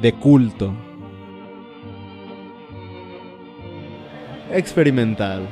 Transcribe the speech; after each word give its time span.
De 0.00 0.12
culto. 0.12 0.72
Experimental. 4.52 5.48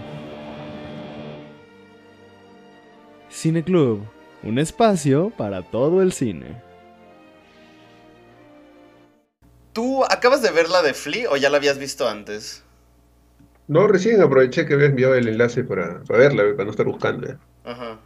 Cine 3.29 3.65
Club, 3.65 4.07
un 4.45 4.61
espacio 4.61 5.31
para 5.37 5.63
todo 5.63 6.01
el 6.01 6.13
cine. 6.13 6.63
¿Tú 9.73 10.05
acabas 10.05 10.43
de 10.43 10.53
ver 10.53 10.69
la 10.69 10.81
de 10.83 10.95
Flea 10.95 11.29
o 11.31 11.37
ya 11.37 11.51
la 11.51 11.57
habías 11.57 11.79
visto 11.79 12.09
antes? 12.09 12.63
No, 13.67 13.89
recién 13.89 14.23
aproveché 14.23 14.65
que 14.65 14.75
había 14.75 14.87
enviado 14.87 15.17
el 15.17 15.27
enlace 15.27 15.65
para, 15.65 16.05
para 16.05 16.21
verla, 16.21 16.45
para 16.53 16.67
no 16.67 16.71
estar 16.71 16.87
buscando. 16.87 17.29
¿eh? 17.29 17.37
Ajá. 17.65 17.99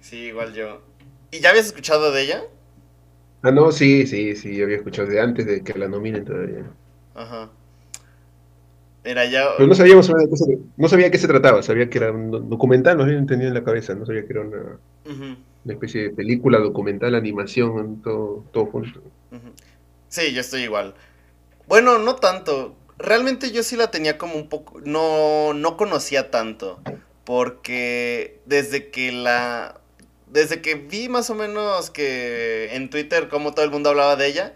Sí, 0.00 0.16
igual 0.16 0.52
yo. 0.54 0.82
¿Y 1.30 1.38
ya 1.38 1.50
habías 1.50 1.66
escuchado 1.66 2.10
de 2.10 2.22
ella? 2.22 2.42
Ah, 3.46 3.52
no, 3.52 3.70
sí, 3.70 4.08
sí, 4.08 4.34
sí, 4.34 4.60
había 4.60 4.78
escuchado 4.78 5.06
de 5.06 5.20
antes 5.20 5.46
de 5.46 5.62
que 5.62 5.78
la 5.78 5.86
nominen 5.86 6.24
todavía. 6.24 6.64
Ajá. 7.14 7.48
Mira, 9.04 9.24
ya. 9.24 9.50
Pero 9.56 9.68
no 9.68 9.74
sabíamos 9.76 10.10
no 10.76 10.88
sabía 10.88 11.12
qué 11.12 11.18
se 11.18 11.28
trataba, 11.28 11.62
sabía 11.62 11.88
que 11.88 11.98
era 11.98 12.10
un 12.10 12.50
documental, 12.50 12.96
no 12.96 13.04
había 13.04 13.16
entendido 13.16 13.46
en 13.46 13.54
la 13.54 13.62
cabeza, 13.62 13.94
no 13.94 14.04
sabía 14.04 14.26
que 14.26 14.32
era 14.32 14.40
una, 14.40 15.72
especie 15.72 16.02
de 16.02 16.10
película, 16.10 16.58
documental, 16.58 17.14
animación, 17.14 18.02
todo, 18.02 18.44
todo 18.52 18.66
junto. 18.66 19.00
Sí, 20.08 20.32
yo 20.34 20.40
estoy 20.40 20.62
igual. 20.62 20.94
Bueno, 21.68 21.98
no 21.98 22.16
tanto. 22.16 22.74
Realmente 22.98 23.52
yo 23.52 23.62
sí 23.62 23.76
la 23.76 23.92
tenía 23.92 24.18
como 24.18 24.34
un 24.34 24.48
poco. 24.48 24.80
No, 24.80 25.54
no 25.54 25.76
conocía 25.76 26.32
tanto. 26.32 26.80
Porque 27.24 28.40
desde 28.44 28.90
que 28.90 29.12
la. 29.12 29.80
Desde 30.26 30.60
que 30.60 30.74
vi 30.74 31.08
más 31.08 31.30
o 31.30 31.34
menos 31.34 31.90
que 31.90 32.74
en 32.74 32.90
Twitter 32.90 33.28
como 33.28 33.52
todo 33.54 33.64
el 33.64 33.70
mundo 33.70 33.90
hablaba 33.90 34.16
de 34.16 34.26
ella, 34.26 34.54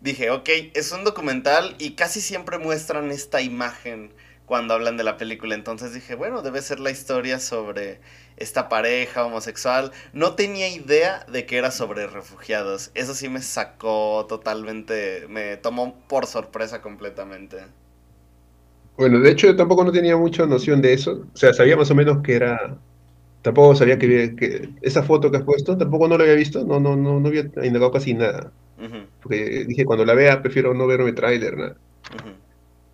dije, 0.00 0.30
ok, 0.30 0.48
es 0.74 0.92
un 0.92 1.04
documental 1.04 1.76
y 1.78 1.92
casi 1.92 2.20
siempre 2.20 2.58
muestran 2.58 3.10
esta 3.10 3.40
imagen 3.42 4.12
cuando 4.46 4.74
hablan 4.74 4.96
de 4.96 5.04
la 5.04 5.16
película. 5.16 5.54
Entonces 5.54 5.94
dije, 5.94 6.14
bueno, 6.14 6.42
debe 6.42 6.62
ser 6.62 6.80
la 6.80 6.90
historia 6.90 7.38
sobre 7.38 8.00
esta 8.36 8.68
pareja 8.68 9.24
homosexual. 9.24 9.92
No 10.12 10.34
tenía 10.34 10.68
idea 10.68 11.24
de 11.30 11.46
que 11.46 11.58
era 11.58 11.70
sobre 11.70 12.06
refugiados. 12.06 12.90
Eso 12.94 13.14
sí 13.14 13.28
me 13.28 13.42
sacó 13.42 14.26
totalmente, 14.28 15.26
me 15.28 15.56
tomó 15.56 16.00
por 16.08 16.26
sorpresa 16.26 16.82
completamente. 16.82 17.58
Bueno, 18.96 19.20
de 19.20 19.30
hecho 19.30 19.46
yo 19.46 19.56
tampoco 19.56 19.84
no 19.84 19.92
tenía 19.92 20.16
mucha 20.16 20.46
noción 20.46 20.82
de 20.82 20.92
eso, 20.92 21.24
o 21.32 21.36
sea, 21.36 21.54
sabía 21.54 21.76
más 21.76 21.90
o 21.90 21.94
menos 21.94 22.22
que 22.22 22.34
era, 22.34 22.78
tampoco 23.42 23.74
sabía 23.74 23.98
que, 23.98 24.34
que 24.36 24.70
esa 24.82 25.02
foto 25.02 25.30
que 25.30 25.38
has 25.38 25.44
puesto, 25.44 25.76
tampoco 25.78 26.08
no 26.08 26.16
la 26.18 26.24
había 26.24 26.36
visto, 26.36 26.64
no, 26.64 26.80
no, 26.80 26.96
no, 26.96 27.20
no 27.20 27.28
había 27.28 27.42
indagado 27.64 27.90
casi 27.92 28.14
nada, 28.14 28.54
porque 29.22 29.64
dije, 29.66 29.84
cuando 29.86 30.04
la 30.06 30.14
vea 30.14 30.42
prefiero 30.42 30.74
no 30.74 30.86
verme 30.86 31.12
tráiler, 31.14 31.56
nada. 31.56 31.76
ujú. 32.10 32.30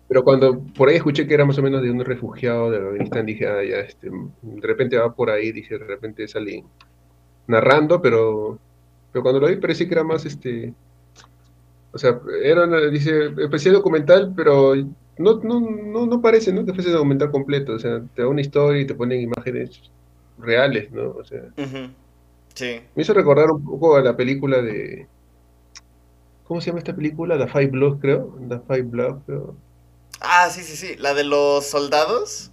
Pero 0.07 0.23
cuando 0.23 0.63
por 0.77 0.89
ahí 0.89 0.95
escuché 0.97 1.27
que 1.27 1.33
era 1.33 1.45
más 1.45 1.57
o 1.57 1.63
menos 1.63 1.81
de 1.81 1.91
un 1.91 2.03
refugiado 2.05 2.71
de 2.71 2.77
Afganistán, 2.77 3.25
dije, 3.25 3.47
ah, 3.47 3.63
ya, 3.63 3.77
este, 3.81 4.09
de 4.09 4.67
repente 4.67 4.97
va 4.97 5.13
por 5.13 5.29
ahí, 5.29 5.51
dije, 5.51 5.77
de 5.77 5.85
repente 5.85 6.27
salí 6.27 6.63
narrando, 7.47 8.01
pero, 8.01 8.61
pero 9.11 9.23
cuando 9.23 9.41
lo 9.41 9.47
vi 9.49 9.57
parecía 9.57 9.87
que 9.87 9.93
era 9.95 10.03
más, 10.05 10.25
este, 10.25 10.75
o 11.91 11.97
sea, 11.97 12.19
era, 12.43 12.65
una- 12.65 12.81
dice, 12.89 13.27
especie 13.37 13.71
documental, 13.71 14.33
pero 14.35 14.75
no, 14.75 15.39
no, 15.43 15.59
no, 15.61 16.05
no 16.05 16.21
parece, 16.21 16.53
¿no? 16.53 16.65
Que 16.65 16.73
fuese 16.73 16.91
documental 16.91 17.31
completo, 17.31 17.73
o 17.73 17.79
sea, 17.79 18.01
te 18.13 18.21
da 18.23 18.27
una 18.27 18.41
historia 18.41 18.81
y 18.81 18.87
te 18.87 18.95
ponen 18.95 19.21
imágenes 19.21 19.81
reales, 20.37 20.91
¿no? 20.91 21.11
O 21.11 21.23
sea. 21.25 21.43
Sí. 22.55 22.81
me 22.95 23.03
hizo 23.03 23.13
recordar 23.13 23.49
un 23.51 23.63
poco 23.63 23.95
a 23.95 24.01
la 24.01 24.15
película 24.17 24.61
de, 24.61 25.07
¿cómo 26.43 26.61
se 26.61 26.67
llama 26.67 26.79
esta 26.79 26.95
película? 26.95 27.37
The 27.37 27.47
Five 27.47 27.67
Bloods, 27.67 27.99
creo, 28.01 28.35
The 28.49 28.59
Five 28.61 28.83
Bloods, 28.83 29.23
creo. 29.25 29.55
Ah, 30.19 30.49
sí, 30.49 30.63
sí, 30.63 30.75
sí. 30.75 30.95
La 30.97 31.13
de 31.13 31.23
los 31.23 31.65
soldados. 31.67 32.51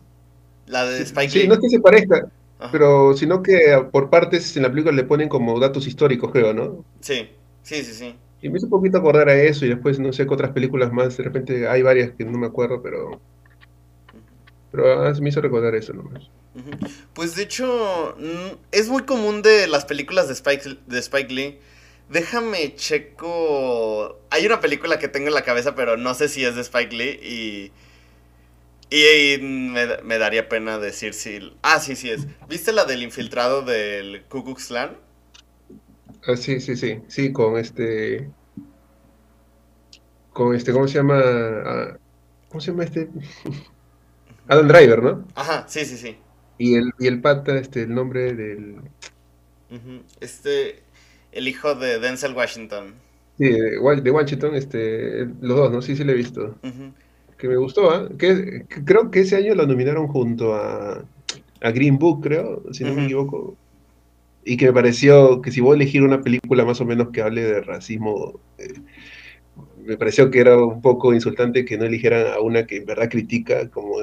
La 0.67 0.85
de 0.87 1.03
Spike 1.03 1.31
Sí, 1.31 1.39
Lee. 1.39 1.49
no 1.49 1.55
es 1.55 1.61
que 1.61 1.69
se 1.69 1.81
parezca, 1.81 2.31
Ajá. 2.59 2.71
pero 2.71 3.15
sino 3.15 3.43
que 3.43 3.87
por 3.93 4.11
partes 4.11 4.57
en 4.57 4.63
la 4.65 4.71
película 4.71 4.95
le 4.95 5.05
ponen 5.05 5.29
como 5.29 5.59
datos 5.61 5.87
históricos, 5.87 6.31
creo, 6.33 6.53
¿no? 6.55 6.85
Sí, 7.01 7.29
sí, 7.63 7.85
sí, 7.85 7.95
sí. 7.95 8.17
Y 8.41 8.49
me 8.49 8.59
hizo 8.59 8.67
un 8.67 8.71
poquito 8.71 8.99
acordar 8.99 9.29
a 9.29 9.35
eso 9.35 9.65
y 9.67 9.71
después 9.71 9.99
no 9.99 10.13
sé 10.13 10.27
qué 10.27 10.35
otras 10.35 10.53
películas 10.53 10.93
más, 10.93 11.17
de 11.17 11.25
repente 11.25 11.67
hay 11.69 11.83
varias 11.83 12.13
que 12.13 12.25
no 12.25 12.39
me 12.39 12.47
acuerdo, 12.47 12.81
pero, 12.83 13.21
pero 14.71 15.03
ah, 15.07 15.13
me 15.21 15.29
hizo 15.29 15.41
recordar 15.41 15.75
eso 15.75 15.93
nomás. 15.93 16.31
Pues 17.13 17.37
de 17.37 17.43
hecho, 17.45 18.17
mm, 18.19 18.57
es 18.73 18.89
muy 18.89 19.03
común 19.05 19.43
de 19.43 19.67
las 19.69 19.85
películas 19.85 20.29
de 20.29 20.35
Spike, 20.35 20.79
de 20.87 20.99
Spike 20.99 21.33
Lee. 21.33 21.59
Déjame 22.09 22.75
checo. 22.77 24.21
Hay 24.31 24.47
una 24.47 24.61
película 24.61 24.99
que 24.99 25.09
tengo 25.09 25.29
en 25.29 25.35
la 25.35 25.43
cabeza, 25.45 25.75
pero 25.75 25.97
no 25.97 26.15
sé 26.15 26.29
si 26.29 26.45
es 26.45 26.55
de 26.57 26.63
Spike 26.63 26.95
Lee 26.95 27.21
y. 27.23 27.73
Y, 28.91 29.35
y 29.35 29.39
me, 29.39 29.99
me 30.03 30.19
daría 30.19 30.49
pena 30.49 30.79
decir 30.79 31.15
si. 31.15 31.57
Ah, 31.63 31.81
sí, 31.81 31.97
sí 31.97 32.11
es. 32.11 32.27
¿Viste 32.49 32.73
la 32.73 32.85
del 32.85 33.03
infiltrado 33.03 33.63
del 33.63 34.25
Ku 34.29 34.45
Klux 34.45 34.67
Klan? 34.67 34.97
Ah, 36.27 36.37
sí, 36.37 36.61
sí, 36.61 36.77
sí, 36.77 37.03
sí, 37.09 37.33
con 37.33 37.57
este, 37.59 38.35
con 40.33 40.55
este, 40.55 40.73
¿cómo 40.73 40.89
se 40.89 40.95
llama? 40.99 41.21
Ah, 41.21 41.99
¿cómo 42.49 42.61
se 42.61 42.71
llama 42.71 42.85
este? 42.85 43.11
Adam 44.49 44.69
Driver, 44.69 45.03
¿no? 45.03 45.25
Ajá, 45.35 45.67
sí, 45.69 45.85
sí, 45.85 45.97
sí. 45.97 46.19
Y 46.59 46.75
el, 46.75 46.91
y 46.99 47.07
el 47.07 47.21
pata, 47.21 47.59
este, 47.59 47.83
el 47.83 47.95
nombre 47.95 48.33
del. 48.35 48.77
Este. 50.21 50.83
El 51.33 51.49
hijo 51.49 51.75
de 51.75 51.99
Denzel 51.99 52.35
Washington. 52.35 52.95
sí, 53.39 53.45
de, 53.51 53.79
Wa- 53.79 53.97
de 54.01 54.11
Washington, 54.11 54.55
este, 54.55 55.27
los 55.41 55.57
dos, 55.59 55.73
¿no? 55.73 55.83
Sí, 55.83 55.97
sí, 55.97 56.05
lo 56.05 56.13
he 56.13 56.15
visto. 56.15 56.57
Que 57.39 57.49
me 57.49 57.57
gustó, 57.57 57.91
¿ah? 57.91 58.09
Que, 58.19 58.65
que 58.69 58.85
creo 58.85 59.11
que 59.11 59.21
ese 59.21 59.37
año 59.37 59.55
lo 59.55 59.67
nominaron 59.67 60.07
junto 60.09 60.55
a, 60.55 61.05
a 61.61 61.71
Green 61.73 61.99
Book, 61.99 62.23
creo, 62.23 62.63
si 62.73 62.85
no 62.85 62.95
me 62.95 63.05
equivoco. 63.05 63.57
Y 64.45 64.57
que 64.57 64.67
me 64.67 64.73
pareció 64.75 65.41
que 65.43 65.51
si 65.51 65.61
voy 65.61 65.73
a 65.73 65.77
elegir 65.77 66.03
una 66.03 66.23
película 66.23 66.65
más 66.65 66.81
o 66.81 66.85
menos 66.87 67.11
que 67.11 67.23
hable 67.23 67.43
de 67.43 67.61
racismo, 67.63 68.41
eh, 68.59 68.75
me 69.85 69.97
pareció 69.97 70.31
que 70.31 70.41
era 70.41 70.59
un 70.59 70.81
poco 70.83 71.15
insultante 71.15 71.65
que 71.65 71.79
no 71.79 71.85
eligieran 71.85 72.27
a 72.33 72.41
una 72.41 72.67
que 72.67 72.79
en 72.79 72.87
verdad 72.87 73.11
critica 73.11 73.71
como 73.71 73.97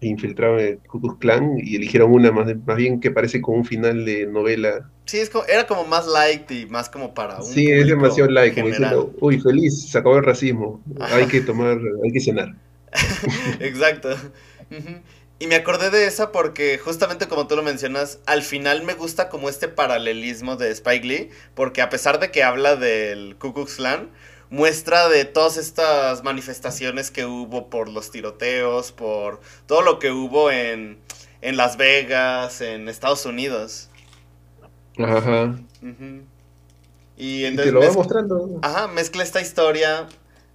infiltrado 0.00 0.58
en 0.58 0.66
el 0.66 0.78
Ku 0.78 1.18
Klan 1.18 1.58
y 1.58 1.76
eligieron 1.76 2.12
una 2.12 2.30
más, 2.30 2.46
más 2.66 2.76
bien 2.76 3.00
que 3.00 3.10
parece 3.10 3.40
como 3.40 3.58
un 3.58 3.64
final 3.64 4.04
de 4.04 4.26
novela. 4.26 4.90
Sí, 5.06 5.18
es 5.18 5.30
como- 5.30 5.44
era 5.46 5.66
como 5.66 5.84
más 5.84 6.06
light 6.06 6.50
y 6.50 6.66
más 6.66 6.88
como 6.88 7.14
para 7.14 7.38
un 7.40 7.44
Sí, 7.46 7.70
es 7.70 7.86
demasiado 7.86 8.30
like, 8.30 8.54
como 8.54 8.68
diciendo, 8.68 9.12
uy, 9.20 9.40
feliz, 9.40 9.88
se 9.90 9.98
acabó 9.98 10.18
el 10.18 10.24
racismo, 10.24 10.82
Ajá. 11.00 11.16
hay 11.16 11.26
que 11.26 11.40
tomar, 11.40 11.78
hay 12.04 12.12
que 12.12 12.20
cenar. 12.20 12.54
Exacto. 13.60 14.10
Y 15.38 15.46
me 15.48 15.54
acordé 15.56 15.90
de 15.90 16.06
esa 16.06 16.32
porque 16.32 16.78
justamente 16.78 17.28
como 17.28 17.46
tú 17.46 17.56
lo 17.56 17.62
mencionas, 17.62 18.20
al 18.26 18.42
final 18.42 18.82
me 18.84 18.94
gusta 18.94 19.28
como 19.28 19.48
este 19.50 19.68
paralelismo 19.68 20.56
de 20.56 20.70
Spike 20.70 21.06
Lee, 21.06 21.30
porque 21.54 21.82
a 21.82 21.90
pesar 21.90 22.18
de 22.20 22.30
que 22.30 22.42
habla 22.42 22.76
del 22.76 23.36
Ku 23.38 23.52
Klux 23.52 23.76
Klan, 23.76 24.08
muestra 24.50 25.08
de 25.08 25.24
todas 25.24 25.56
estas 25.56 26.22
manifestaciones 26.22 27.10
que 27.10 27.24
hubo 27.24 27.68
por 27.68 27.88
los 27.88 28.10
tiroteos, 28.10 28.92
por 28.92 29.40
todo 29.66 29.82
lo 29.82 29.98
que 29.98 30.10
hubo 30.10 30.50
en, 30.50 30.98
en 31.40 31.56
Las 31.56 31.76
Vegas, 31.76 32.60
en 32.60 32.88
Estados 32.88 33.26
Unidos. 33.26 33.90
Ajá. 34.98 35.56
Y 37.16 37.44
Y 37.44 37.44
entonces 37.44 37.72
te 37.72 37.80
lo 37.80 37.86
va 37.86 37.92
mostrando. 37.92 38.58
Ajá, 38.62 38.88
mezcla 38.88 39.22
esta 39.22 39.40
historia 39.40 40.06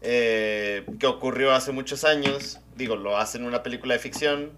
eh, 0.02 0.86
que 1.00 1.08
ocurrió 1.08 1.52
hace 1.52 1.72
muchos 1.72 2.04
años. 2.04 2.60
Digo, 2.76 2.96
lo 2.96 3.18
hace 3.18 3.38
en 3.38 3.46
una 3.46 3.64
película 3.64 3.94
de 3.94 4.00
ficción. 4.00 4.52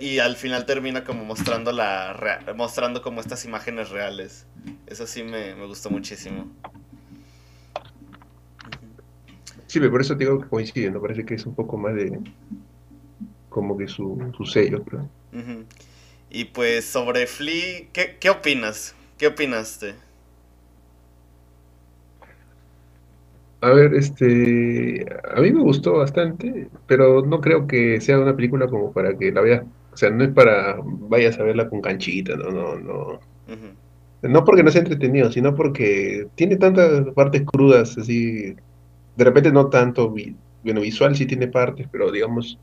Y 0.00 0.18
al 0.18 0.36
final 0.36 0.66
termina 0.66 1.02
como 1.02 1.24
mostrando 1.24 1.72
la 1.72 2.44
mostrando 2.54 3.00
como 3.00 3.22
estas 3.22 3.46
imágenes 3.46 3.88
reales. 3.88 4.44
Eso 4.86 5.06
sí 5.06 5.22
me, 5.22 5.54
me 5.54 5.64
gustó 5.64 5.88
muchísimo. 5.88 6.52
Sí, 9.68 9.78
pero 9.78 9.92
por 9.92 10.00
eso 10.00 10.16
te 10.16 10.24
digo 10.24 10.40
que 10.40 10.48
coincide, 10.48 10.90
¿no? 10.90 11.00
Parece 11.00 11.24
que 11.24 11.34
es 11.34 11.46
un 11.46 11.54
poco 11.54 11.76
más 11.76 11.94
de. 11.94 12.18
como 13.48 13.76
que 13.76 13.88
su, 13.88 14.18
su 14.36 14.44
sello. 14.44 14.84
Ujú. 15.32 15.64
Y 16.30 16.46
pues 16.46 16.84
sobre 16.86 17.26
Flea, 17.26 17.86
¿qué, 17.92 18.16
qué 18.20 18.30
opinas? 18.30 18.94
¿Qué 19.18 19.26
opinaste? 19.26 19.94
A 23.60 23.70
ver, 23.70 23.94
este, 23.94 25.04
a 25.34 25.40
mí 25.40 25.50
me 25.52 25.60
gustó 25.62 25.94
bastante, 25.94 26.70
pero 26.86 27.22
no 27.26 27.40
creo 27.40 27.66
que 27.66 28.00
sea 28.00 28.20
una 28.20 28.36
película 28.36 28.68
como 28.68 28.92
para 28.92 29.16
que 29.18 29.32
la 29.32 29.40
veas, 29.40 29.64
o 29.92 29.96
sea, 29.96 30.10
no 30.10 30.22
es 30.24 30.30
para 30.32 30.76
vayas 30.80 31.38
a 31.40 31.42
verla 31.42 31.68
con 31.68 31.80
canchita, 31.80 32.36
no, 32.36 32.50
no, 32.52 32.76
no. 32.78 33.20
No 34.22 34.44
porque 34.44 34.62
no 34.64 34.70
sea 34.70 34.80
entretenido, 34.82 35.30
sino 35.32 35.54
porque 35.54 36.26
tiene 36.34 36.56
tantas 36.56 37.06
partes 37.14 37.44
crudas, 37.44 37.96
así, 37.98 38.56
de 39.18 39.24
repente 39.24 39.50
no 39.50 39.68
tanto, 39.68 40.14
bueno, 40.62 40.80
visual 40.80 41.16
sí 41.16 41.26
tiene 41.26 41.48
partes, 41.48 41.88
pero 41.90 42.12
digamos, 42.12 42.56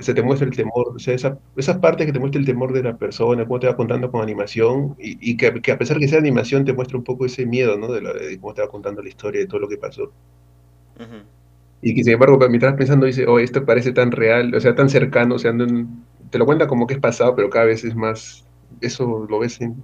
se 0.00 0.12
te 0.12 0.22
muestra 0.22 0.46
el 0.46 0.54
temor, 0.54 0.92
o 0.94 0.98
sea, 0.98 1.14
esa, 1.14 1.38
esas 1.56 1.78
partes 1.78 2.06
que 2.06 2.12
te 2.12 2.18
muestra 2.18 2.38
el 2.38 2.46
temor 2.46 2.74
de 2.74 2.82
la 2.82 2.98
persona, 2.98 3.46
cómo 3.46 3.58
te 3.58 3.66
va 3.66 3.74
contando 3.74 4.10
con 4.10 4.20
animación, 4.20 4.94
y, 4.98 5.34
que, 5.38 5.46
a 5.46 5.78
pesar 5.78 5.98
que 5.98 6.08
sea 6.08 6.18
animación 6.18 6.66
te 6.66 6.74
muestra 6.74 6.98
un 6.98 7.04
poco 7.04 7.24
ese 7.24 7.46
miedo, 7.46 7.78
¿no? 7.78 7.90
De, 7.90 8.38
cómo 8.38 8.52
te 8.52 8.60
va 8.60 8.68
contando 8.68 9.02
la 9.02 9.08
historia, 9.08 9.40
de 9.40 9.46
todo 9.46 9.60
lo 9.60 9.68
que 9.68 9.78
pasó. 9.78 10.12
Y 11.80 11.94
que 11.94 12.04
sin 12.04 12.12
embargo, 12.12 12.38
mientras 12.46 12.74
pensando, 12.74 13.06
dice, 13.06 13.26
oh, 13.26 13.38
esto 13.38 13.64
parece 13.64 13.92
tan 13.92 14.12
real, 14.12 14.54
o 14.54 14.60
sea, 14.60 14.74
tan 14.74 14.90
cercano, 14.90 15.36
o 15.36 15.38
sea, 15.38 15.54
te 16.28 16.38
lo 16.38 16.44
cuenta 16.44 16.66
como 16.66 16.86
que 16.86 16.94
es 16.94 17.00
pasado, 17.00 17.34
pero 17.34 17.48
cada 17.48 17.64
vez 17.64 17.82
es 17.82 17.94
más, 17.94 18.44
eso 18.82 19.26
lo 19.26 19.38
ves 19.38 19.58
en, 19.62 19.82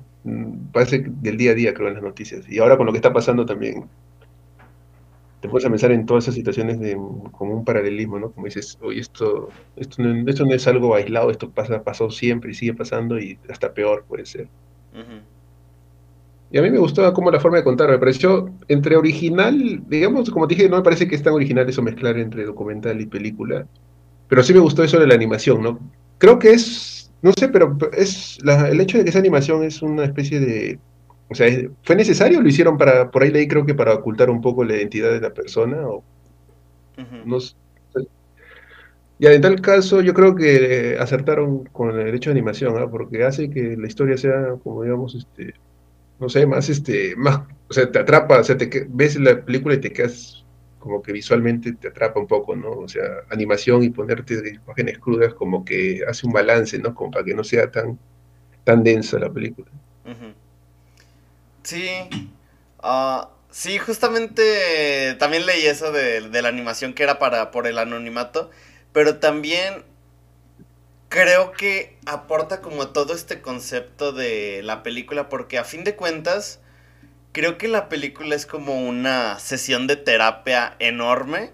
parece 0.71 1.07
del 1.07 1.39
día 1.39 1.53
a 1.53 1.55
día, 1.55 1.73
creo, 1.73 1.89
en 1.89 1.95
las 1.95 2.03
noticias. 2.03 2.47
Y 2.47 2.59
ahora 2.59 2.77
con 2.77 2.85
lo 2.85 2.93
que 2.93 2.99
está 2.99 3.13
pasando 3.15 3.47
también, 3.47 3.87
te 5.41 5.49
puedes 5.49 5.65
a 5.65 5.71
pensar 5.71 5.91
en 5.93 6.05
todas 6.05 6.25
esas 6.25 6.35
situaciones 6.35 6.79
de, 6.79 6.97
como 7.33 7.55
un 7.55 7.65
paralelismo, 7.65 8.19
¿no? 8.19 8.31
Como 8.31 8.47
dices, 8.47 8.79
oye, 8.83 9.01
esto, 9.01 9.49
esto, 9.77 10.03
no, 10.03 10.29
esto 10.29 10.45
no 10.45 10.55
es 10.55 10.67
algo 10.67 10.95
aislado, 10.95 11.31
esto 11.31 11.51
pasa, 11.51 11.83
pasó 11.83 12.11
siempre 12.11 12.51
y 12.51 12.55
sigue 12.55 12.75
pasando 12.75 13.19
y 13.19 13.39
hasta 13.49 13.73
peor 13.73 14.05
puede 14.07 14.27
ser. 14.27 14.49
Y 16.53 16.59
a 16.59 16.63
mí 16.63 16.71
me 16.71 16.79
gustó 16.79 17.11
como 17.15 17.31
la 17.31 17.41
forma 17.41 17.59
de 17.59 17.65
contar, 17.65 17.89
me 17.89 17.99
pareció 17.99 18.51
entre 18.69 18.97
original, 18.97 19.83
digamos, 19.89 20.31
como 20.31 20.47
te 20.47 20.57
dije, 20.57 20.69
no 20.69 20.77
me 20.77 20.83
parece 20.83 21.09
que 21.09 21.15
es 21.15 21.23
tan 21.23 21.33
original 21.33 21.69
eso 21.69 21.81
mezclar 21.81 22.19
entre 22.19 22.45
documental 22.45 23.01
y 23.01 23.07
película, 23.07 23.67
pero 24.29 24.43
sí 24.43 24.53
me 24.53 24.61
gustó 24.61 24.83
eso 24.83 24.99
de 24.99 25.07
la 25.07 25.15
animación, 25.15 25.63
¿no? 25.63 25.79
Creo 26.19 26.39
que 26.39 26.51
es, 26.51 27.11
no 27.23 27.33
sé, 27.33 27.49
pero 27.49 27.79
es 27.97 28.39
el 28.45 28.81
hecho 28.81 28.99
de 28.99 29.05
que 29.05 29.11
esa 29.11 29.21
animación 29.21 29.63
es 29.63 29.81
una 29.81 30.05
especie 30.05 30.41
de 30.41 30.79
o 31.31 31.35
sea, 31.35 31.49
¿fue 31.83 31.95
necesario? 31.95 32.41
¿Lo 32.41 32.49
hicieron 32.49 32.77
para, 32.77 33.11
por 33.11 33.23
ahí 33.23 33.31
leí 33.31 33.47
creo 33.47 33.65
que 33.65 33.75
para 33.75 33.95
ocultar 33.95 34.31
un 34.31 34.41
poco 34.41 34.65
la 34.65 34.77
identidad 34.77 35.13
de 35.13 35.21
la 35.21 35.33
persona? 35.33 35.87
O, 35.87 36.03
no 37.25 37.41
sé. 37.41 37.55
Ya, 39.21 39.33
en 39.33 39.43
tal 39.43 39.61
caso, 39.61 40.01
yo 40.01 40.13
creo 40.15 40.35
que 40.35 40.97
acertaron 40.99 41.65
con 41.67 41.99
el 42.01 42.15
hecho 42.15 42.31
de 42.31 42.33
animación, 42.33 42.77
¿ah? 42.79 42.91
porque 42.91 43.23
hace 43.23 43.51
que 43.51 43.77
la 43.77 43.87
historia 43.87 44.17
sea, 44.17 44.57
como 44.65 44.83
digamos, 44.83 45.15
este, 45.15 45.55
no 46.19 46.29
sé, 46.29 46.47
más, 46.47 46.69
este, 46.69 47.15
más, 47.17 47.43
o 47.69 47.73
sea, 47.73 47.93
te 47.93 47.99
atrapa, 47.99 48.41
o 48.41 48.45
sea, 48.45 48.57
te, 48.57 48.87
ves 48.89 49.17
la 49.21 49.45
película 49.45 49.75
y 49.75 49.81
te 49.81 49.93
quedas 49.93 50.45
como 50.79 51.03
que 51.03 51.13
visualmente 51.13 51.75
te 51.75 51.89
atrapa 51.89 52.19
un 52.19 52.27
poco, 52.27 52.57
¿no? 52.57 52.71
O 52.73 52.89
sea, 52.89 53.05
animación 53.31 53.85
y 53.85 53.91
ponerte 53.91 54.55
imágenes 54.65 54.99
crudas 54.99 55.35
como 55.35 55.65
que 55.65 56.03
hace 56.09 56.27
un 56.27 56.33
balance, 56.33 56.79
¿no? 56.79 56.95
Como 56.95 57.11
para 57.11 57.25
que 57.25 57.35
no 57.35 57.45
sea 57.45 57.71
tan, 57.71 57.99
tan 58.65 58.83
densa 58.83 59.19
la 59.19 59.31
película. 59.31 59.71
Sí. 61.63 62.09
Ah, 62.83 63.31
sí, 63.51 63.79
justamente 63.79 65.15
también 65.19 65.47
leí 65.47 65.67
eso 65.67 65.93
de, 65.93 66.21
la 66.43 66.49
animación 66.49 66.95
que 66.95 67.03
era 67.03 67.19
para 67.19 67.51
por 67.51 67.67
el 67.67 67.79
anonimato. 67.79 68.51
Pero 68.93 69.19
también 69.19 69.85
creo 71.09 71.53
que 71.53 71.99
aporta 72.07 72.61
como 72.61 72.89
todo 72.89 73.15
este 73.15 73.41
concepto 73.43 74.13
de 74.13 74.63
la 74.65 74.83
película. 74.83 75.29
Porque 75.29 75.59
a 75.59 75.65
fin 75.65 75.85
de 75.85 75.97
cuentas, 75.97 76.61
creo 77.33 77.59
que 77.59 77.69
la 77.69 77.89
película 77.89 78.35
es 78.35 78.47
como 78.47 78.87
una 78.87 79.39
sesión 79.39 79.87
de 79.87 79.97
terapia 79.97 80.77
enorme. 80.79 81.53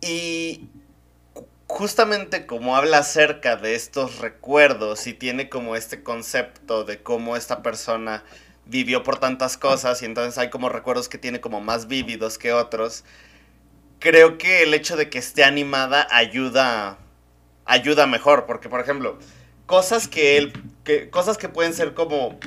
Y 0.00 0.68
justamente 1.74 2.46
como 2.46 2.76
habla 2.76 2.98
acerca 2.98 3.56
de 3.56 3.74
estos 3.74 4.20
recuerdos 4.20 5.08
y 5.08 5.12
tiene 5.12 5.48
como 5.48 5.74
este 5.74 6.04
concepto 6.04 6.84
de 6.84 7.02
cómo 7.02 7.36
esta 7.36 7.64
persona 7.64 8.22
vivió 8.64 9.02
por 9.02 9.18
tantas 9.18 9.56
cosas 9.56 10.00
y 10.00 10.04
entonces 10.04 10.38
hay 10.38 10.50
como 10.50 10.68
recuerdos 10.68 11.08
que 11.08 11.18
tiene 11.18 11.40
como 11.40 11.60
más 11.60 11.88
vívidos 11.88 12.38
que 12.38 12.52
otros, 12.52 13.02
creo 13.98 14.38
que 14.38 14.62
el 14.62 14.72
hecho 14.72 14.96
de 14.96 15.10
que 15.10 15.18
esté 15.18 15.42
animada 15.42 16.06
ayuda 16.12 16.98
ayuda 17.64 18.06
mejor, 18.06 18.46
porque 18.46 18.68
por 18.68 18.78
ejemplo, 18.78 19.18
cosas 19.66 20.06
que 20.06 20.36
él 20.36 20.52
que 20.84 21.10
cosas 21.10 21.38
que 21.38 21.48
pueden 21.48 21.74
ser 21.74 21.92
como 21.94 22.38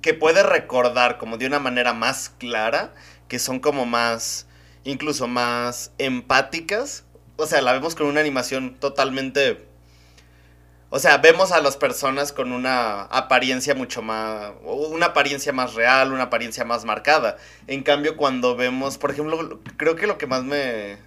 que 0.00 0.14
puede 0.14 0.42
recordar 0.42 1.16
como 1.16 1.38
de 1.38 1.46
una 1.46 1.60
manera 1.60 1.92
más 1.92 2.30
clara, 2.40 2.92
que 3.28 3.38
son 3.38 3.60
como 3.60 3.86
más 3.86 4.48
incluso 4.82 5.28
más 5.28 5.92
empáticas, 5.98 7.04
o 7.42 7.46
sea, 7.46 7.60
la 7.60 7.72
vemos 7.72 7.94
con 7.94 8.06
una 8.06 8.20
animación 8.20 8.76
totalmente... 8.78 9.66
O 10.94 10.98
sea, 10.98 11.16
vemos 11.18 11.52
a 11.52 11.62
las 11.62 11.78
personas 11.78 12.32
con 12.32 12.52
una 12.52 13.02
apariencia 13.02 13.74
mucho 13.74 14.02
más... 14.02 14.52
Una 14.62 15.06
apariencia 15.06 15.52
más 15.52 15.74
real, 15.74 16.12
una 16.12 16.24
apariencia 16.24 16.64
más 16.64 16.84
marcada. 16.84 17.38
En 17.66 17.82
cambio, 17.82 18.16
cuando 18.16 18.56
vemos, 18.56 18.98
por 18.98 19.10
ejemplo, 19.10 19.60
creo 19.76 19.96
que 19.96 20.06
lo 20.06 20.18
que 20.18 20.26
más 20.26 20.44
me... 20.44 20.98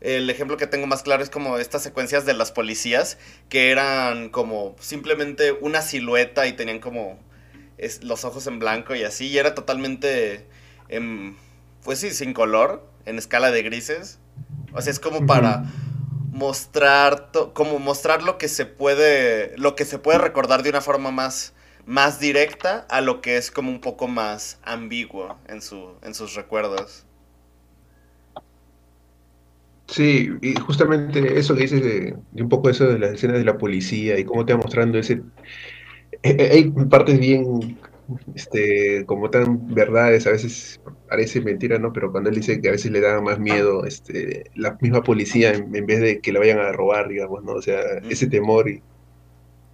El 0.00 0.28
ejemplo 0.28 0.56
que 0.58 0.66
tengo 0.66 0.86
más 0.86 1.02
claro 1.02 1.22
es 1.22 1.30
como 1.30 1.58
estas 1.58 1.82
secuencias 1.82 2.26
de 2.26 2.34
las 2.34 2.52
policías, 2.52 3.16
que 3.48 3.70
eran 3.70 4.28
como 4.28 4.76
simplemente 4.78 5.52
una 5.52 5.80
silueta 5.80 6.46
y 6.46 6.52
tenían 6.52 6.78
como 6.78 7.18
los 8.02 8.24
ojos 8.24 8.46
en 8.46 8.58
blanco 8.58 8.94
y 8.94 9.02
así, 9.02 9.28
y 9.28 9.38
era 9.38 9.54
totalmente, 9.54 10.46
pues 11.82 12.00
sí, 12.00 12.10
sin 12.10 12.34
color, 12.34 12.86
en 13.06 13.16
escala 13.16 13.50
de 13.50 13.62
grises. 13.62 14.18
O 14.74 14.82
sea, 14.82 14.90
es 14.90 15.00
como 15.00 15.26
para 15.26 15.64
mostrar 16.32 17.30
como 17.52 17.78
mostrar 17.78 18.22
lo 18.22 18.38
que 18.38 18.48
se 18.48 18.66
puede 18.66 19.56
lo 19.56 19.76
que 19.76 19.84
se 19.84 19.98
puede 19.98 20.18
recordar 20.18 20.62
de 20.64 20.70
una 20.70 20.80
forma 20.80 21.12
más 21.12 21.54
más 21.86 22.18
directa 22.18 22.86
a 22.90 23.00
lo 23.00 23.20
que 23.20 23.36
es 23.36 23.50
como 23.50 23.70
un 23.70 23.80
poco 23.80 24.08
más 24.08 24.58
ambiguo 24.64 25.38
en 25.46 25.62
su 25.62 25.92
en 26.02 26.14
sus 26.14 26.34
recuerdos. 26.34 27.06
Sí, 29.86 30.30
y 30.40 30.54
justamente 30.54 31.38
eso 31.38 31.54
que 31.54 31.62
dices 31.62 31.82
de, 31.82 32.16
un 32.42 32.48
poco 32.48 32.70
eso 32.70 32.86
de 32.86 32.98
las 32.98 33.12
escenas 33.12 33.38
de 33.38 33.44
la 33.44 33.58
policía 33.58 34.18
y 34.18 34.24
cómo 34.24 34.44
te 34.44 34.54
va 34.54 34.60
mostrando 34.60 34.98
ese... 34.98 35.20
Eh, 36.22 36.36
eh, 36.38 36.50
hay 36.52 36.70
partes 36.86 37.18
bien 37.18 37.78
este, 38.34 39.04
como 39.06 39.30
tan 39.30 39.74
verdades, 39.74 40.26
a 40.26 40.30
veces 40.30 40.80
parece 41.08 41.40
mentira, 41.40 41.78
¿no? 41.78 41.92
Pero 41.92 42.12
cuando 42.12 42.30
él 42.30 42.36
dice 42.36 42.60
que 42.60 42.68
a 42.68 42.72
veces 42.72 42.90
le 42.90 43.00
da 43.00 43.20
más 43.20 43.38
miedo 43.38 43.84
este, 43.84 44.50
la 44.54 44.76
misma 44.80 45.02
policía 45.02 45.52
en, 45.52 45.86
vez 45.86 46.00
de 46.00 46.20
que 46.20 46.32
la 46.32 46.40
vayan 46.40 46.58
a 46.58 46.72
robar, 46.72 47.08
digamos, 47.08 47.44
¿no? 47.44 47.52
O 47.52 47.62
sea, 47.62 47.80
ese 48.08 48.26
temor 48.26 48.68
y, 48.68 48.82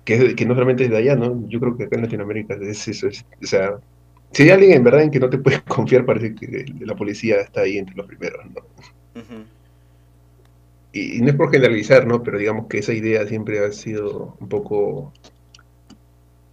que, 0.04 0.34
que 0.34 0.46
no 0.46 0.54
solamente 0.54 0.84
es 0.84 0.90
de 0.90 0.96
allá, 0.96 1.16
¿no? 1.16 1.49
Yo 1.49 1.60
creo 1.60 1.76
que 1.76 1.84
acá 1.84 1.96
en 1.96 2.02
Latinoamérica 2.02 2.54
es 2.60 2.88
eso, 2.88 3.08
o 3.08 3.46
sea, 3.46 3.78
si 4.32 4.44
hay 4.44 4.50
alguien 4.50 4.72
en 4.72 4.84
verdad 4.84 5.02
en 5.02 5.10
que 5.10 5.20
no 5.20 5.30
te 5.30 5.38
puedes 5.38 5.60
confiar, 5.68 6.04
parece 6.04 6.34
que 6.34 6.66
la 6.80 6.94
policía 6.94 7.37
está 7.40 7.62
ahí 7.62 7.78
entre 7.78 7.96
los 7.96 8.06
primeros, 8.06 8.44
¿no? 8.46 8.62
y, 10.92 11.18
y, 11.18 11.20
no 11.20 11.30
es 11.30 11.37
por 11.37 11.50
generalizar, 11.50 12.06
¿no? 12.06 12.22
Pero 12.22 12.38
digamos 12.38 12.66
que 12.66 12.78
esa 12.78 12.92
idea 12.92 13.26
siempre 13.26 13.64
ha 13.64 13.72
sido 13.72 14.37
un 14.40 14.49
poco 14.49 15.12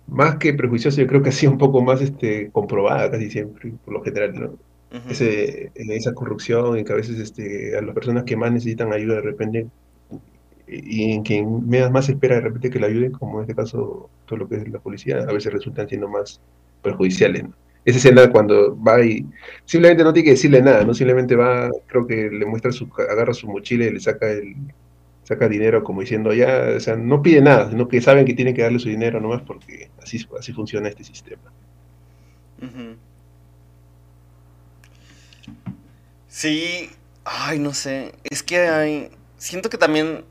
más 0.07 0.37
que 0.37 0.53
prejuicioso, 0.53 1.01
yo 1.01 1.07
creo 1.07 1.21
que 1.21 1.29
ha 1.29 1.33
sido 1.33 1.51
un 1.51 1.57
poco 1.57 1.81
más 1.81 2.01
este, 2.01 2.49
comprobada 2.51 3.11
casi 3.11 3.29
siempre, 3.29 3.73
por 3.85 3.93
lo 3.93 4.03
general, 4.03 4.33
¿no? 4.39 4.67
Ese, 5.09 5.69
esa 5.75 6.13
corrupción 6.13 6.77
en 6.77 6.85
que 6.85 6.93
a 6.93 6.95
veces 6.95 7.19
este, 7.19 7.77
a 7.77 7.81
las 7.81 7.93
personas 7.93 8.23
que 8.23 8.37
más 8.37 8.53
necesitan 8.53 8.93
ayuda 8.93 9.15
de 9.15 9.21
repente 9.21 9.67
y 10.65 11.11
en 11.11 11.23
quien 11.23 11.69
más 11.91 12.07
espera 12.09 12.35
de 12.35 12.41
repente 12.41 12.69
que 12.69 12.79
la 12.79 12.87
ayuden, 12.87 13.11
como 13.11 13.39
en 13.39 13.41
este 13.43 13.55
caso 13.55 14.09
todo 14.25 14.39
lo 14.39 14.47
que 14.47 14.55
es 14.55 14.69
la 14.69 14.79
policía, 14.79 15.19
a 15.19 15.33
veces 15.33 15.51
resultan 15.51 15.89
siendo 15.89 16.07
más 16.07 16.39
perjudiciales. 16.81 17.43
¿no? 17.43 17.53
Esa 17.83 17.97
escena 17.97 18.29
cuando 18.31 18.81
va 18.81 19.03
y 19.03 19.25
simplemente 19.65 20.03
no 20.03 20.13
tiene 20.13 20.25
que 20.25 20.31
decirle 20.31 20.61
nada, 20.61 20.83
no 20.83 20.93
simplemente 20.93 21.35
va, 21.35 21.69
creo 21.87 22.05
que 22.07 22.29
le 22.29 22.45
muestra 22.45 22.71
su, 22.71 22.89
agarra 23.09 23.33
su 23.33 23.47
mochila 23.47 23.85
y 23.85 23.91
le 23.91 23.99
saca 23.99 24.29
el, 24.29 24.55
saca 25.27 25.49
dinero 25.49 25.83
como 25.83 25.99
diciendo 25.99 26.33
ya, 26.33 26.71
o 26.77 26.79
sea, 26.79 26.95
no 26.95 27.21
pide 27.21 27.41
nada, 27.41 27.69
sino 27.69 27.89
que 27.89 27.99
saben 27.99 28.25
que 28.25 28.33
tienen 28.33 28.55
que 28.55 28.61
darle 28.61 28.79
su 28.79 28.87
dinero 28.87 29.19
nomás 29.19 29.41
porque 29.41 29.89
así, 30.01 30.25
así 30.39 30.53
funciona 30.53 30.87
este 30.87 31.03
sistema. 31.03 31.51
Sí, 36.29 36.89
ay, 37.25 37.59
no 37.59 37.73
sé, 37.73 38.13
es 38.29 38.41
que 38.41 38.59
hay, 38.69 39.11
siento 39.37 39.69
que 39.69 39.77
también, 39.77 40.23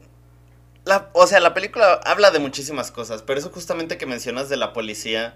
la, 0.86 1.10
o 1.12 1.26
sea, 1.26 1.40
la 1.40 1.52
película 1.52 2.00
habla 2.06 2.30
de 2.30 2.38
muchísimas 2.38 2.90
cosas, 2.90 3.22
pero 3.22 3.38
eso 3.38 3.50
justamente 3.50 3.98
que 3.98 4.06
mencionas 4.06 4.48
de 4.48 4.56
la 4.56 4.72
policía, 4.72 5.34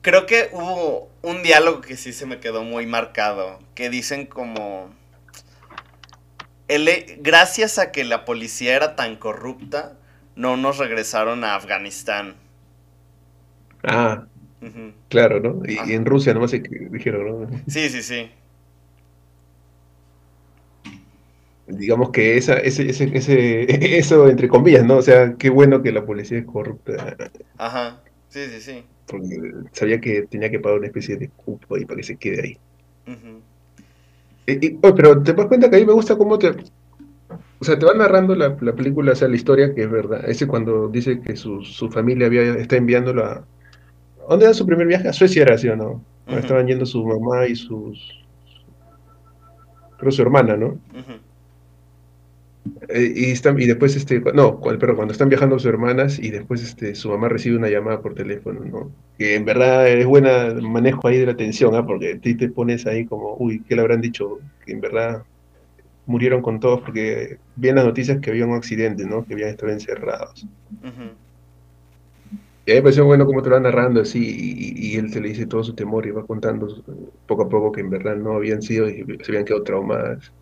creo 0.00 0.24
que 0.24 0.48
hubo 0.52 1.10
un 1.20 1.42
diálogo 1.42 1.82
que 1.82 1.98
sí 1.98 2.14
se 2.14 2.24
me 2.24 2.40
quedó 2.40 2.64
muy 2.64 2.86
marcado, 2.86 3.58
que 3.74 3.90
dicen 3.90 4.24
como 4.24 4.94
gracias 7.18 7.78
a 7.78 7.92
que 7.92 8.04
la 8.04 8.24
policía 8.24 8.76
era 8.76 8.96
tan 8.96 9.16
corrupta, 9.16 9.98
no 10.36 10.56
nos 10.56 10.78
regresaron 10.78 11.44
a 11.44 11.54
Afganistán. 11.54 12.34
Ah, 13.82 14.26
Claro, 15.08 15.40
¿no? 15.40 15.62
Y, 15.66 15.92
en 15.92 16.04
Rusia 16.04 16.34
nomás 16.34 16.50
se 16.50 16.58
dijeron, 16.58 17.50
¿no? 17.50 17.60
Sí, 17.66 17.88
sí, 17.88 18.02
sí. 18.02 18.30
Digamos 21.66 22.10
que 22.10 22.36
esa, 22.36 22.58
ese, 22.58 22.90
ese, 22.90 23.16
ese, 23.16 23.98
eso 23.98 24.28
entre 24.28 24.48
comillas, 24.48 24.84
¿no? 24.84 24.96
O 24.96 25.02
sea, 25.02 25.34
qué 25.38 25.50
bueno 25.50 25.82
que 25.82 25.92
la 25.92 26.04
policía 26.04 26.38
es 26.38 26.44
corrupta. 26.44 27.16
Ajá, 27.56 28.02
sí, 28.28 28.46
sí, 28.48 28.60
sí. 28.60 28.84
Porque 29.06 29.52
sabía 29.72 30.00
que 30.00 30.22
tenía 30.22 30.50
que 30.50 30.60
pagar 30.60 30.78
una 30.78 30.88
especie 30.88 31.16
de 31.16 31.28
cupo 31.28 31.76
ahí 31.76 31.84
para 31.84 31.96
que 31.98 32.02
se 32.02 32.16
quede 32.16 32.42
ahí. 32.42 32.58
Pero 34.80 35.22
te 35.22 35.32
das 35.32 35.46
cuenta 35.46 35.70
que 35.70 35.76
ahí 35.76 35.86
me 35.86 35.92
gusta 35.92 36.16
cómo 36.16 36.38
te, 36.38 36.54
o 37.60 37.64
sea, 37.64 37.78
te 37.78 37.84
va 37.84 37.92
narrando 37.92 38.34
la, 38.34 38.56
película, 38.56 39.12
o 39.12 39.14
sea, 39.14 39.28
la 39.28 39.36
historia 39.36 39.74
que 39.74 39.82
es 39.82 39.90
verdad. 39.90 40.28
Ese 40.28 40.46
cuando 40.46 40.88
dice 40.88 41.20
que 41.20 41.36
su, 41.36 41.62
familia 41.92 42.26
había, 42.26 42.42
está 42.54 42.76
enviándolo 42.76 43.24
a... 43.24 43.44
¿Dónde 44.28 44.46
era 44.46 44.54
su 44.54 44.64
primer 44.64 44.86
viaje? 44.86 45.08
A 45.08 45.12
Suecia 45.12 45.42
era 45.42 45.56
así 45.56 45.68
o 45.68 45.76
no. 45.76 46.02
Estaban 46.26 46.66
yendo 46.66 46.86
su 46.86 47.04
mamá 47.04 47.46
y 47.46 47.56
sus... 47.56 48.24
Creo 49.98 50.10
su 50.10 50.22
hermana, 50.22 50.56
¿no? 50.56 50.78
Eh, 50.94 51.20
y, 52.94 53.30
están, 53.30 53.58
y 53.60 53.66
después, 53.66 53.96
este, 53.96 54.20
no, 54.34 54.60
pero 54.60 54.96
cuando 54.96 55.12
están 55.12 55.28
viajando 55.28 55.58
sus 55.58 55.66
hermanas 55.68 56.18
y 56.18 56.30
después 56.30 56.62
este, 56.62 56.94
su 56.94 57.08
mamá 57.08 57.28
recibe 57.28 57.56
una 57.56 57.68
llamada 57.68 58.02
por 58.02 58.14
teléfono, 58.14 58.60
¿no? 58.64 58.90
Que 59.16 59.34
en 59.34 59.44
verdad 59.44 59.88
es 59.88 60.06
buena 60.06 60.54
manejo 60.60 61.08
ahí 61.08 61.18
de 61.18 61.26
la 61.26 61.32
atención, 61.32 61.74
¿ah? 61.74 61.86
Porque 61.86 62.16
ti 62.16 62.34
te 62.34 62.48
pones 62.48 62.86
ahí 62.86 63.06
como, 63.06 63.36
uy, 63.38 63.62
¿qué 63.66 63.76
le 63.76 63.82
habrán 63.82 64.00
dicho? 64.00 64.38
Que 64.64 64.72
en 64.72 64.80
verdad 64.80 65.22
murieron 66.06 66.42
con 66.42 66.60
todos 66.60 66.80
porque 66.80 67.38
vi 67.56 67.72
las 67.72 67.84
noticias 67.84 68.18
que 68.20 68.30
había 68.30 68.46
un 68.46 68.54
accidente, 68.54 69.04
¿no? 69.06 69.24
Que 69.24 69.34
habían 69.34 69.50
estado 69.50 69.72
encerrados. 69.72 70.46
Y 72.66 72.72
a 72.72 72.74
mí 72.74 72.78
me 72.78 72.82
pareció 72.82 73.06
bueno 73.06 73.26
como 73.26 73.42
te 73.42 73.48
lo 73.48 73.56
va 73.56 73.60
narrando 73.60 74.02
así, 74.02 74.76
y, 74.76 74.96
él 74.96 75.10
se 75.12 75.20
le 75.20 75.28
dice 75.28 75.46
todo 75.46 75.64
su 75.64 75.74
temor 75.74 76.06
y 76.06 76.10
va 76.10 76.26
contando 76.26 76.82
poco 77.26 77.44
a 77.44 77.48
poco 77.48 77.72
que 77.72 77.80
en 77.80 77.90
verdad 77.90 78.16
no 78.16 78.32
habían 78.32 78.60
sido 78.60 78.88
y 78.88 79.04
se 79.22 79.32
habían 79.32 79.44
quedado 79.44 79.62
traumadas. 79.62 80.32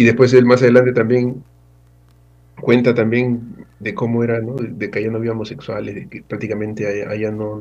Y 0.00 0.04
después 0.04 0.32
él 0.32 0.46
más 0.46 0.62
adelante 0.62 0.94
también 0.94 1.44
cuenta 2.58 2.94
también 2.94 3.66
de 3.80 3.92
cómo 3.92 4.24
era, 4.24 4.40
¿no? 4.40 4.54
De 4.54 4.90
que 4.90 4.98
allá 4.98 5.10
no 5.10 5.18
había 5.18 5.32
homosexuales, 5.32 5.94
de 5.94 6.08
que 6.08 6.22
prácticamente 6.22 7.06
allá, 7.06 7.30
no, 7.30 7.60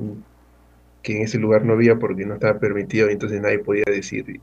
que 1.03 1.17
en 1.17 1.24
ese 1.24 1.38
lugar 1.38 1.65
no 1.65 1.74
había 1.74 2.00
porque 2.00 2.25
no 2.25 2.36
estaba 2.36 2.58
permitido, 2.58 3.10
y 3.10 3.12
entonces 3.12 3.41
nadie 3.41 3.60
podía 3.60 3.84
decir. 3.88 4.39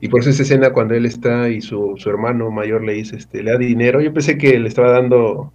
Y 0.00 0.08
por 0.08 0.20
eso 0.20 0.30
esa 0.30 0.44
escena 0.44 0.72
cuando 0.72 0.94
él 0.94 1.04
está 1.04 1.48
y 1.48 1.62
su, 1.62 1.94
su, 1.96 2.10
hermano 2.10 2.48
mayor 2.52 2.84
le 2.84 2.92
dice, 2.92 3.16
este, 3.16 3.42
le 3.42 3.50
da 3.50 3.58
dinero, 3.58 4.00
yo 4.00 4.12
pensé 4.14 4.38
que 4.38 4.56
le 4.56 4.68
estaba 4.68 4.92
dando, 4.92 5.20
o 5.20 5.52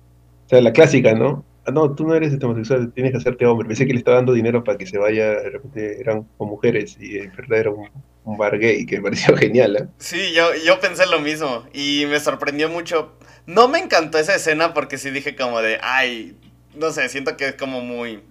sea, 0.47 0.59
la 0.59 0.73
clásica, 0.73 1.13
¿no? 1.13 1.45
Ah, 1.65 1.71
no, 1.71 1.95
tú 1.95 2.05
no 2.05 2.15
eres 2.15 2.33
este 2.33 2.45
homosexual, 2.45 2.91
tienes 2.91 3.13
que 3.13 3.19
hacerte 3.19 3.45
hombre. 3.45 3.69
Pensé 3.69 3.85
que 3.85 3.93
le 3.93 3.99
estaba 3.99 4.17
dando 4.17 4.33
dinero 4.33 4.61
para 4.61 4.77
que 4.77 4.87
se 4.87 4.97
vaya, 4.97 5.39
de 5.39 5.51
repente 5.51 6.01
eran 6.01 6.27
mujeres 6.37 6.97
y 6.99 7.19
en 7.19 7.31
verdad 7.33 7.59
era 7.59 7.71
un, 7.71 7.87
un 8.25 8.37
bar 8.37 8.57
gay, 8.57 8.85
que 8.85 8.97
me 8.97 9.03
pareció 9.03 9.35
genial, 9.37 9.75
¿eh? 9.75 9.87
Sí, 9.97 10.33
yo, 10.33 10.49
yo 10.65 10.79
pensé 10.79 11.05
lo 11.05 11.19
mismo 11.19 11.65
y 11.73 12.05
me 12.07 12.19
sorprendió 12.19 12.69
mucho. 12.69 13.13
No 13.45 13.67
me 13.67 13.79
encantó 13.79 14.17
esa 14.17 14.35
escena 14.35 14.73
porque 14.73 14.97
sí 14.97 15.09
dije 15.09 15.35
como 15.35 15.61
de, 15.61 15.77
ay, 15.81 16.37
no 16.75 16.91
sé, 16.91 17.09
siento 17.09 17.35
que 17.37 17.49
es 17.49 17.55
como 17.55 17.81
muy 17.81 18.21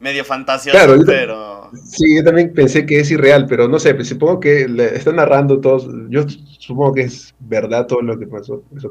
medio 0.00 0.24
fantasioso, 0.24 1.04
pero... 1.06 1.70
Sí, 1.84 2.16
yo 2.16 2.24
también 2.24 2.52
pensé 2.52 2.84
que 2.84 3.00
es 3.00 3.10
irreal, 3.10 3.46
pero 3.48 3.66
no 3.68 3.78
sé, 3.78 3.94
pues 3.94 4.08
supongo 4.08 4.40
que 4.40 4.68
le 4.68 4.96
están 4.96 5.16
narrando 5.16 5.60
todos, 5.60 5.88
yo 6.10 6.26
supongo 6.58 6.94
que 6.94 7.02
es 7.02 7.34
verdad 7.38 7.86
todo 7.86 8.02
lo 8.02 8.18
que 8.18 8.26
pasó. 8.26 8.62
Eso 8.76 8.90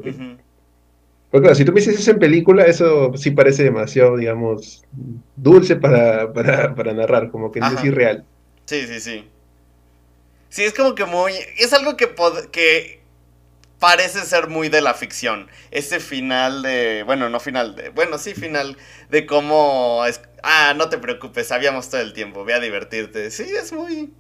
Porque 1.30 1.56
si 1.56 1.66
tú 1.66 1.74
me 1.74 1.80
dices 1.80 2.00
eso 2.00 2.12
en 2.12 2.20
película, 2.20 2.64
eso 2.64 3.12
sí 3.16 3.32
parece 3.32 3.64
demasiado, 3.64 4.18
digamos, 4.18 4.84
dulce 5.36 5.76
para, 5.76 6.34
para, 6.34 6.94
narrar, 6.94 7.30
como 7.30 7.52
que 7.52 7.60
no 7.60 7.68
es 7.68 7.84
irreal. 7.84 8.26
Sí, 8.66 8.88
sí, 8.88 9.00
sí. 9.00 9.26
Sí, 10.56 10.64
es 10.64 10.74
como 10.74 10.96
que 10.96 11.04
muy... 11.04 11.34
Es 11.58 11.74
algo 11.74 11.98
que, 11.98 12.16
que 12.50 13.02
parece 13.78 14.22
ser 14.22 14.48
muy 14.48 14.70
de 14.70 14.80
la 14.80 14.94
ficción. 14.94 15.50
Ese 15.70 16.00
final 16.00 16.62
de... 16.62 17.04
Bueno, 17.04 17.30
no 17.30 17.42
final 17.42 17.76
de... 17.76 17.90
Bueno, 17.90 18.18
sí, 18.18 18.34
final 18.34 18.78
de 19.10 19.26
cómo... 19.26 20.02
ah, 20.44 20.74
no 20.78 20.88
te 20.88 20.98
preocupes, 20.98 21.48
sabíamos 21.48 21.90
todo 21.90 22.00
el 22.00 22.14
tiempo, 22.14 22.46
ve 22.46 22.54
a 22.54 22.62
divertirte. 22.62 23.32
Sí, 23.32 23.44
es 23.44 23.74
muy... 23.74 24.14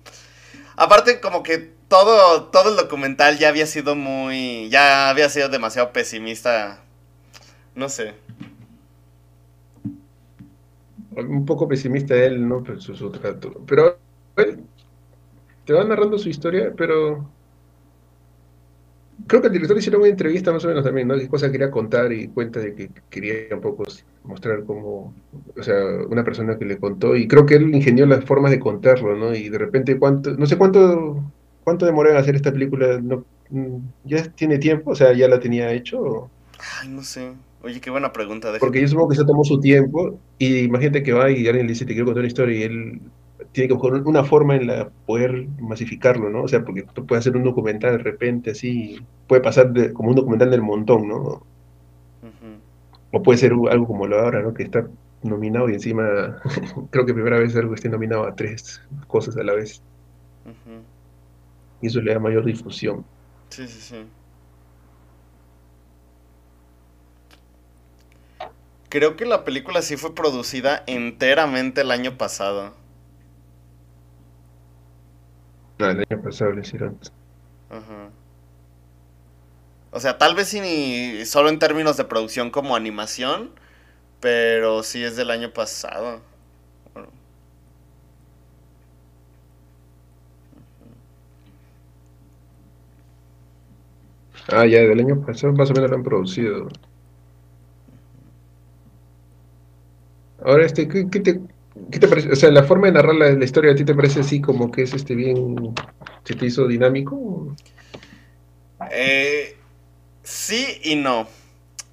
Aparte, 0.75 1.22
como 1.22 1.42
que 1.42 1.72
todo, 1.88 2.48
todo 2.48 2.72
el 2.72 2.75
documental 2.75 3.38
ya 3.38 3.48
había 3.48 3.65
sido 3.65 3.96
muy... 3.96 4.68
Ya 4.70 5.10
había 5.10 5.30
sido 5.30 5.48
demasiado 5.48 5.94
pesimista. 5.94 6.84
No 7.75 7.88
sé. 7.88 8.13
Un 11.12 11.46
poco 11.46 11.70
pesimista 11.70 12.13
él, 12.13 12.46
¿no? 12.46 12.62
Pero, 12.62 12.82
su, 12.82 13.10
pero 13.65 13.98
te 15.65 15.74
va 15.74 15.84
narrando 15.84 16.17
su 16.17 16.29
historia, 16.29 16.74
pero 16.75 17.29
creo 19.27 19.41
que 19.41 19.48
el 19.48 19.53
director 19.53 19.77
hicieron 19.77 20.01
una 20.01 20.10
entrevista 20.10 20.51
más 20.51 20.63
o 20.65 20.67
menos 20.67 20.84
también, 20.84 21.07
¿no? 21.07 21.17
Qué 21.17 21.27
cosa 21.27 21.51
quería 21.51 21.72
contar 21.72 22.12
y 22.12 22.27
cuenta 22.27 22.60
de 22.60 22.75
que 22.75 22.89
quería 23.10 23.34
un 23.51 23.62
poco 23.62 23.84
mostrar 24.24 24.63
cómo, 24.65 25.13
o 25.57 25.63
sea, 25.63 25.75
una 26.10 26.24
persona 26.24 26.57
que 26.57 26.65
le 26.65 26.77
contó 26.77 27.15
y 27.15 27.27
creo 27.27 27.45
que 27.45 27.55
él 27.55 27.74
ingenió 27.74 28.05
las 28.05 28.25
formas 28.25 28.51
de 28.51 28.60
contarlo, 28.60 29.15
¿no? 29.15 29.34
Y 29.34 29.50
de 29.50 29.57
repente 29.57 29.98
cuánto, 29.98 30.31
no 30.36 30.45
sé 30.45 30.57
cuánto, 30.57 31.24
cuánto 31.63 31.86
demoró 31.86 32.12
en 32.12 32.17
hacer 32.17 32.36
esta 32.36 32.51
película, 32.51 33.00
no, 33.01 33.25
mm, 33.50 33.77
ya 34.03 34.24
tiene 34.31 34.57
tiempo, 34.57 34.91
o 34.91 34.95
sea, 34.95 35.13
ya 35.13 35.27
la 35.27 35.39
tenía 35.39 35.72
hecho. 35.72 36.29
Ay, 36.81 36.89
no 36.89 37.03
sé. 37.03 37.34
Oye, 37.63 37.81
qué 37.81 37.89
buena 37.89 38.13
pregunta. 38.13 38.53
Porque 38.60 38.81
yo 38.81 38.88
supongo 38.88 39.10
que 39.10 39.15
se 39.15 39.25
tomó 39.25 39.43
su 39.43 39.60
tiempo 39.60 40.19
y 40.38 40.60
imagínate 40.60 41.01
que 41.01 41.13
va 41.13 41.31
y 41.31 41.48
alguien 41.48 41.65
le 41.65 41.74
dice, 41.74 41.86
te 41.86 41.93
quiero 41.93 42.05
contar 42.05 42.22
una 42.22 42.27
historia 42.27 42.60
y 42.60 42.63
él 42.63 43.01
tiene 43.51 43.68
que 43.68 43.74
buscar 43.74 43.94
una 44.06 44.24
forma 44.24 44.56
en 44.56 44.68
la 44.68 44.89
poder 45.06 45.48
masificarlo, 45.60 46.30
¿no? 46.30 46.44
O 46.44 46.48
sea, 46.48 46.63
porque 46.63 46.84
tú 46.94 47.06
puedes 47.06 47.24
hacer 47.24 47.36
un 47.36 47.44
documental 47.44 47.98
de 47.98 48.04
repente 48.04 48.51
así, 48.51 49.00
puede 49.27 49.42
pasar 49.42 49.72
como 49.94 50.10
un 50.10 50.15
documental 50.15 50.51
del 50.51 50.62
montón, 50.62 51.08
¿no? 51.08 51.44
O 53.12 53.24
puede 53.24 53.38
ser 53.38 53.54
algo 53.54 53.88
como 53.88 54.08
lo 54.08 54.18
de 54.18 54.22
ahora, 54.24 54.42
¿no? 54.42 54.54
Que 54.54 54.63
está 54.63 54.88
nominado 55.24 55.70
y 55.70 55.74
encima 55.74 56.42
creo 56.92 57.06
que 57.06 57.13
primera 57.13 57.39
vez 57.39 57.56
algo 57.56 57.74
esté 57.74 57.89
nominado 57.89 58.25
a 58.25 58.36
tres 58.36 58.82
cosas 59.08 59.38
a 59.38 59.44
la 59.44 59.54
vez. 59.54 59.82
Y 61.82 61.88
eso 61.88 62.01
le 62.01 62.13
da 62.13 62.20
mayor 62.20 62.46
difusión. 62.46 63.06
Sí, 63.50 63.68
sí, 63.68 63.80
sí. 63.80 64.06
Creo 68.89 69.18
que 69.18 69.25
la 69.25 69.44
película 69.44 69.82
sí 69.82 69.98
fue 69.98 70.15
producida 70.15 70.84
enteramente 70.88 71.82
el 71.82 71.92
año 71.92 72.18
pasado. 72.18 72.74
No, 75.79 75.89
el 75.89 76.05
año 76.10 76.22
pasado 76.22 76.51
lo 76.51 76.62
hicieron. 76.62 76.98
Ajá. 77.70 78.10
O 79.91 80.00
sea, 80.00 80.17
tal 80.17 80.36
vez 80.36 80.53
ni 80.53 81.25
solo 81.25 81.50
en 81.50 81.60
términos 81.60 81.98
de 81.98 82.03
producción 82.05 82.51
como 82.51 82.75
animación, 82.75 83.51
pero 84.20 84.84
sí 84.84 85.03
es 85.03 85.15
del 85.15 85.32
año 85.32 85.51
pasado. 85.53 86.22
Ah, 94.48 94.65
ya, 94.65 94.79
del 94.79 95.00
año 95.00 95.24
pasado 95.25 95.53
más 95.53 95.70
o 95.72 95.74
menos 95.74 95.89
lo 95.91 95.96
han 95.98 96.03
producido. 96.03 96.67
Ahora, 100.44 100.65
este, 100.65 100.88
¿qué, 100.88 101.10
qué 101.10 101.20
te, 101.20 101.41
¿Qué 101.91 102.00
te 102.00 102.08
parece? 102.08 102.32
O 102.32 102.36
sea, 102.36 102.51
la 102.51 102.63
forma 102.63 102.88
de 102.88 102.94
narrar 102.94 103.15
la, 103.15 103.44
historia 103.44 103.74
a 103.74 103.75
ti 103.75 103.84
te 103.84 103.94
parece 103.94 104.22
así 104.22 104.41
como 104.41 104.72
que 104.72 104.84
es 104.84 104.94
este 104.94 105.13
bien. 105.13 105.74
¿Se 106.24 106.34
te 106.34 106.46
hizo 106.46 106.67
dinámico? 106.67 107.55
Eh, 108.91 109.58
sí 110.24 110.79
y 110.84 110.96
no. 110.96 111.27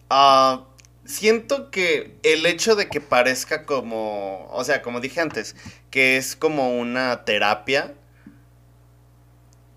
Ah, 0.08 0.64
siento 1.04 1.70
que 1.70 2.14
el 2.22 2.46
hecho 2.46 2.76
de 2.76 2.88
que 2.88 3.00
parezca 3.00 3.66
como. 3.66 4.48
O 4.52 4.62
sea, 4.64 4.82
como 4.82 5.00
dije 5.00 5.20
antes, 5.20 5.56
que 5.90 6.16
es 6.16 6.36
como 6.36 6.78
una 6.78 7.24
terapia. 7.24 7.94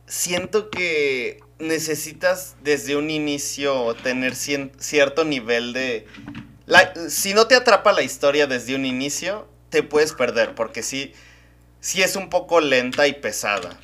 Siento 0.06 0.70
que 0.70 1.40
necesitas 1.58 2.56
desde 2.64 2.96
un 2.96 3.10
inicio 3.10 3.96
tener 3.96 4.36
cierto 4.36 5.26
nivel 5.26 5.74
de. 5.74 6.06
si 7.10 7.34
no 7.34 7.48
te 7.48 7.56
atrapa 7.56 7.92
la 7.92 8.04
historia 8.04 8.46
desde 8.46 8.76
un 8.76 8.86
inicio, 8.86 9.48
te 9.70 9.84
puedes 9.84 10.14
perder, 10.14 10.56
porque 10.56 10.84
sí, 10.84 11.14
sí 11.80 12.02
es 12.02 12.16
un 12.16 12.30
poco 12.30 12.62
lenta 12.62 13.08
y 13.08 13.14
pesada. 13.14 13.78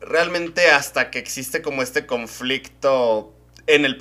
Realmente 0.00 0.70
hasta 0.70 1.10
que 1.10 1.18
existe 1.18 1.62
como 1.62 1.82
este 1.82 2.06
conflicto 2.06 3.32
en 3.66 3.84
el, 3.84 3.96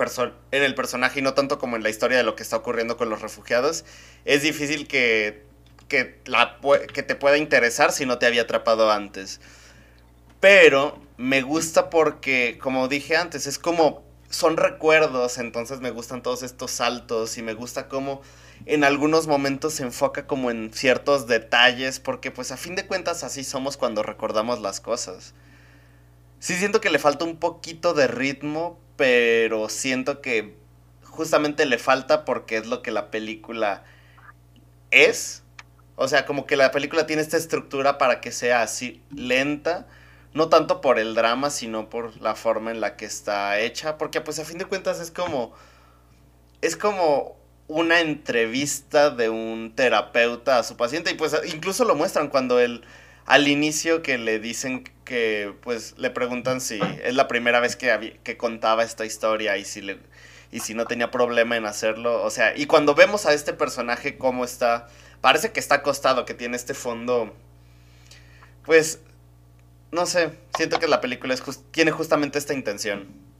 en 0.51 0.63
el 0.63 0.75
personaje 0.75 1.19
y 1.19 1.24
no 1.24 1.33
tanto 1.33 1.60
como 1.60 1.75
en 1.75 1.83
la 1.83 1.89
historia 1.89 2.17
de 2.17 2.24
lo 2.24 2.36
que 2.36 2.43
está 2.43 2.57
ocurriendo 2.57 2.98
con 2.98 3.10
los 3.10 3.21
refugiados, 3.21 3.86
es 4.25 4.41
difícil 4.41 4.88
que, 4.88 5.43
que, 5.88 6.19
la, 6.25 6.57
que 6.93 7.03
te 7.03 7.15
pueda 7.15 7.38
interesar 7.38 7.91
si 7.91 8.05
no 8.05 8.17
te 8.17 8.25
había 8.25 8.43
atrapado 8.43 8.91
antes. 8.91 9.39
Pero 10.39 11.00
me 11.17 11.43
gusta 11.43 11.91
porque, 11.91 12.57
como 12.60 12.88
dije 12.88 13.15
antes, 13.15 13.45
es 13.45 13.60
como 13.60 14.03
son 14.29 14.57
recuerdos, 14.57 15.38
entonces 15.38 15.81
me 15.81 15.91
gustan 15.91 16.24
todos 16.24 16.41
estos 16.41 16.71
saltos 16.71 17.38
y 17.38 17.43
me 17.43 17.53
gusta 17.53 17.88
cómo 17.88 18.21
en 18.65 18.83
algunos 18.83 19.27
momentos 19.27 19.73
se 19.73 19.83
enfoca 19.83 20.27
como 20.27 20.51
en 20.51 20.71
ciertos 20.73 21.27
detalles, 21.27 21.99
porque 21.99 22.31
pues 22.31 22.51
a 22.51 22.57
fin 22.57 22.75
de 22.75 22.85
cuentas 22.85 23.23
así 23.23 23.43
somos 23.43 23.77
cuando 23.77 24.03
recordamos 24.03 24.61
las 24.61 24.79
cosas. 24.79 25.33
Sí 26.39 26.55
siento 26.55 26.81
que 26.81 26.89
le 26.89 26.99
falta 26.99 27.25
un 27.25 27.37
poquito 27.37 27.93
de 27.93 28.07
ritmo, 28.07 28.79
pero 28.95 29.69
siento 29.69 30.21
que 30.21 30.55
justamente 31.03 31.65
le 31.65 31.77
falta 31.77 32.25
porque 32.25 32.57
es 32.57 32.67
lo 32.67 32.81
que 32.81 32.91
la 32.91 33.11
película 33.11 33.83
es. 34.89 35.43
O 35.95 36.07
sea, 36.07 36.25
como 36.25 36.45
que 36.45 36.55
la 36.55 36.71
película 36.71 37.05
tiene 37.05 37.21
esta 37.21 37.37
estructura 37.37 37.97
para 37.97 38.21
que 38.21 38.31
sea 38.31 38.61
así 38.63 39.03
lenta. 39.15 39.87
No 40.33 40.49
tanto 40.49 40.79
por 40.81 40.97
el 40.97 41.13
drama, 41.13 41.49
sino 41.49 41.89
por 41.89 42.19
la 42.21 42.35
forma 42.35 42.71
en 42.71 42.79
la 42.79 42.95
que 42.95 43.05
está 43.05 43.59
hecha. 43.59 43.97
Porque 43.97 44.21
pues 44.21 44.39
a 44.39 44.45
fin 44.45 44.57
de 44.57 44.65
cuentas 44.65 44.99
es 44.99 45.11
como... 45.11 45.53
Es 46.61 46.75
como 46.75 47.40
una 47.71 48.01
entrevista 48.01 49.11
de 49.11 49.29
un 49.29 49.71
terapeuta 49.73 50.59
a 50.59 50.63
su 50.63 50.75
paciente. 50.75 51.11
Y 51.11 51.13
pues 51.15 51.35
incluso 51.45 51.85
lo 51.85 51.95
muestran 51.95 52.27
cuando 52.27 52.59
él... 52.59 52.83
Al 53.25 53.47
inicio 53.47 54.01
que 54.01 54.17
le 54.17 54.39
dicen 54.39 54.83
que 55.05 55.53
pues 55.61 55.93
le 55.97 56.09
preguntan 56.09 56.59
si 56.59 56.79
es 57.03 57.13
la 57.13 57.27
primera 57.27 57.59
vez 57.59 57.75
que, 57.75 58.19
que 58.23 58.35
contaba 58.35 58.83
esta 58.83 59.05
historia 59.05 59.57
y 59.57 59.63
si 59.63 59.81
le 59.81 59.99
y 60.51 60.59
si 60.59 60.73
no 60.73 60.85
tenía 60.85 61.11
problema 61.11 61.55
en 61.55 61.65
hacerlo. 61.65 62.23
O 62.23 62.29
sea, 62.29 62.57
y 62.57 62.65
cuando 62.65 62.93
vemos 62.93 63.25
a 63.25 63.33
este 63.33 63.53
personaje 63.53 64.17
cómo 64.17 64.43
está, 64.43 64.89
parece 65.21 65.51
que 65.53 65.61
está 65.61 65.75
acostado, 65.75 66.25
que 66.25 66.33
tiene 66.33 66.57
este 66.57 66.73
fondo, 66.73 67.33
pues, 68.65 68.99
no 69.91 70.05
sé, 70.07 70.31
siento 70.57 70.79
que 70.79 70.87
la 70.87 70.99
película 70.99 71.33
es 71.33 71.43
tiene 71.71 71.91
justamente 71.91 72.37
esta 72.37 72.53
intención. 72.53 73.30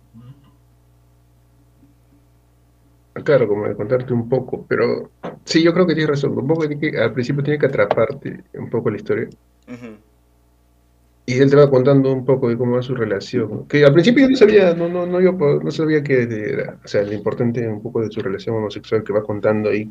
Claro, 3.24 3.48
como 3.48 3.68
de 3.68 3.76
contarte 3.76 4.14
un 4.14 4.28
poco, 4.30 4.66
pero 4.68 5.12
sí, 5.44 5.64
yo 5.64 5.74
creo 5.74 5.86
que 5.86 5.94
tienes 5.94 6.10
razón. 6.10 6.38
Un 6.38 6.48
poco 6.48 6.68
que, 6.68 6.98
al 6.98 7.14
principio 7.14 7.44
tiene 7.44 7.60
que 7.60 7.66
atraparte 7.66 8.44
un 8.54 8.70
poco 8.70 8.90
la 8.90 8.98
historia. 8.98 9.30
Y 11.26 11.40
él 11.40 11.50
te 11.50 11.56
va 11.56 11.70
contando 11.70 12.12
un 12.12 12.26
poco 12.26 12.50
de 12.50 12.58
cómo 12.58 12.76
va 12.76 12.82
su 12.82 12.96
relación. 12.96 13.68
Que 13.68 13.86
al 13.86 13.94
principio 13.94 14.24
yo 14.24 14.32
no 14.32 14.36
sabía, 14.36 14.74
no, 14.74 14.90
no, 14.90 15.06
no, 15.06 15.22
yo 15.22 15.32
no 15.32 15.72
sabía 15.72 16.04
que 16.04 16.24
era, 16.24 16.78
o 16.84 16.88
sea, 16.88 17.04
lo 17.04 17.14
importante 17.14 17.68
un 17.68 17.82
poco 17.82 18.02
de 18.02 18.12
su 18.12 18.22
relación 18.22 18.56
homosexual 18.56 19.04
que 19.04 19.14
va 19.14 19.24
contando 19.24 19.70
ahí. 19.70 19.90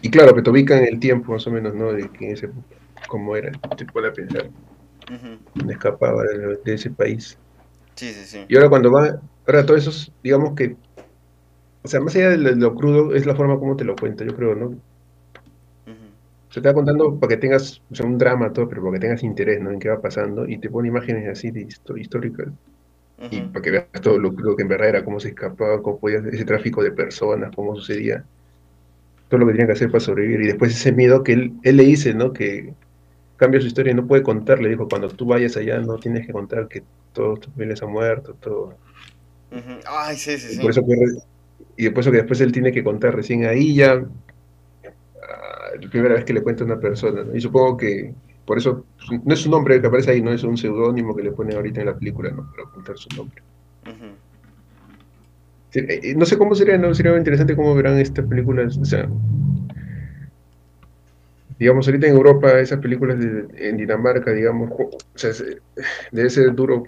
Y 0.00 0.10
claro, 0.10 0.34
que 0.34 0.42
te 0.42 0.50
ubica 0.50 0.78
en 0.78 0.86
el 0.86 0.98
tiempo 1.00 1.32
más 1.32 1.46
o 1.46 1.50
menos, 1.50 1.74
¿no? 1.74 1.92
De 1.92 2.08
que 2.08 2.32
ese, 2.32 2.48
cómo 3.08 3.36
era, 3.36 3.52
te 3.76 3.84
puede 3.84 4.10
pensar. 4.10 4.48
escapaba 5.68 6.22
de, 6.22 6.74
ese 6.74 6.90
país. 6.90 7.36
Sí, 7.94 8.12
sí, 8.12 8.24
sí. 8.24 8.44
Y 8.48 8.56
ahora 8.56 8.68
cuando 8.68 8.92
va, 8.92 9.20
ahora 9.46 9.66
todos 9.66 9.82
esos, 9.82 10.12
digamos 10.22 10.54
que, 10.54 10.76
o 11.82 11.88
sea, 11.88 12.00
más 12.00 12.14
allá 12.16 12.30
de 12.30 12.56
lo 12.56 12.74
crudo, 12.74 13.14
es 13.14 13.26
la 13.26 13.34
forma 13.34 13.58
como 13.58 13.76
te 13.76 13.84
lo 13.84 13.96
cuenta, 13.96 14.24
yo 14.24 14.34
creo, 14.34 14.54
¿no? 14.54 14.74
Se 16.50 16.62
te 16.62 16.68
va 16.68 16.74
contando 16.74 17.18
para 17.18 17.28
que 17.28 17.36
tengas 17.36 17.82
o 17.90 17.94
sea, 17.94 18.06
un 18.06 18.16
drama, 18.16 18.52
todo, 18.52 18.68
pero 18.68 18.82
para 18.82 18.94
que 18.94 19.00
tengas 19.00 19.22
interés 19.22 19.60
¿no? 19.60 19.70
en 19.70 19.78
qué 19.78 19.90
va 19.90 20.00
pasando 20.00 20.48
y 20.48 20.56
te 20.58 20.70
pone 20.70 20.88
imágenes 20.88 21.28
así 21.28 21.50
de 21.50 21.68
históricas. 21.96 22.48
Y 23.30 23.40
para 23.40 23.62
que 23.62 23.70
veas 23.70 23.86
todo 24.00 24.16
lo, 24.18 24.34
que 24.34 24.62
en 24.62 24.68
verdad 24.68 24.88
era, 24.88 25.04
cómo 25.04 25.20
se 25.20 25.28
escapaba, 25.28 25.82
cómo 25.82 25.98
podía 25.98 26.18
ese 26.18 26.44
tráfico 26.44 26.82
de 26.82 26.92
personas, 26.92 27.54
cómo 27.54 27.74
sucedía, 27.76 28.24
todo 29.28 29.40
lo 29.40 29.46
que 29.46 29.52
tenía 29.52 29.66
que 29.66 29.72
hacer 29.72 29.90
para 29.90 30.00
sobrevivir. 30.00 30.40
Y 30.42 30.46
después 30.46 30.72
ese 30.72 30.92
miedo 30.92 31.22
que 31.22 31.32
él, 31.32 31.52
él 31.64 31.76
le 31.76 31.82
dice, 31.82 32.14
¿no? 32.14 32.32
Que 32.32 32.72
cambia 33.36 33.60
su 33.60 33.66
historia 33.66 33.92
y 33.92 33.94
no 33.94 34.06
puede 34.06 34.22
contar. 34.22 34.60
Le 34.60 34.68
dijo, 34.68 34.88
cuando 34.88 35.08
tú 35.08 35.26
vayas 35.26 35.56
allá 35.56 35.80
no 35.80 35.96
tienes 35.98 36.26
que 36.26 36.32
contar 36.32 36.68
que 36.68 36.82
todos 37.12 37.40
tus 37.40 37.52
familiares 37.52 37.82
han 37.82 37.90
muerto, 37.90 38.34
todo. 38.34 38.74
Ay, 39.86 40.16
sí, 40.16 40.38
sí, 40.38 40.54
sí. 40.54 40.60
Por 40.60 40.70
eso 40.70 40.82
que, 40.86 40.94
y 41.76 41.84
después 41.84 42.06
que 42.06 42.12
después 42.12 42.40
él 42.40 42.52
tiene 42.52 42.72
que 42.72 42.82
contar 42.82 43.14
recién 43.14 43.44
ahí 43.44 43.74
ya 43.74 43.94
la 45.80 45.90
primera 45.90 46.14
vez 46.14 46.24
que 46.24 46.32
le 46.32 46.42
cuenta 46.42 46.64
a 46.64 46.66
una 46.66 46.80
persona. 46.80 47.24
Y 47.34 47.40
supongo 47.40 47.76
que 47.76 48.12
por 48.44 48.58
eso 48.58 48.84
no 49.24 49.34
es 49.34 49.44
un 49.44 49.52
nombre 49.52 49.80
que 49.80 49.86
aparece 49.86 50.10
ahí, 50.10 50.22
no 50.22 50.32
es 50.32 50.42
un 50.42 50.56
seudónimo 50.56 51.14
que 51.14 51.22
le 51.22 51.32
ponen 51.32 51.56
ahorita 51.56 51.80
en 51.80 51.86
la 51.86 51.96
película, 51.96 52.30
¿no? 52.30 52.50
Para 52.50 52.64
ocultar 52.64 52.96
su 52.96 53.08
nombre. 53.16 53.42
Eh, 55.74 56.14
no 56.16 56.24
sé 56.24 56.38
cómo 56.38 56.54
sería, 56.54 56.78
no 56.78 56.94
sería 56.94 57.16
interesante 57.16 57.54
cómo 57.54 57.74
verán 57.74 57.98
estas 57.98 58.26
películas, 58.26 58.78
o 58.78 58.84
sea, 58.84 59.08
digamos, 61.58 61.86
ahorita 61.86 62.06
en 62.06 62.14
Europa, 62.14 62.58
esas 62.58 62.78
películas 62.80 63.18
en 63.56 63.76
Dinamarca, 63.76 64.32
digamos, 64.32 64.70
o 64.70 64.98
sea, 65.14 65.30
debe 66.10 66.30
ser 66.30 66.54
duro 66.54 66.84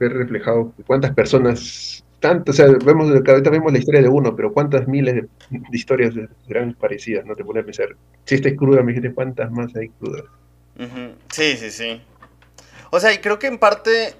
ver 0.00 0.12
reflejado 0.12 0.72
cuántas 0.86 1.12
personas 1.14 2.03
o 2.46 2.52
sea, 2.52 2.66
vemos, 2.84 3.10
ahorita 3.10 3.50
vemos 3.50 3.72
la 3.72 3.78
historia 3.78 4.02
de 4.02 4.08
uno, 4.08 4.34
pero 4.34 4.52
cuántas 4.52 4.88
miles 4.88 5.14
de, 5.14 5.28
historias 5.72 6.14
serán 6.46 6.74
parecidas, 6.74 7.24
¿no? 7.24 7.34
Te 7.34 7.44
pone 7.44 7.60
a 7.60 7.64
pensar, 7.64 7.96
si 8.24 8.36
esta 8.36 8.48
es 8.48 8.56
cruda, 8.56 8.82
me 8.82 8.92
dijiste 8.92 9.12
cuántas 9.12 9.50
más 9.50 9.74
hay 9.76 9.88
crudas. 9.88 10.24
Sí, 11.30 11.56
sí, 11.56 11.70
sí. 11.70 12.02
O 12.90 13.00
sea, 13.00 13.12
y 13.12 13.18
creo 13.18 13.38
que 13.38 13.46
en 13.46 13.58
parte, 13.58 14.14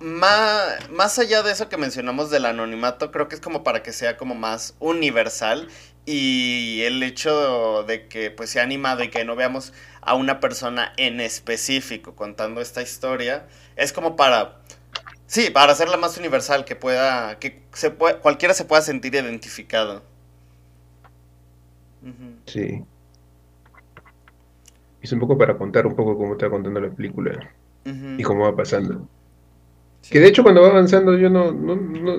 más, 0.00 0.90
más 0.90 1.18
allá 1.18 1.42
de 1.42 1.52
eso 1.52 1.68
que 1.68 1.76
mencionamos 1.76 2.30
del 2.30 2.46
anonimato, 2.46 3.10
creo 3.10 3.28
que 3.28 3.34
es 3.34 3.40
como 3.40 3.62
para 3.62 3.82
que 3.82 3.92
sea 3.92 4.16
como 4.16 4.34
más 4.34 4.74
universal 4.78 5.68
y 6.04 6.82
el 6.82 7.02
hecho 7.02 7.84
de 7.84 8.08
que 8.08 8.30
pues 8.30 8.50
sea 8.50 8.64
animado 8.64 9.04
y 9.04 9.08
que 9.08 9.24
no 9.24 9.36
veamos 9.36 9.72
a 10.00 10.14
una 10.14 10.40
persona 10.40 10.92
en 10.96 11.20
específico 11.20 12.16
contando 12.16 12.60
esta 12.60 12.82
historia, 12.82 13.46
es 13.76 13.92
como 13.92 14.16
para 14.16 14.58
Sí, 15.32 15.48
para 15.48 15.72
hacerla 15.72 15.96
más 15.96 16.18
universal, 16.18 16.66
que 16.66 16.76
pueda, 16.76 17.38
que 17.38 17.62
se 17.72 17.90
pueda, 17.90 18.20
cualquiera 18.20 18.52
se 18.52 18.66
pueda 18.66 18.82
sentir 18.82 19.14
identificado. 19.14 20.02
Sí. 22.44 22.84
Es 25.00 25.10
un 25.10 25.20
poco 25.20 25.38
para 25.38 25.56
contar 25.56 25.86
un 25.86 25.96
poco 25.96 26.18
cómo 26.18 26.34
está 26.34 26.50
contando 26.50 26.78
la 26.80 26.90
película 26.90 27.50
y 28.18 28.22
cómo 28.22 28.44
va 28.44 28.54
pasando. 28.54 29.08
Que 30.10 30.20
de 30.20 30.28
hecho 30.28 30.42
cuando 30.42 30.60
va 30.60 30.68
avanzando 30.68 31.16
yo 31.16 31.30
no, 31.30 31.50
no, 31.50 31.76
no 31.76 32.12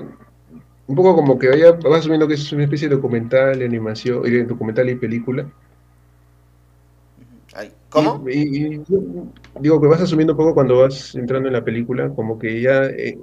un 0.88 0.96
poco 0.96 1.14
como 1.14 1.38
que 1.38 1.50
vaya, 1.50 1.70
vas 1.70 2.00
asumiendo 2.00 2.26
que 2.26 2.34
es 2.34 2.52
una 2.52 2.64
especie 2.64 2.88
de 2.88 2.96
documental, 2.96 3.62
animación, 3.62 4.24
documental 4.48 4.90
y 4.90 4.96
película. 4.96 5.48
¿Cómo? 7.90 8.28
Y, 8.28 8.80
digo 9.60 9.80
que 9.80 9.86
vas 9.86 10.00
asumiendo 10.00 10.32
un 10.32 10.36
poco 10.36 10.54
cuando 10.54 10.78
vas 10.78 11.14
entrando 11.14 11.48
en 11.48 11.54
la 11.54 11.64
película, 11.64 12.08
como 12.10 12.38
que 12.38 12.60
ya... 12.60 12.84
Eh, 12.86 13.18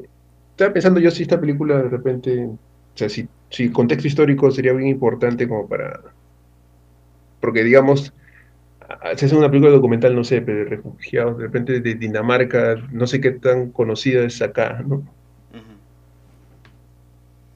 estaba 0.52 0.74
pensando 0.74 1.00
yo 1.00 1.12
si 1.12 1.24
esta 1.24 1.40
película 1.40 1.78
de 1.78 1.90
repente, 1.90 2.46
o 2.46 2.58
sea, 2.96 3.10
si, 3.10 3.28
si 3.50 3.72
contexto 3.72 4.08
histórico 4.08 4.52
sería 4.52 4.74
bien 4.74 4.90
importante 4.90 5.48
como 5.48 5.68
para... 5.68 6.00
Porque 7.40 7.64
digamos, 7.64 8.14
si 9.16 9.26
es 9.26 9.34
una 9.34 9.50
película 9.50 9.72
documental, 9.72 10.16
no 10.16 10.24
sé, 10.24 10.42
de 10.42 10.66
refugiados, 10.66 11.38
de 11.38 11.46
repente 11.46 11.80
de 11.80 11.96
Dinamarca, 11.96 12.76
no 12.92 13.08
sé 13.08 13.20
qué 13.20 13.32
tan 13.32 13.72
conocida 13.72 14.24
es 14.24 14.42
acá, 14.42 14.84
¿no? 14.86 15.04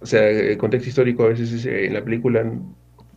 O 0.01 0.05
sea, 0.05 0.29
el 0.29 0.57
contexto 0.57 0.89
histórico 0.89 1.23
a 1.23 1.29
veces 1.29 1.65
eh, 1.65 1.87
en 1.87 1.93
la 1.93 2.03
película 2.03 2.45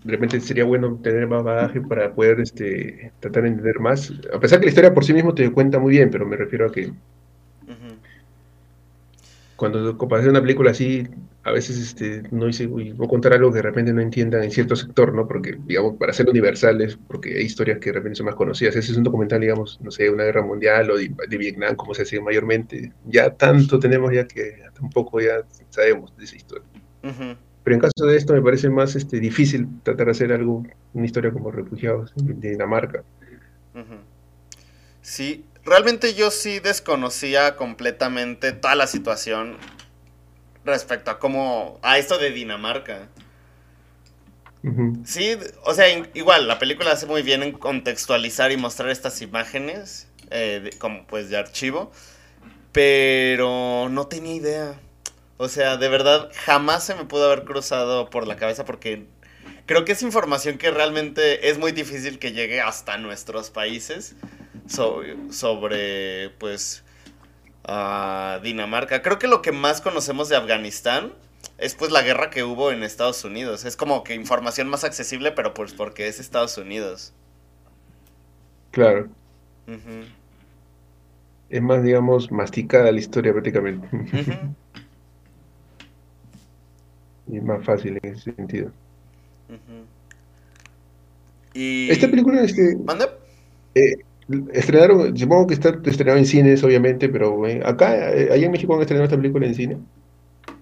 de 0.05 0.13
repente 0.13 0.41
sería 0.41 0.65
bueno 0.65 0.99
tener 1.03 1.27
más 1.27 1.43
bagaje 1.43 1.81
para 1.81 2.13
poder 2.13 2.41
este, 2.41 3.13
tratar 3.21 3.45
de 3.45 3.49
entender 3.51 3.81
más. 3.81 4.13
A 4.33 4.39
pesar 4.41 4.61
que 4.61 4.67
la 4.67 4.71
historia 4.71 4.95
por 4.95 5.05
sí 5.05 5.13
mismo 5.13 5.35
te 5.35 5.51
cuenta 5.53 5.79
muy 5.79 5.93
bien, 5.93 6.11
pero 6.11 6.27
me 6.27 6.37
refiero 6.37 6.67
a 6.67 6.73
que 6.73 6.93
cuando 9.59 9.99
comparas 9.99 10.25
una 10.25 10.41
película 10.41 10.71
así, 10.71 11.09
a 11.43 11.51
veces 11.51 11.79
este, 11.79 12.23
no 12.31 12.47
dice, 12.47 12.69
voy 12.69 12.91
a 12.91 13.09
contar 13.09 13.33
algo 13.33 13.51
que 13.51 13.57
de 13.57 13.63
repente 13.63 13.93
no 13.93 14.01
entiendan 14.01 14.45
en 14.45 14.53
cierto 14.53 14.77
sector, 14.77 15.13
¿no? 15.13 15.27
Porque, 15.27 15.59
digamos, 15.67 15.97
para 15.97 16.13
ser 16.13 16.29
universales, 16.29 16.97
porque 17.09 17.37
hay 17.37 17.43
historias 17.43 17.81
que 17.81 17.91
de 17.91 17.95
repente 17.95 18.19
son 18.19 18.27
más 18.27 18.37
conocidas. 18.37 18.77
Ese 18.77 18.93
es 18.93 18.97
un 18.97 19.03
documental, 19.03 19.41
digamos, 19.41 19.81
no 19.83 19.91
sé, 19.91 20.09
una 20.11 20.23
guerra 20.23 20.43
mundial 20.43 20.93
o 20.93 20.97
de, 20.97 21.37
Vietnam, 21.37 21.75
como 21.75 21.93
se 21.93 22.03
hace 22.03 22.21
mayormente. 22.21 22.93
Ya 23.07 23.31
tanto 23.31 23.81
tenemos 23.81 24.13
ya 24.13 24.29
que 24.29 24.63
tampoco 24.75 25.21
ya 25.21 25.45
sabemos 25.71 26.17
de 26.17 26.25
esa 26.25 26.37
historia. 26.37 26.69
Pero 27.69 27.77
en 27.77 27.81
caso 27.83 28.07
de 28.07 28.17
esto 28.17 28.33
me 28.33 28.41
parece 28.41 28.71
más 28.71 28.97
este, 28.97 29.21
difícil 29.21 29.69
tratar 29.83 30.07
de 30.07 30.13
hacer 30.13 30.33
algo, 30.33 30.67
una 30.95 31.05
historia 31.05 31.31
como 31.31 31.51
refugiados 31.51 32.15
en 32.17 32.41
Dinamarca. 32.41 33.05
Sí, 35.03 35.45
realmente 35.67 36.15
yo 36.15 36.31
sí 36.31 36.61
desconocía 36.61 37.57
completamente 37.57 38.53
toda 38.53 38.75
la 38.75 38.87
situación 38.87 39.59
respecto 40.65 41.11
a 41.11 41.19
cómo, 41.19 41.79
a 41.83 41.99
esto 41.99 42.17
de 42.17 42.31
Dinamarca. 42.31 43.11
Sí, 45.05 45.37
o 45.63 45.75
sea, 45.75 45.91
igual, 46.15 46.49
la 46.49 46.59
película 46.59 46.93
hace 46.93 47.05
muy 47.05 47.21
bien 47.21 47.43
en 47.43 47.53
contextualizar 47.53 48.51
y 48.51 48.57
mostrar 48.57 48.89
estas 48.89 49.21
imágenes, 49.21 50.09
eh, 50.31 50.71
como 50.79 51.07
pues 51.07 51.29
de 51.29 51.37
archivo, 51.37 51.93
pero 52.73 53.91
no 53.91 54.07
tenía 54.07 54.35
idea. 54.35 54.81
O 55.39 55.49
sea, 55.49 55.77
de 55.77 55.89
verdad, 55.89 56.31
jamás 56.45 56.85
se 56.85 56.95
me 56.95 57.05
pudo 57.05 57.27
haber 57.27 57.45
cruzado 57.45 58.11
por 58.11 58.27
la 58.27 58.37
cabeza 58.37 58.65
porque 58.65 59.07
creo 59.67 59.85
que 59.85 59.93
es 59.93 60.03
información 60.03 60.59
que 60.59 60.71
realmente 60.71 61.49
es 61.49 61.59
muy 61.59 61.73
difícil 61.73 62.19
que 62.19 62.33
llegue 62.33 62.61
hasta 62.61 62.99
nuestros 62.99 63.51
países 63.51 64.17
sobre, 64.67 66.31
pues, 66.39 66.85
Dinamarca. 68.43 69.01
Creo 69.03 69.19
que 69.19 69.29
lo 69.29 69.41
que 69.41 69.53
más 69.53 69.81
conocemos 69.81 70.29
de 70.29 70.37
Afganistán 70.37 71.13
es 71.59 71.75
pues 71.75 71.93
la 71.93 72.03
guerra 72.03 72.31
que 72.31 72.43
hubo 72.43 72.73
en 72.73 72.83
Estados 72.83 73.25
Unidos. 73.25 73.65
Es 73.65 73.77
como 73.77 74.03
que 74.05 74.15
información 74.15 74.69
más 74.69 74.85
accesible, 74.85 75.33
pero 75.33 75.55
pues 75.55 75.73
porque 75.73 76.09
es 76.09 76.19
Estados 76.19 76.59
Unidos. 76.59 77.13
Claro. 78.71 79.09
Es 81.49 81.63
más, 81.63 81.83
digamos, 81.83 82.31
masticada 82.33 82.91
la 82.91 82.99
historia 82.99 83.33
prácticamente. 83.33 83.89
Y 87.31 87.41
más 87.41 87.65
fácil 87.65 87.99
en 88.03 88.15
ese 88.15 88.33
sentido. 88.35 88.71
Y... 91.55 91.91
Esta 91.91 92.09
película, 92.09 92.43
este, 92.43 92.77
¿Mande? 92.77 93.07
eh, 93.75 93.97
estrenaron, 94.53 95.17
supongo 95.17 95.47
que 95.49 95.55
está 95.55 95.71
estrenado 95.85 96.19
en 96.19 96.27
cines, 96.27 96.63
obviamente, 96.63 97.09
pero 97.09 97.47
eh, 97.47 97.63
acá, 97.65 98.13
eh, 98.15 98.29
allá 98.33 98.47
en 98.47 98.53
México 98.53 98.75
han 98.75 98.81
estrenado 98.81 99.05
esta 99.05 99.17
película 99.17 99.47
en 99.47 99.55
cine. 99.55 99.79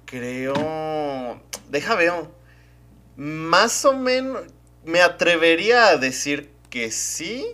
Creo... 0.04 1.40
Deja 1.70 1.94
veo. 1.96 2.30
Más 3.16 3.84
o 3.84 3.96
menos... 3.96 4.42
Me 4.84 5.00
atrevería 5.00 5.88
a 5.88 5.96
decir 5.96 6.50
que 6.70 6.92
sí, 6.92 7.44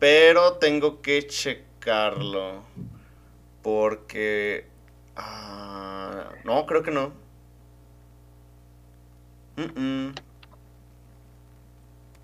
pero 0.00 0.54
tengo 0.54 1.00
que 1.00 1.26
checarlo. 1.26 2.64
Porque... 3.62 4.66
ah, 5.16 6.32
no, 6.44 6.66
creo 6.66 6.82
que 6.82 6.90
no. 6.90 7.12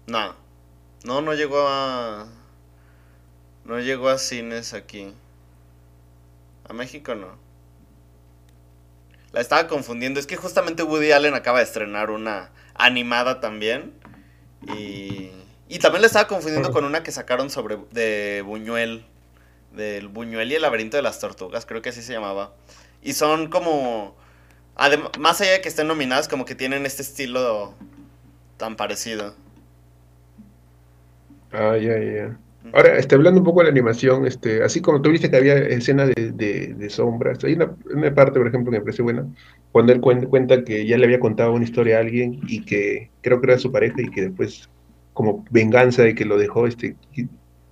No. 0.07 0.35
No, 1.05 1.21
no 1.21 1.35
llegó 1.35 1.67
a... 1.69 2.29
No 3.65 3.81
llegó 3.81 4.09
a 4.09 4.19
cines 4.19 4.75
aquí. 4.75 5.13
A 6.69 6.73
México 6.73 7.15
no. 7.15 7.37
La 9.33 9.41
estaba 9.41 9.67
confundiendo. 9.67 10.21
Es 10.21 10.27
que 10.27 10.37
justamente 10.37 10.83
Woody 10.83 11.13
Allen 11.13 11.35
acaba 11.35 11.59
de 11.59 11.65
estrenar 11.65 12.11
una 12.11 12.51
animada 12.75 13.41
también. 13.41 13.93
Y, 14.69 15.31
y 15.69 15.79
también 15.81 16.03
la 16.03 16.07
estaba 16.07 16.29
confundiendo 16.29 16.73
con 16.73 16.85
una 16.85 17.03
que 17.03 17.13
sacaron 17.13 17.51
sobre 17.51 17.79
de 17.91 18.43
Buñuel. 18.47 19.05
Del 19.73 20.09
Buñuel 20.09 20.51
y 20.53 20.55
el 20.55 20.63
laberinto 20.63 20.97
de 20.97 21.03
las 21.03 21.19
tortugas, 21.19 21.67
creo 21.67 21.83
que 21.83 21.91
así 21.91 22.03
se 22.03 22.13
llamaba. 22.13 22.55
Y 23.03 23.13
son 23.13 23.49
como... 23.49 24.17
adem- 24.77 25.17
más 25.19 25.41
allá 25.41 25.53
de 25.53 25.61
que 25.61 25.69
estén 25.69 25.89
nominadas, 25.89 26.29
como 26.29 26.45
que 26.45 26.55
tienen 26.55 26.87
este 26.87 27.03
estilo 27.03 27.75
tan 28.59 28.77
parecido. 28.77 29.35
Ah, 31.51 31.77
ya, 31.79 31.99
ya. 31.99 32.41
Ahora, 32.73 32.99
este, 32.99 33.15
hablando 33.15 33.41
un 33.41 33.45
poco 33.47 33.61
de 33.61 33.65
la 33.67 33.71
animación, 33.71 34.27
este, 34.27 34.63
así 34.63 34.83
como 34.83 35.01
tú 35.01 35.11
viste 35.11 35.31
que 35.31 35.37
había 35.37 35.55
escenas 35.57 36.09
de, 36.15 36.33
de- 36.33 36.75
de 36.75 36.91
sombras, 36.91 37.43
hay 37.45 37.55
una, 37.55 37.77
una 37.95 38.15
parte, 38.15 38.39
por 38.39 38.49
ejemplo, 38.49 38.71
que 38.73 38.79
me 38.79 38.85
parece 38.85 39.03
buena, 39.03 39.27
cuando 39.71 39.93
él 39.93 40.01
cuen- 40.01 40.29
cuenta 40.29 40.65
que 40.65 40.85
ya 40.87 40.99
le 40.99 41.05
había 41.07 41.21
contado 41.21 41.53
una 41.53 41.65
historia 41.65 41.97
a 41.99 42.01
alguien 42.01 42.41
y 42.47 42.65
que 42.65 43.13
creo 43.23 43.41
que 43.41 43.47
era 43.53 43.59
su 43.59 43.73
pareja 43.73 44.03
y 44.03 44.11
que 44.11 44.23
después, 44.23 44.69
como 45.13 45.45
venganza 45.51 46.03
de 46.03 46.15
que 46.15 46.25
lo 46.25 46.37
dejó, 46.39 46.67
este, 46.67 46.99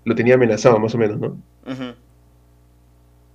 lo 0.04 0.14
tenía 0.14 0.34
amenazado 0.36 0.78
más 0.78 0.94
o 0.94 0.98
menos, 0.98 1.18
¿no? 1.20 1.42
Ujú, 1.66 1.94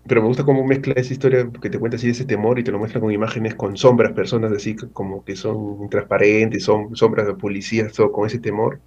Pero 0.09 0.21
me 0.21 0.27
gusta 0.27 0.43
cómo 0.43 0.65
mezcla 0.65 0.93
esa 0.97 1.13
historia 1.13 1.47
que 1.61 1.69
te 1.69 1.77
cuenta 1.77 1.97
así 1.97 2.09
ese 2.09 2.25
temor 2.25 2.57
y 2.57 2.63
te 2.63 2.71
lo 2.71 2.79
muestra 2.79 2.99
con 2.99 3.11
imágenes 3.11 3.53
con 3.53 3.77
sombras, 3.77 4.11
personas 4.13 4.51
así 4.51 4.75
como 4.75 5.23
que 5.23 5.35
son 5.35 5.87
transparentes, 5.89 6.63
son 6.63 6.95
sombras 6.95 7.27
de 7.27 7.35
policías, 7.35 7.93
todo 7.93 8.11
con 8.11 8.25
ese 8.25 8.39
temor. 8.39 8.79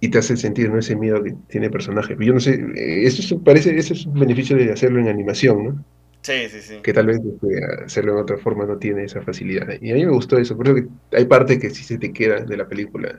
y 0.00 0.08
te 0.08 0.18
hace 0.18 0.36
sentir 0.36 0.70
¿no? 0.70 0.78
ese 0.78 0.96
miedo 0.96 1.22
que 1.22 1.34
tiene 1.48 1.66
el 1.66 1.72
personaje. 1.72 2.16
Yo 2.18 2.32
no 2.32 2.40
sé, 2.40 2.54
eh, 2.54 3.06
eso 3.06 3.20
es, 3.20 3.42
parece, 3.42 3.76
eso 3.76 3.92
es 3.92 4.06
un 4.06 4.18
beneficio 4.18 4.56
de 4.56 4.72
hacerlo 4.72 5.00
en 5.00 5.08
animación, 5.08 5.64
¿no? 5.64 5.84
Sí, 6.22 6.48
sí, 6.48 6.60
sí. 6.62 6.78
Que 6.82 6.92
tal 6.94 7.06
vez 7.06 7.18
este, 7.18 7.84
hacerlo 7.84 8.12
en 8.12 8.18
otra 8.20 8.38
forma 8.38 8.64
no 8.64 8.78
tiene 8.78 9.04
esa 9.04 9.22
facilidad. 9.22 9.68
Y 9.80 9.90
a 9.90 9.94
mí 9.94 10.06
me 10.06 10.12
gustó 10.12 10.38
eso, 10.38 10.56
creo 10.56 10.74
que 10.76 10.86
hay 11.12 11.26
partes 11.26 11.58
que 11.58 11.70
sí 11.70 11.84
se 11.84 11.98
te 11.98 12.12
quedan 12.12 12.46
de 12.46 12.56
la 12.56 12.66
película. 12.68 13.18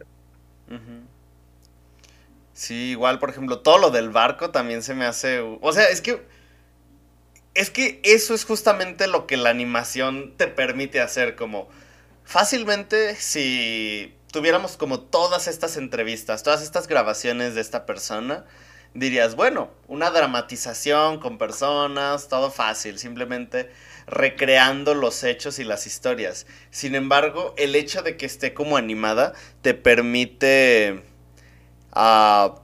Sí, 2.53 2.91
igual, 2.91 3.19
por 3.19 3.29
ejemplo, 3.29 3.59
todo 3.59 3.77
lo 3.77 3.89
del 3.89 4.09
barco 4.09 4.49
también 4.51 4.83
se 4.83 4.93
me 4.93 5.05
hace... 5.05 5.39
O 5.39 5.71
sea, 5.71 5.85
es 5.85 6.01
que... 6.01 6.21
Es 7.53 7.69
que 7.69 7.99
eso 8.03 8.33
es 8.33 8.45
justamente 8.45 9.07
lo 9.07 9.27
que 9.27 9.37
la 9.37 9.49
animación 9.49 10.33
te 10.37 10.47
permite 10.47 11.01
hacer, 11.01 11.35
como... 11.35 11.69
Fácilmente, 12.23 13.15
si 13.15 14.15
tuviéramos 14.31 14.77
como 14.77 14.99
todas 14.99 15.47
estas 15.47 15.77
entrevistas, 15.77 16.43
todas 16.43 16.61
estas 16.61 16.87
grabaciones 16.87 17.55
de 17.55 17.61
esta 17.61 17.87
persona, 17.87 18.45
dirías, 18.93 19.35
bueno, 19.35 19.71
una 19.87 20.11
dramatización 20.11 21.19
con 21.19 21.39
personas, 21.39 22.27
todo 22.27 22.51
fácil, 22.51 22.99
simplemente 22.99 23.71
recreando 24.05 24.93
los 24.93 25.23
hechos 25.23 25.57
y 25.57 25.63
las 25.63 25.87
historias. 25.87 26.45
Sin 26.69 26.95
embargo, 26.95 27.55
el 27.57 27.75
hecho 27.75 28.03
de 28.03 28.15
que 28.17 28.27
esté 28.27 28.53
como 28.53 28.77
animada 28.77 29.33
te 29.61 29.73
permite... 29.73 31.03
ah, 31.93 32.61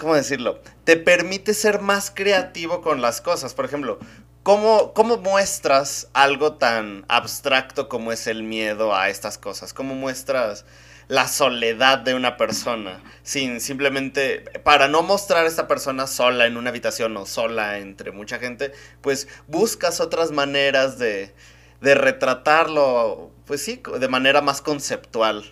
¿Cómo 0.00 0.14
decirlo? 0.14 0.62
Te 0.84 0.96
permite 0.96 1.52
ser 1.52 1.82
más 1.82 2.10
creativo 2.10 2.80
con 2.80 3.02
las 3.02 3.20
cosas. 3.20 3.52
Por 3.52 3.66
ejemplo, 3.66 3.98
¿cómo, 4.42 4.94
¿cómo 4.94 5.18
muestras 5.18 6.08
algo 6.14 6.54
tan 6.54 7.04
abstracto 7.08 7.90
como 7.90 8.10
es 8.10 8.26
el 8.26 8.42
miedo 8.42 8.96
a 8.96 9.10
estas 9.10 9.36
cosas? 9.36 9.74
¿Cómo 9.74 9.94
muestras 9.94 10.64
la 11.08 11.28
soledad 11.28 11.98
de 11.98 12.14
una 12.14 12.38
persona? 12.38 13.02
Sin 13.22 13.60
simplemente, 13.60 14.40
para 14.64 14.88
no 14.88 15.02
mostrar 15.02 15.44
a 15.44 15.48
esta 15.48 15.68
persona 15.68 16.06
sola 16.06 16.46
en 16.46 16.56
una 16.56 16.70
habitación 16.70 17.14
o 17.18 17.26
sola 17.26 17.76
entre 17.76 18.10
mucha 18.10 18.38
gente, 18.38 18.72
pues 19.02 19.28
buscas 19.48 20.00
otras 20.00 20.30
maneras 20.30 20.98
de, 20.98 21.34
de 21.82 21.94
retratarlo, 21.94 23.30
pues 23.44 23.62
sí, 23.62 23.82
de 23.98 24.08
manera 24.08 24.40
más 24.40 24.62
conceptual. 24.62 25.44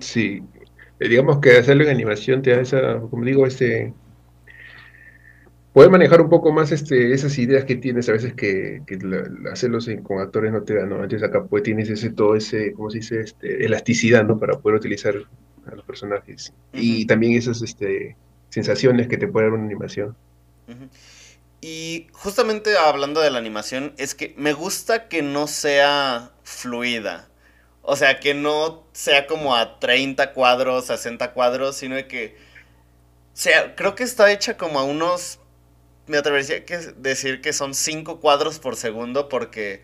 Sí, 0.00 0.42
digamos 1.08 1.40
que 1.40 1.56
hacerlo 1.58 1.84
en 1.84 1.90
animación 1.90 2.42
te 2.42 2.50
da 2.50 2.60
esa, 2.60 3.00
como 3.00 3.24
digo, 3.24 3.46
ese... 3.46 3.94
Poder 5.72 5.90
manejar 5.90 6.20
un 6.20 6.28
poco 6.28 6.52
más 6.52 6.72
este, 6.72 7.12
esas 7.14 7.38
ideas 7.38 7.64
que 7.64 7.76
tienes 7.76 8.08
a 8.08 8.12
veces 8.12 8.34
que, 8.34 8.82
que 8.86 8.96
la- 8.96 9.22
la- 9.40 9.52
hacerlos 9.52 9.86
en- 9.88 10.02
con 10.02 10.18
actores 10.20 10.52
no 10.52 10.64
te 10.64 10.74
dan, 10.74 10.88
¿no? 10.88 10.96
Entonces 11.02 11.22
acá 11.28 11.44
pues 11.44 11.62
tienes 11.62 11.88
ese, 11.90 12.10
todo 12.10 12.34
ese, 12.34 12.72
¿cómo 12.72 12.90
se 12.90 12.98
dice? 12.98 13.20
Este, 13.20 13.64
elasticidad, 13.64 14.24
¿no? 14.24 14.38
Para 14.38 14.58
poder 14.60 14.78
utilizar 14.78 15.14
a 15.66 15.74
los 15.76 15.84
personajes. 15.84 16.52
Y 16.72 17.06
también 17.06 17.34
esas 17.34 17.62
este, 17.62 18.16
sensaciones 18.48 19.06
que 19.08 19.16
te 19.18 19.28
puede 19.28 19.46
dar 19.46 19.54
una 19.54 19.64
animación. 19.66 20.16
Y 21.62 22.08
justamente 22.12 22.76
hablando 22.76 23.20
de 23.20 23.30
la 23.30 23.38
animación, 23.38 23.94
es 23.98 24.14
que 24.14 24.34
me 24.36 24.52
gusta 24.52 25.08
que 25.08 25.22
no 25.22 25.46
sea 25.46 26.32
fluida. 26.42 27.29
O 27.90 27.96
sea, 27.96 28.20
que 28.20 28.34
no 28.34 28.84
sea 28.92 29.26
como 29.26 29.56
a 29.56 29.80
30 29.80 30.32
cuadros, 30.32 30.86
60 30.86 31.32
cuadros, 31.32 31.76
sino 31.76 31.96
que 32.08 32.36
sea, 33.32 33.74
creo 33.76 33.94
que 33.94 34.04
está 34.04 34.32
hecha 34.32 34.56
como 34.56 34.78
a 34.78 34.84
unos, 34.84 35.40
me 36.06 36.18
atrevería 36.18 36.58
a 36.58 36.64
que 36.66 36.78
decir 36.96 37.40
que 37.42 37.52
son 37.54 37.74
5 37.74 38.20
cuadros 38.20 38.58
por 38.60 38.76
segundo 38.76 39.28
porque 39.28 39.82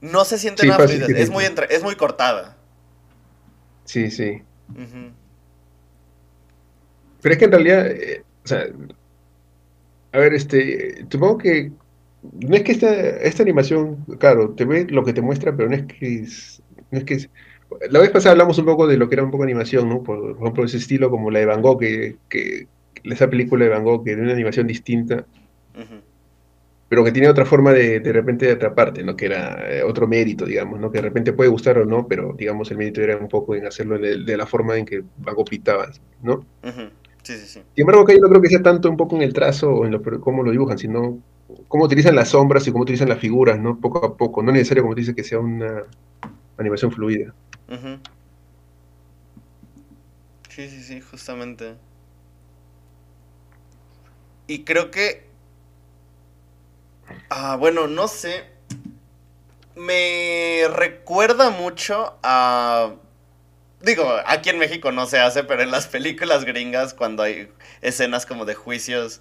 no 0.00 0.24
se 0.26 0.38
siente 0.38 0.64
Sí, 0.64 0.66
nada 0.66 0.80
fluida, 0.80 1.10
es 1.14 1.30
muy, 1.30 1.44
entre- 1.46 1.74
es 1.74 1.82
muy 1.84 1.96
cortada. 1.96 2.58
Sí, 3.84 4.10
sí. 4.10 4.42
Pero 7.20 7.32
es 7.32 7.38
que 7.38 7.44
en 7.46 7.52
realidad, 7.52 7.86
eh, 7.90 8.24
o 8.44 8.48
sea, 8.48 8.66
a 10.12 10.18
ver, 10.18 10.34
este, 10.34 11.06
supongo 11.10 11.38
que 11.38 11.72
no 12.22 12.56
es 12.56 12.62
que 12.64 12.72
esta, 12.72 12.90
esta 13.18 13.42
animación, 13.42 14.04
claro, 14.18 14.54
te 14.54 14.64
ve 14.64 14.86
lo 14.88 15.04
que 15.04 15.12
te 15.12 15.20
muestra, 15.22 15.54
pero 15.56 15.68
no 15.68 15.76
es 15.76 15.84
que 15.86 16.20
es, 16.22 16.62
es 16.98 17.04
que 17.04 17.18
la 17.90 18.00
vez 18.00 18.10
pasada 18.10 18.32
hablamos 18.32 18.58
un 18.58 18.66
poco 18.66 18.86
de 18.86 18.96
lo 18.96 19.08
que 19.08 19.14
era 19.16 19.24
un 19.24 19.30
poco 19.30 19.44
animación, 19.44 19.88
¿no? 19.88 20.02
Por, 20.02 20.36
por 20.36 20.42
ejemplo, 20.42 20.64
ese 20.64 20.76
estilo 20.78 21.10
como 21.10 21.30
la 21.30 21.40
de 21.40 21.46
Van 21.46 21.62
Gogh, 21.62 21.80
que, 21.80 22.16
que 22.28 22.66
esa 23.04 23.28
película 23.28 23.64
de 23.64 23.70
Van 23.70 23.84
Gogh, 23.84 24.04
que 24.04 24.10
tiene 24.10 24.22
una 24.22 24.32
animación 24.32 24.66
distinta, 24.66 25.26
pero 26.88 27.02
que 27.02 27.12
tiene 27.12 27.28
otra 27.28 27.44
forma 27.44 27.72
de, 27.72 28.00
de 28.00 28.12
repente 28.12 28.46
de 28.46 28.52
atraparte, 28.52 29.02
¿no? 29.02 29.16
Que 29.16 29.26
era 29.26 29.68
eh, 29.68 29.82
otro 29.82 30.06
mérito, 30.06 30.44
digamos, 30.44 30.78
¿no? 30.78 30.90
Que 30.90 30.98
de 30.98 31.02
repente 31.02 31.32
puede 31.32 31.50
gustar 31.50 31.78
o 31.78 31.84
no, 31.84 32.06
pero 32.06 32.34
digamos 32.36 32.70
el 32.70 32.78
mérito 32.78 33.00
era 33.00 33.16
un 33.16 33.28
poco 33.28 33.54
en 33.54 33.66
hacerlo 33.66 33.98
de, 33.98 34.22
de 34.22 34.36
la 34.36 34.46
forma 34.46 34.76
en 34.76 34.84
que 34.84 35.02
Van 35.18 35.34
Gogh 35.34 35.48
pintaba, 35.48 35.90
¿no? 36.22 36.44
Sí, 37.22 37.34
sí, 37.34 37.46
sí. 37.46 37.62
Sin 37.74 37.82
embargo, 37.82 38.02
acá 38.02 38.12
yo 38.12 38.20
no 38.20 38.28
creo 38.28 38.42
que 38.42 38.48
sea 38.48 38.62
tanto 38.62 38.90
un 38.90 38.96
poco 38.96 39.16
en 39.16 39.22
el 39.22 39.32
trazo 39.32 39.72
o 39.72 39.86
en 39.86 39.92
lo, 39.92 40.02
cómo 40.20 40.42
lo 40.42 40.50
dibujan, 40.50 40.78
sino 40.78 41.18
cómo 41.68 41.84
utilizan 41.84 42.14
las 42.14 42.28
sombras 42.28 42.66
y 42.68 42.70
cómo 42.70 42.82
utilizan 42.82 43.08
las 43.08 43.18
figuras, 43.18 43.58
¿no? 43.58 43.80
Poco 43.80 44.04
a 44.04 44.16
poco. 44.16 44.42
No 44.42 44.50
es 44.50 44.58
necesario, 44.58 44.82
como 44.82 44.94
tú 44.94 45.00
dices, 45.00 45.14
que 45.14 45.24
sea 45.24 45.40
una 45.40 45.84
animación 46.58 46.92
fluida. 46.92 47.34
Sí, 50.48 50.68
sí, 50.68 50.82
sí, 50.82 51.00
justamente. 51.00 51.74
Y 54.46 54.64
creo 54.64 54.90
que... 54.90 55.26
Ah, 57.28 57.56
bueno, 57.56 57.86
no 57.88 58.08
sé. 58.08 58.44
Me 59.74 60.62
recuerda 60.72 61.50
mucho 61.50 62.18
a... 62.22 62.94
Digo, 63.80 64.06
aquí 64.26 64.48
en 64.50 64.58
México 64.58 64.92
no 64.92 65.06
se 65.06 65.18
hace, 65.18 65.44
pero 65.44 65.62
en 65.62 65.70
las 65.70 65.88
películas 65.88 66.44
gringas, 66.44 66.94
cuando 66.94 67.22
hay 67.22 67.50
escenas 67.82 68.24
como 68.24 68.44
de 68.44 68.54
juicios, 68.54 69.20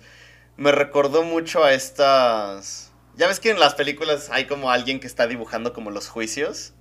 me 0.55 0.71
recordó 0.71 1.23
mucho 1.23 1.63
a 1.63 1.73
estas... 1.73 2.91
Ya 3.15 3.27
ves 3.27 3.39
que 3.39 3.49
en 3.49 3.59
las 3.59 3.75
películas 3.75 4.29
hay 4.31 4.45
como 4.45 4.71
alguien 4.71 4.99
que 4.99 5.07
está 5.07 5.27
dibujando 5.27 5.73
como 5.73 5.91
los 5.91 6.07
juicios. 6.07 6.73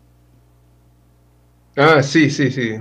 Ah, 1.76 2.02
sí, 2.02 2.30
sí, 2.30 2.50
sí. 2.50 2.78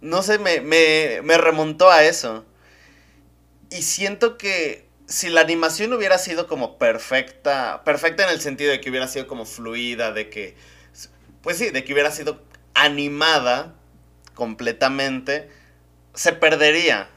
No 0.00 0.22
sé, 0.22 0.38
me, 0.38 0.60
me, 0.60 1.20
me 1.22 1.38
remontó 1.38 1.90
a 1.90 2.04
eso. 2.04 2.44
Y 3.70 3.82
siento 3.82 4.36
que 4.38 4.88
si 5.06 5.28
la 5.28 5.40
animación 5.40 5.92
hubiera 5.92 6.18
sido 6.18 6.46
como 6.46 6.78
perfecta, 6.78 7.82
perfecta 7.84 8.24
en 8.24 8.30
el 8.30 8.40
sentido 8.40 8.70
de 8.70 8.80
que 8.80 8.90
hubiera 8.90 9.08
sido 9.08 9.26
como 9.26 9.44
fluida, 9.44 10.12
de 10.12 10.30
que, 10.30 10.56
pues 11.42 11.58
sí, 11.58 11.70
de 11.70 11.84
que 11.84 11.92
hubiera 11.92 12.10
sido 12.10 12.42
animada 12.74 13.74
completamente, 14.34 15.50
se 16.14 16.32
perdería. 16.32 17.10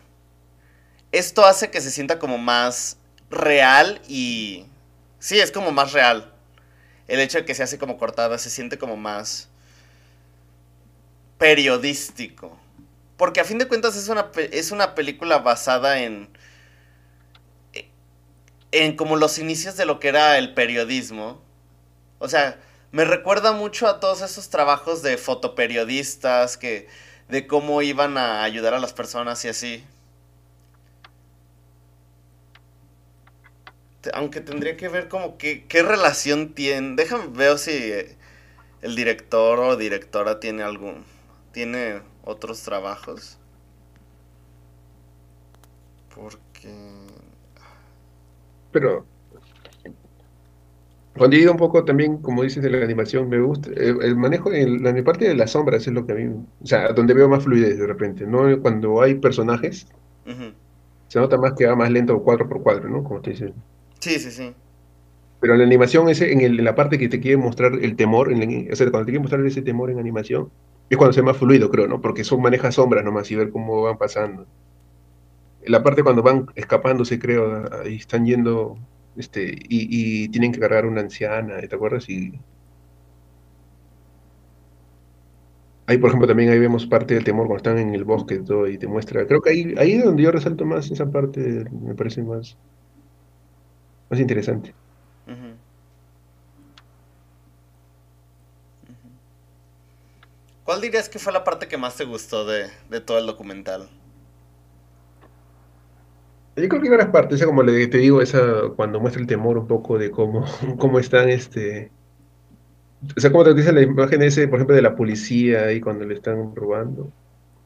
Esto 1.12 1.46
hace 1.46 1.72
que 1.72 1.82
se 1.82 1.92
sienta 1.92 2.20
como 2.20 2.38
más 2.38 2.98
real 3.30 4.02
y... 4.08 4.66
Sí, 5.20 5.40
es 5.40 5.52
como 5.52 5.72
más 5.72 5.94
real. 5.94 6.34
El 7.08 7.20
hecho 7.20 7.40
de 7.40 7.46
que 7.46 7.56
se 7.56 7.64
hace 7.64 7.80
como 7.80 7.98
cortada 7.98 8.38
se 8.38 8.50
siente 8.50 8.78
como 8.78 8.98
más 8.98 9.50
periodístico. 11.38 12.58
Porque 13.18 13.40
a 13.40 13.46
fin 13.46 13.58
de 13.58 13.68
cuentas 13.68 13.96
es 13.96 14.10
una, 14.10 14.32
es 14.36 14.72
una 14.72 14.96
película 14.96 15.40
basada 15.40 16.02
en... 16.02 16.30
En 18.72 18.96
como 18.96 19.16
los 19.16 19.40
inicios 19.40 19.78
de 19.78 19.86
lo 19.86 20.00
que 20.00 20.10
era 20.10 20.38
el 20.38 20.54
periodismo. 20.54 21.42
O 22.20 22.28
sea, 22.28 22.60
me 22.92 23.06
recuerda 23.06 23.54
mucho 23.54 23.88
a 23.88 24.00
todos 24.00 24.22
esos 24.22 24.50
trabajos 24.50 25.02
de 25.02 25.18
fotoperiodistas 25.18 26.58
que... 26.58 26.88
De 27.30 27.46
cómo 27.46 27.82
iban 27.82 28.18
a 28.18 28.44
ayudar 28.44 28.74
a 28.74 28.80
las 28.80 28.94
personas 28.94 29.44
y 29.44 29.50
así. 29.50 29.84
aunque 34.14 34.42
tendría 34.42 34.78
que 34.78 34.88
ver 34.88 35.08
como 35.08 35.38
que, 35.38 35.66
qué 35.66 35.84
relación 35.84 36.54
tiene. 36.54 36.96
Déjame 36.96 37.28
ver 37.28 37.58
si 37.58 37.94
el 38.82 38.96
director 38.96 39.60
o 39.60 39.76
directora 39.76 40.40
tiene 40.40 40.64
algún, 40.64 41.06
tiene 41.58 42.02
otros 42.24 42.62
trabajos. 42.62 43.40
Porque... 46.14 46.70
Pero... 48.72 49.08
Cuando 51.18 51.36
he 51.36 51.40
ido 51.40 51.52
un 51.52 51.58
poco 51.58 51.84
también, 51.84 52.18
como 52.18 52.44
dices, 52.44 52.62
de 52.62 52.70
la 52.70 52.86
animación, 52.86 53.28
me 53.28 53.40
gusta. 53.40 53.72
El, 53.76 54.16
manejo, 54.16 54.54
en 54.54 54.84
la 54.84 55.04
parte 55.04 55.28
de 55.28 55.34
las 55.34 55.50
sombras 55.50 55.88
es 55.88 55.94
lo 55.94 56.06
que 56.06 56.12
a 56.12 56.16
mí. 56.16 56.28
O 56.62 56.68
sea, 56.68 56.94
donde 56.94 57.16
veo 57.16 57.28
más 57.28 57.44
fluidez 57.44 57.80
de 57.80 57.88
repente. 57.88 58.28
¿no? 58.28 58.62
Cuando 58.62 59.02
hay 59.02 59.16
personajes, 59.16 59.88
se 61.08 61.20
nota 61.20 61.40
más 61.40 61.54
que 61.54 61.66
va 61.66 61.76
más 61.76 61.90
lento 61.90 62.22
cuadro 62.22 62.48
por 62.48 62.62
cuadro, 62.62 62.88
¿no? 62.88 63.04
Como 63.04 63.20
te 63.22 63.32
dicen. 63.32 63.56
Sí, 63.98 64.20
sí, 64.20 64.30
sí. 64.30 64.54
Pero 65.40 65.56
la 65.56 65.64
animación, 65.64 66.08
ese, 66.08 66.32
en, 66.32 66.42
el, 66.42 66.60
en 66.60 66.66
la 66.66 66.76
parte 66.76 67.00
que 67.00 67.10
te 67.10 67.20
quiere 67.20 67.38
mostrar 67.38 67.74
el 67.74 67.96
temor, 67.96 68.32
en, 68.32 68.72
o 68.72 68.76
sea, 68.76 68.92
cuando 68.92 69.08
te 69.08 69.12
quiere 69.12 69.22
mostrar 69.22 69.44
ese 69.44 69.64
temor 69.64 69.90
en 69.90 69.98
animación, 69.98 70.52
es 70.90 70.98
cuando 70.98 71.14
se 71.14 71.22
más 71.24 71.38
fluido, 71.38 71.70
creo, 71.70 71.88
¿no? 71.88 72.02
Porque 72.02 72.24
son 72.24 72.42
maneja 72.42 72.72
sombras 72.72 73.04
nomás 73.06 73.30
y 73.32 73.36
ver 73.36 73.52
cómo 73.52 73.84
van 73.84 73.98
pasando. 73.98 74.48
La 75.66 75.84
parte 75.84 76.02
cuando 76.04 76.24
van 76.24 76.48
escapándose, 76.56 77.20
creo, 77.20 77.66
ahí 77.84 77.96
están 77.98 78.26
yendo, 78.26 78.78
este, 79.16 79.44
y, 79.70 80.24
y 80.26 80.30
tienen 80.30 80.52
que 80.52 80.60
cargar 80.60 80.86
una 80.88 81.02
anciana, 81.02 81.60
¿te 81.62 81.76
acuerdas? 81.76 82.10
Y 82.10 82.42
Ahí, 85.88 85.98
por 85.98 86.10
ejemplo, 86.10 86.28
también 86.28 86.50
ahí 86.50 86.60
vemos 86.60 86.86
parte 86.86 87.14
del 87.16 87.24
temor 87.24 87.48
cuando 87.48 87.58
están 87.58 87.78
en 87.80 87.96
el 87.96 88.04
bosque 88.04 88.36
y 88.36 88.44
todo, 88.44 88.68
y 88.68 88.78
te 88.78 88.88
muestra. 88.88 89.26
Creo 89.26 89.42
que 89.42 89.50
ahí, 89.52 89.74
ahí 89.78 89.94
es 89.94 90.04
donde 90.04 90.22
yo 90.24 90.32
resalto 90.32 90.66
más 90.66 90.92
esa 90.92 91.10
parte, 91.10 91.66
me 91.72 91.96
parece 91.96 92.22
más, 92.24 92.58
más 94.10 94.20
interesante. 94.20 94.74
¿Cuál 100.68 100.82
dirías 100.82 101.08
que 101.08 101.18
fue 101.18 101.32
la 101.32 101.46
parte 101.46 101.70
que 101.70 101.78
más 101.78 101.96
te 101.96 102.04
gustó 102.04 102.46
de, 102.46 102.68
todo 103.06 103.18
el 103.20 103.26
documental? 103.26 103.88
Yo 106.58 106.68
creo 106.68 106.82
que 106.82 106.90
varias 106.90 107.08
partes, 107.08 107.42
como 107.46 107.64
le, 107.64 107.88
te 107.88 108.00
digo, 108.00 108.22
esa 108.22 108.64
cuando 108.76 109.00
muestra 109.00 109.22
el 109.22 109.28
temor 109.28 109.58
un 109.58 109.66
poco 109.66 109.98
de 109.98 110.12
cómo, 110.12 110.44
cómo 110.78 111.00
están, 111.00 111.30
este, 111.30 111.90
o 113.16 113.18
sea, 113.18 113.32
como 113.32 113.46
te 113.46 113.54
dice 113.54 113.72
la 113.72 113.82
imagen 113.82 114.22
ese, 114.22 114.46
por 114.50 114.58
ejemplo, 114.58 114.76
de 114.76 114.82
la 114.82 114.94
policía 114.94 115.68
ahí 115.68 115.80
cuando 115.80 116.04
le 116.04 116.16
están 116.16 116.54
robando, 116.54 117.14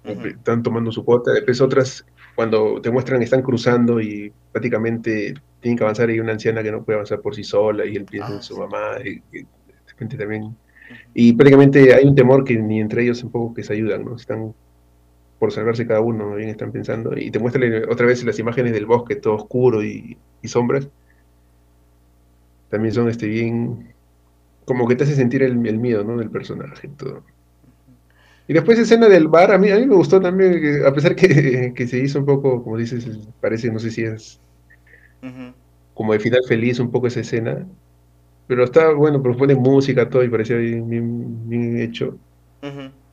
están 0.03 0.61
tomando 0.61 0.91
su 0.91 1.03
cuota, 1.03 1.31
después 1.31 1.59
otras 1.59 2.05
cuando 2.35 2.79
te 2.81 2.91
muestran 2.91 3.23
están 3.23 3.41
cruzando 3.41 3.99
y 3.99 4.31
prácticamente 4.51 5.33
tienen 5.59 5.75
que 5.75 5.83
avanzar 5.83 6.07
y 6.11 6.13
hay 6.13 6.19
una 6.19 6.33
anciana 6.33 6.61
que 6.61 6.71
no 6.71 6.83
puede 6.83 6.97
avanzar 6.97 7.19
por 7.19 7.33
sí 7.33 7.43
sola 7.43 7.83
y 7.83 7.95
él 7.95 8.05
piensa 8.05 8.31
en 8.31 8.37
ah, 8.37 8.43
su 8.43 8.57
mamá 8.59 8.99
y, 9.03 9.15
de 9.31 9.47
repente 9.87 10.17
también 10.17 10.55
y 11.13 11.33
prácticamente 11.33 11.93
hay 11.93 12.05
un 12.05 12.15
temor 12.15 12.43
que 12.43 12.57
ni 12.57 12.79
entre 12.79 13.03
ellos 13.03 13.23
un 13.23 13.31
poco 13.31 13.53
que 13.53 13.63
se 13.63 13.73
ayudan, 13.73 14.05
¿no? 14.05 14.15
Están 14.15 14.53
por 15.39 15.51
salvarse 15.51 15.87
cada 15.87 16.01
uno, 16.01 16.35
bien 16.35 16.49
están 16.49 16.71
pensando 16.71 17.17
y 17.17 17.31
te 17.31 17.39
muestran 17.39 17.89
otra 17.89 18.05
vez 18.05 18.23
las 18.23 18.37
imágenes 18.39 18.73
del 18.73 18.85
bosque 18.85 19.15
todo 19.15 19.35
oscuro 19.35 19.83
y, 19.83 20.17
sombras 20.43 20.87
también 22.69 22.93
son 22.93 23.09
este 23.09 23.27
bien 23.27 23.93
como 24.65 24.87
que 24.87 24.95
te 24.95 25.03
hace 25.03 25.15
sentir 25.15 25.43
el, 25.43 25.57
miedo, 25.57 26.03
¿no? 26.03 26.17
Del 26.17 26.29
personaje 26.29 26.89
todo. 26.95 27.23
Y 28.47 28.53
después 28.53 28.79
escena 28.79 29.09
del 29.09 29.27
bar, 29.27 29.51
a 29.51 29.57
mí, 29.57 29.69
a 29.69 29.77
mí 29.77 29.85
me 29.85 29.95
gustó 29.95 30.21
también, 30.21 30.85
a 30.85 30.93
pesar 30.93 31.15
que, 31.15 31.73
que 31.75 31.87
se 31.87 31.97
hizo 31.99 32.19
un 32.19 32.25
poco, 32.25 32.63
como 32.63 32.77
dices, 32.77 33.07
parece, 33.41 33.71
no 33.71 33.79
sé 33.79 33.91
si 33.91 34.03
es 34.03 34.39
como 35.93 36.13
de 36.13 36.19
final 36.19 36.41
feliz 36.47 36.79
un 36.79 36.91
poco 36.91 37.07
esa 37.07 37.19
escena. 37.19 37.67
Pero 38.51 38.65
está 38.65 38.91
bueno, 38.91 39.23
pero 39.23 39.37
pone 39.37 39.55
música, 39.55 40.09
todo, 40.09 40.25
y 40.25 40.27
parecía 40.27 40.57
bien, 40.57 40.89
bien, 41.47 41.79
hecho. 41.79 42.17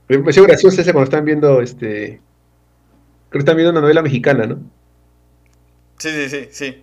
Me 0.08 0.18
pareció 0.18 0.42
gracioso 0.42 0.80
ese 0.80 0.92
cuando 0.92 1.04
están 1.04 1.24
viendo, 1.24 1.62
este... 1.62 2.20
Creo 3.28 3.30
que 3.30 3.38
están 3.38 3.54
viendo 3.54 3.70
una 3.70 3.80
novela 3.80 4.02
mexicana, 4.02 4.46
¿no? 4.48 4.58
Sí, 5.96 6.08
sí, 6.08 6.28
sí, 6.28 6.48
sí. 6.50 6.82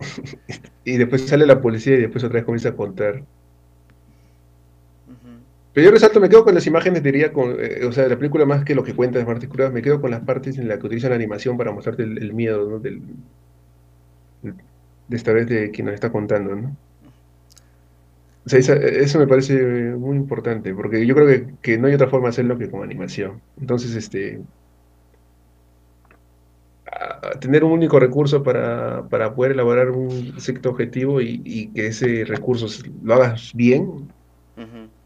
y 0.84 0.96
después 0.96 1.28
sale 1.28 1.46
la 1.46 1.60
policía 1.60 1.94
y 1.94 2.00
después 2.00 2.24
otra 2.24 2.38
vez 2.38 2.44
comienza 2.44 2.70
a 2.70 2.74
contar. 2.74 3.22
Pero 5.74 5.84
yo 5.84 5.92
resalto, 5.92 6.18
me 6.18 6.28
quedo 6.28 6.42
con 6.42 6.56
las 6.56 6.66
imágenes, 6.66 7.04
diría, 7.04 7.32
con, 7.32 7.54
eh, 7.60 7.84
o 7.86 7.92
sea, 7.92 8.08
la 8.08 8.16
película 8.18 8.44
más 8.46 8.64
que 8.64 8.74
lo 8.74 8.82
que 8.82 8.96
cuenta 8.96 9.20
es 9.20 9.26
partículas, 9.26 9.72
me 9.72 9.80
quedo 9.80 10.00
con 10.00 10.10
las 10.10 10.22
partes 10.22 10.58
en 10.58 10.66
las 10.66 10.80
que 10.80 10.86
utilizan 10.86 11.10
la 11.10 11.16
animación 11.16 11.56
para 11.56 11.70
mostrarte 11.70 12.02
el, 12.02 12.32
miedo, 12.32 12.68
¿no? 12.68 12.80
Del, 12.80 13.00
de 14.42 15.16
esta 15.16 15.32
vez 15.32 15.46
de 15.46 15.70
quien 15.70 15.84
nos 15.84 15.94
está 15.94 16.10
contando, 16.10 16.56
¿no? 16.56 16.76
O 18.46 18.48
sea, 18.48 18.58
eso 18.58 19.18
me 19.18 19.26
parece 19.26 19.54
muy 19.54 20.16
importante, 20.16 20.74
porque 20.74 21.06
yo 21.06 21.14
creo 21.14 21.46
que, 21.62 21.78
no 21.78 21.88
hay 21.88 21.94
otra 21.94 22.08
forma 22.08 22.26
de 22.26 22.30
hacerlo 22.30 22.58
que 22.58 22.70
con 22.70 22.82
animación. 22.82 23.40
Entonces, 23.58 23.94
este, 23.94 24.40
tener 27.40 27.64
un 27.64 27.72
único 27.72 27.98
recurso 27.98 28.42
para, 28.42 29.08
poder 29.34 29.52
elaborar 29.52 29.90
un 29.90 30.38
cierto 30.40 30.70
objetivo 30.70 31.20
y, 31.20 31.70
que 31.74 31.86
ese 31.86 32.24
recurso 32.26 32.66
lo 33.02 33.14
hagas 33.14 33.52
bien, 33.54 34.12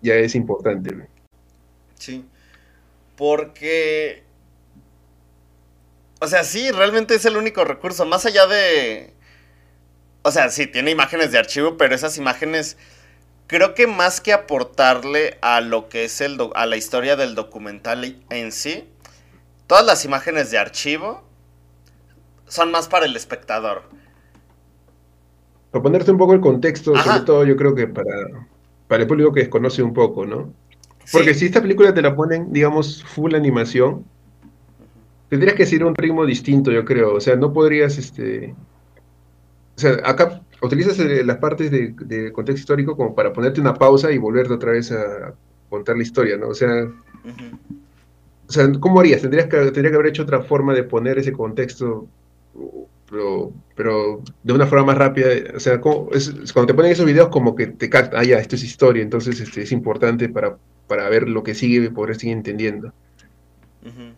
ya 0.03 0.15
es 0.15 0.35
importante. 0.35 1.09
Sí. 1.95 2.25
Porque. 3.19 4.23
O 6.21 6.27
sea, 6.27 6.45
sí, 6.45 6.71
realmente 6.71 7.17
es 7.17 7.25
el 7.25 7.37
único 7.37 7.65
recurso. 7.65 8.07
Más 8.07 8.25
allá 8.27 8.47
de. 8.47 9.13
O 10.23 10.31
sea, 10.31 10.51
sí, 10.51 10.67
tiene 10.67 10.93
imágenes 10.93 11.33
de 11.33 11.39
archivo, 11.39 11.77
pero 11.77 11.95
esas 11.95 12.17
imágenes. 12.17 12.77
Creo 13.49 13.75
que 13.75 13.87
más 13.87 14.21
que 14.21 14.35
aportarle 14.35 15.39
a 15.41 15.63
lo 15.63 15.89
que 15.89 16.05
es 16.05 16.21
el 16.21 16.39
a 16.55 16.67
la 16.67 16.77
historia 16.77 17.17
del 17.17 17.35
documental 17.35 18.23
en 18.29 18.53
sí, 18.53 18.85
todas 19.67 19.87
las 19.87 20.05
imágenes 20.05 20.51
de 20.51 20.59
archivo 20.59 21.23
son 22.47 22.71
más 22.71 22.89
para 22.89 23.07
el 23.07 23.17
espectador. 23.17 23.85
Para 25.71 25.83
ponerte 25.83 26.11
un 26.11 26.19
poco 26.19 26.35
el 26.35 26.41
contexto, 26.41 26.95
sobre 26.95 27.21
todo 27.21 27.45
yo 27.47 27.57
creo 27.57 27.75
que 27.75 27.87
para, 27.87 28.47
para 28.87 29.03
el 29.03 29.09
público 29.09 29.33
que 29.33 29.41
desconoce 29.41 29.83
un 29.83 29.95
poco, 29.95 30.27
¿no? 30.27 30.53
Porque 31.11 31.33
si 31.33 31.47
esta 31.47 31.63
película 31.63 31.95
te 31.95 32.03
la 32.03 32.15
ponen, 32.15 32.53
digamos, 32.53 33.03
full 33.03 33.35
animación, 33.35 34.05
tendrías 35.31 35.57
que 35.57 35.65
seguir 35.65 35.85
un 35.85 35.95
ritmo 35.95 36.27
distinto, 36.27 36.71
yo 36.71 36.85
creo. 36.85 37.15
O 37.15 37.21
sea, 37.21 37.35
no 37.35 37.51
podrías, 37.51 37.97
este... 37.97 38.55
O 39.77 39.81
sea, 39.81 39.93
acá 40.05 40.43
utilizas 40.63 40.99
eh, 40.99 41.25
las 41.25 41.39
partes 41.39 41.71
de, 41.71 42.33
contexto 42.33 42.61
histórico 42.61 42.97
como 42.97 43.15
para 43.15 43.33
ponerte 43.33 43.61
una 43.61 43.75
pausa 43.75 44.11
y 44.11 44.19
volverte 44.19 44.55
otra 44.55 44.73
vez 44.73 44.91
a 44.93 45.35
contar 45.69 45.97
la 45.97 46.03
historia, 46.03 46.37
¿no? 46.37 46.49
O 46.49 46.55
sea, 46.55 46.89
o 48.49 48.53
sea 48.53 48.71
¿cómo 48.81 49.01
harías? 49.01 49.23
Tendrías 49.23 49.47
que, 49.47 49.57
tendría 49.57 49.91
que 49.91 49.97
haber 49.97 50.09
hecho 50.09 50.23
otra 50.23 50.43
forma 50.43 50.75
de 50.75 50.85
poner 50.85 51.19
ese 51.19 51.33
contexto 51.33 52.09
pero, 53.11 53.53
pero 53.75 54.23
de 54.43 54.53
una 54.53 54.67
forma 54.67 54.87
más 54.87 54.99
rápida, 54.99 55.29
o 55.55 55.61
sea, 55.61 55.81
cuando 55.81 56.67
te 56.67 56.75
ponen 56.75 56.93
esos 56.93 57.07
videos 57.07 57.29
como 57.29 57.55
que 57.55 57.69
te 57.69 57.89
capta, 57.89 58.19
ah, 58.21 58.25
ya, 58.25 58.39
esto 58.39 58.57
es 58.57 58.65
historia, 58.65 59.03
entonces 59.03 59.41
este, 59.41 59.63
es 59.63 59.73
importante 59.73 60.29
para, 60.29 60.59
para 60.87 61.09
ver 61.09 61.29
lo 61.29 61.43
que 61.43 61.55
sigue 61.55 61.87
y 61.87 61.89
poder 61.89 62.17
seguir 62.17 62.37
entendiendo. 62.37 62.93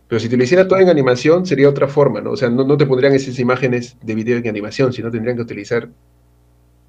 Pero 0.08 0.18
si 0.18 0.28
te 0.28 0.36
lo 0.36 0.42
hiciera 0.42 0.66
todo 0.66 0.80
en 0.80 0.88
animación, 0.88 1.46
sería 1.46 1.68
otra 1.68 1.86
forma, 1.86 2.20
¿no? 2.20 2.32
O 2.32 2.36
sea, 2.36 2.50
no, 2.50 2.64
no 2.64 2.76
te 2.76 2.86
pondrían 2.86 3.14
esas 3.14 3.38
imágenes 3.38 3.96
de 4.02 4.14
video 4.16 4.38
en 4.38 4.48
animación, 4.48 4.92
sino 4.92 5.12
tendrían 5.12 5.36
que 5.36 5.42
utilizar 5.42 5.88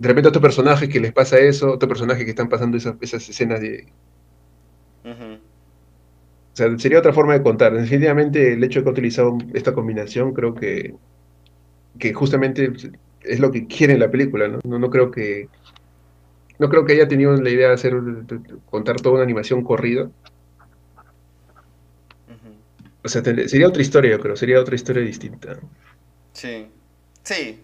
de 0.01 0.07
repente 0.07 0.29
otro 0.29 0.41
personaje 0.41 0.89
que 0.89 0.99
les 0.99 1.13
pasa 1.13 1.37
eso, 1.37 1.73
otro 1.73 1.87
personaje 1.87 2.25
que 2.25 2.31
están 2.31 2.49
pasando 2.49 2.75
esas, 2.75 2.95
esas 3.01 3.29
escenas 3.29 3.61
de... 3.61 3.85
O 5.05 6.55
sea, 6.55 6.75
sería 6.79 6.97
otra 6.97 7.13
forma 7.13 7.33
de 7.33 7.43
contar. 7.43 7.71
Definitivamente 7.73 8.53
el 8.53 8.63
hecho 8.63 8.79
de 8.79 8.83
que 8.83 8.89
ha 8.89 8.93
utilizado 8.93 9.37
esta 9.53 9.75
combinación 9.75 10.33
creo 10.33 10.55
que, 10.55 10.95
que 11.99 12.13
justamente 12.15 12.73
es 13.21 13.39
lo 13.39 13.51
que 13.51 13.67
quiere 13.67 13.95
la 13.95 14.09
película, 14.09 14.47
¿no? 14.47 14.59
No, 14.63 14.79
no 14.79 14.89
creo 14.89 15.11
que 15.11 15.47
no 16.57 16.67
creo 16.67 16.83
que 16.83 16.93
haya 16.93 17.07
tenido 17.07 17.35
la 17.39 17.49
idea 17.51 17.67
de 17.67 17.75
hacer 17.75 17.93
contar 18.71 18.95
toda 19.01 19.15
una 19.15 19.23
animación 19.23 19.63
corrida. 19.63 20.09
O 23.03 23.07
sea, 23.07 23.23
sería 23.23 23.67
otra 23.67 23.83
historia, 23.83 24.11
yo 24.11 24.19
creo, 24.19 24.35
sería 24.35 24.59
otra 24.59 24.73
historia 24.73 25.03
distinta. 25.03 25.59
Sí. 26.33 26.67
Sí, 27.23 27.59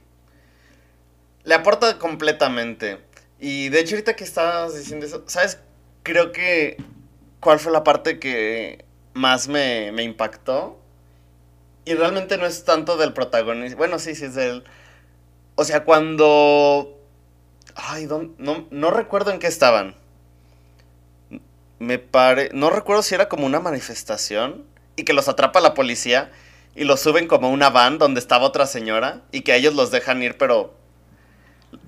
le 1.48 1.56
aporta 1.56 1.98
completamente. 1.98 3.00
Y 3.40 3.70
de 3.70 3.80
hecho, 3.80 3.96
ahorita 3.96 4.18
que 4.18 4.26
estabas 4.26 4.78
diciendo 4.78 5.06
eso, 5.06 5.24
¿sabes? 5.28 5.60
Creo 6.04 6.34
que. 6.34 6.76
¿Cuál 7.40 7.60
fue 7.60 7.72
la 7.72 7.86
parte 7.86 8.20
que 8.20 8.84
más 9.14 9.48
me, 9.48 9.90
impactó? 10.04 10.78
Y 11.86 11.94
realmente 11.94 12.38
no 12.38 12.46
es 12.46 12.66
tanto 12.66 12.98
del 12.98 13.14
protagonista. 13.14 13.78
Bueno, 13.78 13.98
sí, 13.98 14.14
sí 14.14 14.26
es 14.26 14.36
del. 14.36 14.66
O 15.56 15.64
sea, 15.64 15.86
cuando. 15.86 17.00
Ay, 17.76 18.10
no, 18.38 18.68
no 18.70 18.92
recuerdo 18.92 19.32
en 19.32 19.40
qué 19.40 19.48
estaban. 19.48 19.96
Me 21.80 21.98
pare. 21.98 22.50
No 22.52 22.70
recuerdo 22.70 23.04
si 23.04 23.16
era 23.16 23.30
como 23.30 23.46
una 23.46 23.62
manifestación. 23.62 24.66
Y 24.98 25.04
que 25.06 25.14
los 25.14 25.30
atrapa 25.30 25.62
la 25.62 25.76
policía. 25.76 26.30
Y 26.76 26.84
los 26.84 27.00
suben 27.00 27.28
como 27.28 27.50
una 27.50 27.70
van 27.70 28.00
donde 28.00 28.20
estaba 28.20 28.46
otra 28.46 28.66
señora. 28.66 29.22
Y 29.32 29.42
que 29.42 29.56
ellos 29.56 29.76
los 29.76 29.92
dejan 29.92 30.22
ir, 30.22 30.38
pero 30.38 30.76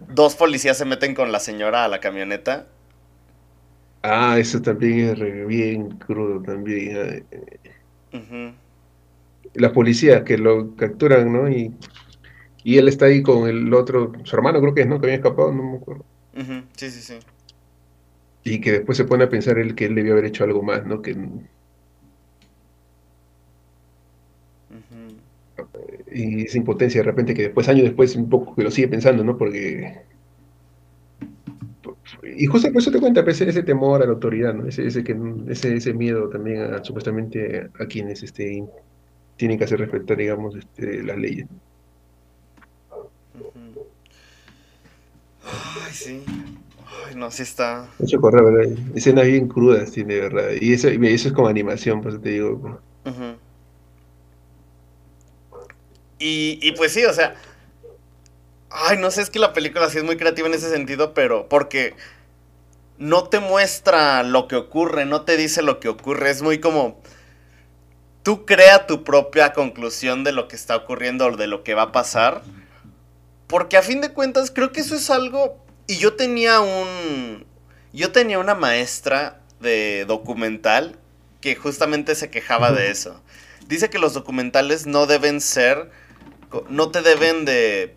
dos 0.10 0.36
policías 0.36 0.78
se 0.78 0.86
meten 0.86 1.16
con 1.16 1.32
la 1.32 1.40
señora 1.40 1.86
a 1.86 1.88
la 1.88 2.00
camioneta. 2.00 2.68
Ah, 4.02 4.38
eso 4.40 4.62
también 4.62 5.10
es 5.22 5.48
bien 5.48 5.90
crudo 5.98 6.42
también. 6.42 7.26
La 9.54 9.74
policía 9.74 10.24
que 10.24 10.38
lo 10.38 10.76
capturan, 10.76 11.34
¿no? 11.34 11.50
Y, 11.50 11.74
y, 12.64 12.78
él 12.78 12.88
está 12.88 13.06
ahí 13.06 13.24
con 13.24 13.50
el 13.50 13.74
otro, 13.74 14.14
su 14.24 14.36
hermano 14.36 14.62
creo 14.62 14.74
que 14.74 14.82
es, 14.82 14.88
¿no? 14.88 15.00
Que 15.00 15.08
había 15.08 15.18
escapado, 15.18 15.52
no 15.52 15.64
me 15.64 15.78
acuerdo. 15.78 16.06
Sí, 16.76 16.90
sí, 16.90 17.02
sí. 17.02 17.20
Y 18.44 18.62
que 18.62 18.72
después 18.72 18.98
se 18.98 19.06
pone 19.06 19.26
a 19.26 19.30
pensar 19.30 19.58
él 19.58 19.76
que 19.76 19.86
él 19.86 19.96
debió 19.96 20.14
haber 20.14 20.26
hecho 20.26 20.44
algo 20.44 20.62
más, 20.62 20.86
¿no? 20.86 21.02
Que 21.02 21.18
y 26.12 26.44
esa 26.44 26.58
impotencia 26.58 27.02
de 27.02 27.06
repente 27.06 27.34
que 27.34 27.44
después, 27.44 27.68
años 27.70 27.84
después, 27.84 28.16
un 28.16 28.30
poco 28.30 28.56
que 28.56 28.64
lo 28.64 28.72
sigue 28.72 28.88
pensando, 28.88 29.24
¿no? 29.24 29.38
Porque... 29.38 30.02
Y 32.36 32.46
justo 32.46 32.72
por 32.72 32.82
eso 32.82 32.92
te 32.92 33.00
cuenta, 33.00 33.24
pues, 33.24 33.42
ese 33.42 33.64
temor 33.64 34.02
a 34.02 34.06
la 34.06 34.14
autoridad, 34.14 34.54
¿no? 34.54 34.68
Ese, 34.68 34.88
ese, 34.88 35.04
que, 35.04 35.18
ese, 35.50 35.76
ese 35.76 35.94
miedo 35.94 36.30
también 36.30 36.62
a, 36.62 36.84
supuestamente 36.84 37.70
a 37.80 37.86
quienes 37.86 38.24
este, 38.24 38.64
tienen 39.36 39.58
que 39.58 39.64
hacer 39.64 39.80
respetar, 39.80 40.18
digamos, 40.18 40.56
este, 40.56 41.04
las 41.04 41.18
leyes. 41.18 41.48
Ay, 45.44 45.92
sí. 45.92 46.24
Ay, 47.08 47.16
no, 47.16 47.32
sí 47.32 47.44
está. 47.44 47.90
Mucho 48.00 48.20
correr, 48.20 48.44
¿verdad? 48.44 48.78
Escenas 48.96 49.26
bien 49.26 49.48
crudas 49.48 49.92
tiene, 49.92 50.20
¿verdad? 50.20 50.50
Y 50.60 50.74
eso, 50.74 50.90
y 50.90 51.08
eso 51.08 51.30
es 51.30 51.34
como 51.34 51.48
animación, 51.48 52.02
pues 52.02 52.22
te 52.22 52.30
digo. 52.30 52.80
Y, 56.20 56.72
pues 56.74 56.94
sí, 56.94 57.06
o 57.06 57.14
sea. 57.14 57.36
Ay, 58.70 58.98
no 58.98 59.10
sé, 59.10 59.22
es 59.22 59.30
que 59.30 59.40
la 59.40 59.54
película 59.54 59.90
sí 59.90 59.98
es 59.98 60.04
muy 60.04 60.18
creativa 60.18 60.48
en 60.48 60.54
ese 60.54 60.70
sentido, 60.70 61.14
pero 61.16 61.50
porque 61.50 61.96
no 63.00 63.24
te 63.24 63.40
muestra 63.40 64.22
lo 64.22 64.48
que 64.48 64.56
ocurre, 64.56 65.06
no 65.06 65.24
te 65.24 65.38
dice 65.38 65.64
lo 65.64 65.80
que 65.80 65.90
ocurre, 65.90 66.30
es 66.30 66.44
muy 66.44 66.60
como 66.60 67.02
tú 68.22 68.46
crea 68.46 68.86
tu 68.86 69.04
propia 69.04 69.54
conclusión 69.54 70.24
de 70.24 70.34
lo 70.34 70.48
que 70.48 70.56
está 70.56 70.76
ocurriendo 70.76 71.26
o 71.26 71.36
de 71.36 71.48
lo 71.48 71.64
que 71.64 71.74
va 71.74 71.84
a 71.84 71.92
pasar. 71.92 72.44
Porque 73.48 73.78
a 73.78 73.82
fin 73.82 74.02
de 74.02 74.14
cuentas 74.14 74.52
creo 74.52 74.72
que 74.72 74.82
eso 74.82 74.96
es 74.96 75.10
algo 75.10 75.58
y 75.88 75.98
yo 75.98 76.14
tenía 76.14 76.60
un 76.60 77.48
yo 77.92 78.12
tenía 78.12 78.38
una 78.38 78.54
maestra 78.54 79.40
de 79.60 80.06
documental 80.06 81.00
que 81.42 81.56
justamente 81.56 82.14
se 82.14 82.30
quejaba 82.30 82.72
de 82.72 82.92
eso. 82.92 83.20
Dice 83.68 83.90
que 83.90 83.98
los 83.98 84.14
documentales 84.14 84.86
no 84.86 85.08
deben 85.08 85.42
ser 85.42 85.90
no 86.70 86.90
te 86.90 87.02
deben 87.02 87.46
de 87.46 87.96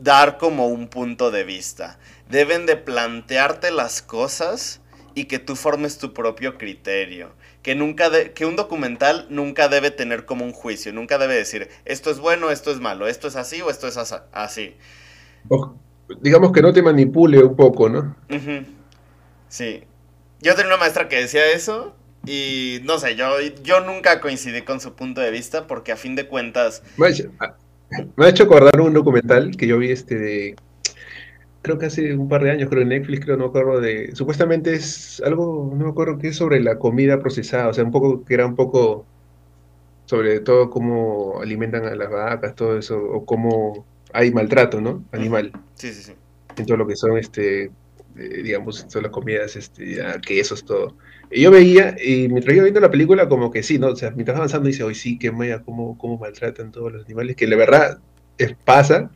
dar 0.00 0.38
como 0.38 0.68
un 0.68 0.88
punto 0.88 1.30
de 1.30 1.44
vista. 1.44 1.98
Deben 2.30 2.66
de 2.66 2.76
plantearte 2.76 3.70
las 3.70 4.02
cosas 4.02 4.80
y 5.14 5.24
que 5.24 5.38
tú 5.38 5.56
formes 5.56 5.98
tu 5.98 6.12
propio 6.12 6.58
criterio. 6.58 7.30
Que, 7.62 7.74
nunca 7.74 8.10
que 8.34 8.46
un 8.46 8.56
documental 8.56 9.26
nunca 9.30 9.68
debe 9.68 9.90
tener 9.90 10.24
como 10.24 10.44
un 10.44 10.52
juicio, 10.52 10.92
nunca 10.92 11.18
debe 11.18 11.34
decir 11.34 11.68
esto 11.84 12.10
es 12.10 12.18
bueno, 12.18 12.50
esto 12.50 12.70
es 12.70 12.80
malo, 12.80 13.08
esto 13.08 13.28
es 13.28 13.36
así 13.36 13.60
o 13.60 13.68
esto 13.68 13.88
es 13.88 13.98
así. 14.32 14.76
digamos 16.20 16.52
que 16.52 16.62
no 16.62 16.72
te 16.72 16.82
manipule 16.82 17.42
un 17.42 17.56
poco, 17.56 17.88
¿no? 17.88 18.16
Sí. 19.48 19.82
Yo 20.40 20.54
tenía 20.54 20.68
una 20.68 20.76
maestra 20.78 21.08
que 21.08 21.16
decía 21.16 21.50
eso 21.50 21.94
y 22.26 22.80
no 22.84 22.98
sé, 22.98 23.16
yo, 23.16 23.40
yo 23.62 23.80
nunca 23.80 24.20
coincidí 24.20 24.62
con 24.62 24.80
su 24.80 24.94
punto 24.94 25.20
de 25.20 25.30
vista 25.30 25.66
porque 25.66 25.92
a 25.92 25.96
fin 25.96 26.14
de 26.14 26.26
cuentas... 26.26 26.82
Me 26.96 27.06
ha 28.26 28.28
hecho, 28.28 28.44
acordar 28.44 28.80
un 28.80 28.92
documental 28.92 29.56
que 29.56 29.66
yo 29.66 29.78
vi 29.78 29.90
este 29.90 30.18
de... 30.18 30.56
Creo 31.62 31.78
que 31.78 31.86
hace 31.86 32.14
un 32.14 32.28
par 32.28 32.44
de 32.44 32.50
años, 32.50 32.68
creo 32.68 32.82
en 32.82 32.90
Netflix, 32.90 33.24
creo, 33.24 33.36
no 33.36 33.44
me 33.44 33.48
acuerdo 33.48 33.80
de... 33.80 34.14
Supuestamente 34.14 34.74
es 34.74 35.22
algo, 35.24 35.72
no 35.74 35.84
me 35.84 35.90
acuerdo 35.90 36.18
qué 36.18 36.28
es 36.28 36.36
sobre 36.36 36.60
la 36.60 36.78
comida 36.78 37.20
procesada, 37.20 37.68
o 37.68 37.72
sea, 37.72 37.84
un 37.84 37.90
poco, 37.90 38.24
que 38.24 38.34
era 38.34 38.46
un 38.46 38.54
poco 38.54 39.06
sobre 40.08 40.40
todo 40.40 40.70
cómo 40.70 41.38
alimentan 41.42 41.84
a 41.84 41.94
las 41.94 42.10
vacas, 42.10 42.54
todo 42.54 42.78
eso, 42.78 42.98
o 42.98 43.26
cómo 43.26 43.84
hay 44.14 44.32
maltrato, 44.32 44.80
¿no? 44.80 45.04
Animal. 45.12 45.52
Sí, 45.74 45.92
sí, 45.92 46.02
sí. 46.02 46.12
En 46.56 46.64
todo 46.64 46.78
lo 46.78 46.86
que 46.86 46.96
son, 46.96 47.18
este, 47.18 47.64
eh, 47.64 48.42
digamos, 48.42 48.88
todas 48.88 49.02
las 49.02 49.12
comidas, 49.12 49.54
este, 49.54 49.98
quesos, 50.26 50.64
todo. 50.64 50.94
Yo 51.30 51.50
veía, 51.50 51.94
y 52.02 52.28
mientras 52.28 52.54
iba 52.54 52.64
viendo 52.64 52.80
la 52.80 52.90
película, 52.90 53.28
como 53.28 53.50
que 53.50 53.62
sí, 53.62 53.78
¿no? 53.78 53.88
O 53.88 53.96
sea, 53.96 54.10
mientras 54.12 54.36
avanzando 54.36 54.68
dice, 54.68 54.82
hoy 54.82 54.94
sí, 54.94 55.18
que 55.18 55.30
maya, 55.30 55.62
cómo, 55.62 55.98
cómo 55.98 56.16
maltratan 56.16 56.72
todos 56.72 56.92
los 56.92 57.04
animales, 57.04 57.36
que 57.36 57.46
la 57.46 57.56
verdad 57.56 57.98
es, 58.38 58.54
pasa. 58.64 59.10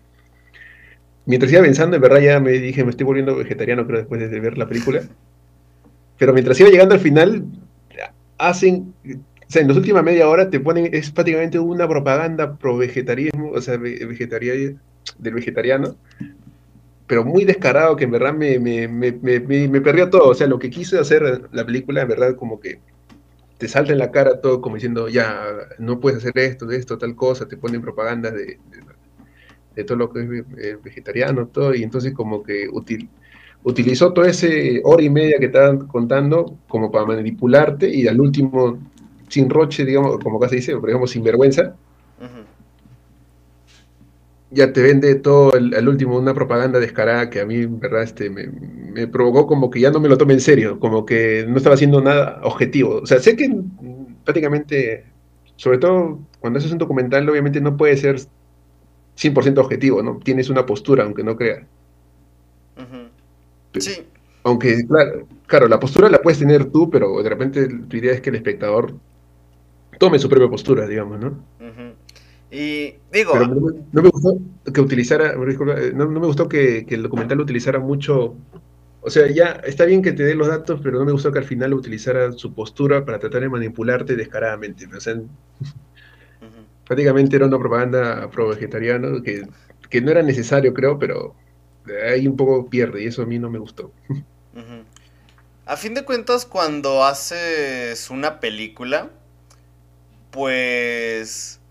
Mientras 1.24 1.50
iba 1.52 1.62
pensando, 1.62 1.96
en 1.96 2.02
verdad 2.02 2.20
ya 2.20 2.40
me 2.40 2.52
dije, 2.52 2.84
me 2.84 2.90
estoy 2.90 3.06
volviendo 3.06 3.36
vegetariano, 3.36 3.86
creo, 3.86 4.00
después 4.00 4.30
de 4.30 4.40
ver 4.40 4.58
la 4.58 4.68
película. 4.68 5.02
Pero 6.18 6.34
mientras 6.34 6.60
iba 6.60 6.68
llegando 6.68 6.94
al 6.94 7.00
final, 7.00 7.44
hacen, 8.38 8.92
o 9.06 9.50
sea, 9.50 9.62
en 9.62 9.68
las 9.68 9.76
últimas 9.76 10.04
media 10.04 10.28
hora 10.28 10.50
te 10.50 10.60
ponen, 10.60 10.90
es 10.92 11.10
prácticamente 11.10 11.58
una 11.58 11.88
propaganda 11.88 12.56
pro 12.58 12.76
vegetarianismo, 12.76 13.52
o 13.52 13.60
sea, 13.60 13.76
vegetariano, 13.78 14.78
del 15.18 15.34
vegetariano, 15.34 15.96
pero 17.12 17.26
muy 17.26 17.44
descarado 17.44 17.94
que 17.94 18.04
en 18.04 18.10
verdad 18.10 18.32
me, 18.32 18.58
me, 18.58 18.88
me, 18.88 19.12
me, 19.12 19.80
perdió 19.82 20.08
todo. 20.08 20.30
O 20.30 20.34
sea, 20.34 20.46
lo 20.46 20.58
que 20.58 20.70
quise 20.70 20.98
hacer 20.98 21.42
la 21.52 21.66
película, 21.66 22.00
en 22.00 22.08
verdad, 22.08 22.36
como 22.36 22.58
que 22.58 22.80
te 23.58 23.68
salta 23.68 23.92
en 23.92 23.98
la 23.98 24.10
cara 24.10 24.40
todo 24.40 24.62
como 24.62 24.76
diciendo, 24.76 25.10
ya, 25.10 25.44
no 25.78 26.00
puedes 26.00 26.20
hacer 26.20 26.32
esto, 26.38 26.64
de 26.64 26.78
esto, 26.78 26.96
tal 26.96 27.14
cosa, 27.14 27.46
te 27.46 27.58
ponen 27.58 27.82
propaganda 27.82 28.30
de, 28.30 28.58
de, 29.74 29.84
todo 29.84 29.98
lo 29.98 30.10
que 30.10 30.20
es 30.22 30.82
vegetariano, 30.82 31.48
todo, 31.48 31.74
y 31.74 31.82
entonces 31.82 32.14
como 32.14 32.42
que 32.42 32.66
utilizó 33.62 34.14
todo 34.14 34.24
ese 34.24 34.80
hora 34.82 35.02
y 35.02 35.10
media 35.10 35.36
que 35.38 35.46
estaban 35.46 35.86
contando 35.88 36.56
como 36.66 36.90
para 36.90 37.04
manipularte 37.04 37.94
y 37.94 38.08
al 38.08 38.22
último, 38.22 38.78
sin 39.28 39.50
roche, 39.50 39.84
digamos, 39.84 40.16
como 40.16 40.38
acá 40.38 40.48
se 40.48 40.56
dice, 40.56 40.78
por 40.78 40.88
ejemplo, 40.88 41.06
sin 41.06 41.22
vergüenza, 41.24 41.76
ya 44.52 44.72
te 44.72 44.82
vende 44.82 45.14
todo 45.16 45.54
el, 45.54 45.88
último 45.88 46.18
una 46.18 46.34
propaganda 46.34 46.78
descarada 46.78 47.30
que 47.30 47.40
a 47.40 47.46
mí, 47.46 47.66
verdad, 47.66 48.02
este, 48.02 48.30
me, 48.30 49.06
provocó 49.08 49.46
como 49.46 49.70
que 49.70 49.80
ya 49.80 49.90
no 49.90 50.00
me 50.00 50.08
lo 50.08 50.18
tome 50.18 50.34
en 50.34 50.40
serio, 50.40 50.78
como 50.78 51.06
que 51.06 51.46
no 51.48 51.56
estaba 51.56 51.74
haciendo 51.74 52.00
nada 52.02 52.40
objetivo. 52.42 53.00
O 53.02 53.06
sea, 53.06 53.18
sé 53.20 53.36
que 53.36 53.50
prácticamente, 54.24 55.06
sobre 55.56 55.78
todo 55.78 56.20
cuando 56.40 56.58
haces 56.58 56.72
un 56.72 56.78
documental, 56.78 57.28
obviamente 57.28 57.60
no 57.60 57.76
puede 57.76 57.96
ser 57.96 58.20
100% 59.16 59.58
objetivo, 59.58 60.02
¿no? 60.02 60.18
Tienes 60.22 60.50
una 60.50 60.66
postura, 60.66 61.04
aunque 61.04 61.24
no 61.24 61.36
creas. 61.36 61.64
Sí. 63.78 64.04
Aunque, 64.44 64.84
claro, 64.86 65.26
claro, 65.46 65.68
la 65.68 65.80
postura 65.80 66.08
la 66.08 66.20
puedes 66.20 66.38
tener 66.38 66.66
tú, 66.66 66.90
pero 66.90 67.22
de 67.22 67.28
repente 67.28 67.68
tu 67.68 67.96
idea 67.96 68.12
es 68.12 68.20
que 68.20 68.30
el 68.30 68.36
espectador 68.36 68.94
tome 69.98 70.18
su 70.18 70.28
propia 70.28 70.48
postura, 70.48 70.86
digamos, 70.86 71.20
¿no? 71.20 71.38
Y 72.52 72.96
digo. 73.10 73.34
no, 73.34 74.02
me 74.02 74.10
gustó 74.10 74.38
que 74.72 74.80
utilizara. 74.82 75.34
No, 75.34 76.06
me 76.06 76.26
gustó 76.26 76.50
que, 76.50 76.84
el 76.86 77.02
documental 77.02 77.40
utilizara 77.40 77.78
mucho 77.78 78.36
O 79.00 79.08
sea, 79.08 79.26
ya 79.28 79.62
está 79.64 79.86
bien 79.86 80.02
que 80.02 80.12
te 80.12 80.22
dé 80.22 80.34
los 80.34 80.48
datos, 80.48 80.78
pero 80.82 80.98
no 80.98 81.06
me 81.06 81.12
gustó 81.12 81.32
que 81.32 81.38
al 81.38 81.46
final 81.46 81.72
utilizara 81.72 82.30
su 82.32 82.52
postura 82.52 83.06
para 83.06 83.18
tratar 83.18 83.40
de 83.40 83.48
manipularte 83.48 84.16
descaradamente. 84.16 84.86
O 84.94 85.00
sea, 85.00 85.18
prácticamente 86.86 87.36
era 87.36 87.46
una 87.46 87.58
propaganda 87.58 88.30
pro 88.30 88.48
vegetariano 88.48 89.22
que, 89.22 89.48
que 89.88 90.02
no 90.02 90.10
era 90.10 90.22
necesario, 90.22 90.74
creo, 90.74 90.98
pero 90.98 91.34
ahí 92.06 92.28
un 92.28 92.36
poco 92.36 92.68
pierde 92.68 93.02
y 93.02 93.06
eso 93.06 93.22
a 93.22 93.26
mí 93.26 93.38
no 93.38 93.48
me 93.48 93.58
gustó. 93.60 93.90
A 95.64 95.78
fin 95.78 95.94
de 95.94 96.04
cuentas, 96.04 96.44
cuando 96.44 97.02
haces 97.02 98.10
una 98.10 98.40
película, 98.40 99.08
pues 100.30 101.61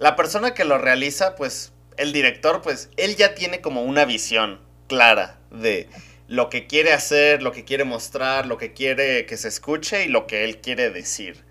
la 0.00 0.16
persona 0.16 0.54
que 0.54 0.64
lo 0.64 0.78
realiza, 0.78 1.36
pues 1.36 1.74
el 1.98 2.14
director, 2.14 2.62
pues 2.62 2.88
él 2.96 3.16
ya 3.16 3.34
tiene 3.34 3.60
como 3.60 3.82
una 3.82 4.06
visión 4.06 4.58
clara 4.88 5.38
de 5.50 5.90
lo 6.26 6.48
que 6.48 6.66
quiere 6.66 6.94
hacer, 6.94 7.42
lo 7.42 7.52
que 7.52 7.66
quiere 7.66 7.84
mostrar, 7.84 8.46
lo 8.46 8.56
que 8.56 8.72
quiere 8.72 9.26
que 9.26 9.36
se 9.36 9.48
escuche 9.48 10.06
y 10.06 10.08
lo 10.08 10.26
que 10.26 10.44
él 10.44 10.62
quiere 10.62 10.88
decir. 10.88 11.44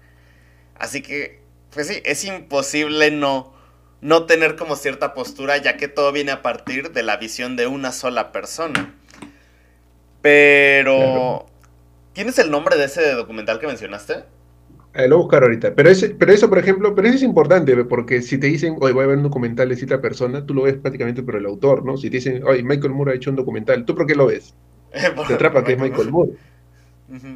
Así 0.79 1.03
que, 1.03 1.41
pues 1.69 1.89
sí, 1.89 2.01
es 2.03 2.25
imposible 2.25 3.11
no, 3.11 3.53
no 4.01 4.25
tener 4.25 4.55
como 4.55 4.75
cierta 4.75 5.13
postura, 5.13 5.57
ya 5.57 5.77
que 5.77 5.87
todo 5.87 6.11
viene 6.11 6.31
a 6.31 6.41
partir 6.41 6.91
de 6.91 7.03
la 7.03 7.17
visión 7.17 7.55
de 7.55 7.67
una 7.67 7.91
sola 7.91 8.31
persona. 8.31 8.95
Pero, 10.23 11.45
¿tienes 12.13 12.39
el 12.39 12.49
nombre 12.49 12.77
de 12.77 12.85
ese 12.85 13.11
documental 13.11 13.59
que 13.59 13.67
mencionaste? 13.67 14.23
Eh, 14.93 15.07
lo 15.07 15.19
buscar 15.19 15.43
ahorita. 15.43 15.75
Pero, 15.75 15.89
ese, 15.89 16.09
pero 16.09 16.31
eso, 16.31 16.49
por 16.49 16.57
ejemplo, 16.57 16.95
pero 16.95 17.07
eso 17.07 17.17
es 17.17 17.23
importante, 17.23 17.75
porque 17.85 18.21
si 18.21 18.37
te 18.37 18.47
dicen, 18.47 18.75
oye, 18.79 18.93
voy 18.93 19.03
a 19.03 19.07
ver 19.07 19.17
un 19.17 19.23
documental 19.23 19.69
de 19.69 19.75
cierta 19.75 20.01
persona, 20.01 20.45
tú 20.45 20.53
lo 20.53 20.63
ves 20.63 20.77
prácticamente 20.77 21.21
por 21.21 21.35
el 21.35 21.45
autor, 21.45 21.85
¿no? 21.85 21.95
Si 21.95 22.09
te 22.09 22.17
dicen, 22.17 22.43
oye, 22.43 22.63
Michael 22.63 22.93
Moore 22.93 23.11
ha 23.11 23.15
hecho 23.15 23.29
un 23.29 23.35
documental, 23.35 23.85
¿tú 23.85 23.95
por 23.95 24.07
qué 24.07 24.15
lo 24.15 24.27
ves? 24.27 24.55
te 25.27 25.33
atrapa 25.33 25.63
que 25.63 25.73
es 25.73 25.79
Michael 25.79 26.11
Moore. 26.11 26.31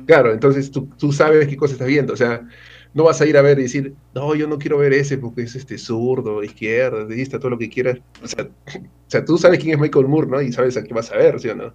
Claro, 0.06 0.32
entonces 0.34 0.70
tú, 0.70 0.88
tú, 0.98 1.12
sabes 1.12 1.48
qué 1.48 1.58
cosa 1.58 1.74
estás 1.74 1.88
viendo. 1.88 2.14
O 2.14 2.18
sea, 2.18 2.48
no 2.94 3.04
vas 3.06 3.22
a 3.22 3.26
ir 3.26 3.38
a 3.38 3.42
ver 3.42 3.60
y 3.60 3.64
decir, 3.64 3.96
no, 4.14 4.36
yo 4.36 4.48
no 4.48 4.60
quiero 4.60 4.78
ver 4.78 4.94
ese 4.94 5.18
porque 5.18 5.44
es 5.44 5.56
este 5.56 5.78
zurdo, 5.78 6.44
izquierda, 6.44 7.06
derecha, 7.06 7.40
todo 7.40 7.52
lo 7.52 7.58
que 7.58 7.70
quieras. 7.70 8.00
O 8.22 8.28
sea, 8.28 8.44
o 8.76 9.10
sea, 9.10 9.26
tú 9.26 9.38
sabes 9.38 9.60
quién 9.60 9.74
es 9.74 9.80
Michael 9.80 10.08
Moore, 10.08 10.28
¿no? 10.28 10.42
Y 10.42 10.52
sabes 10.52 10.78
a 10.78 10.84
qué 10.84 10.94
vas 10.94 11.12
a 11.12 11.18
ver, 11.18 11.40
¿sí 11.40 11.50
o 11.50 11.56
no? 11.56 11.74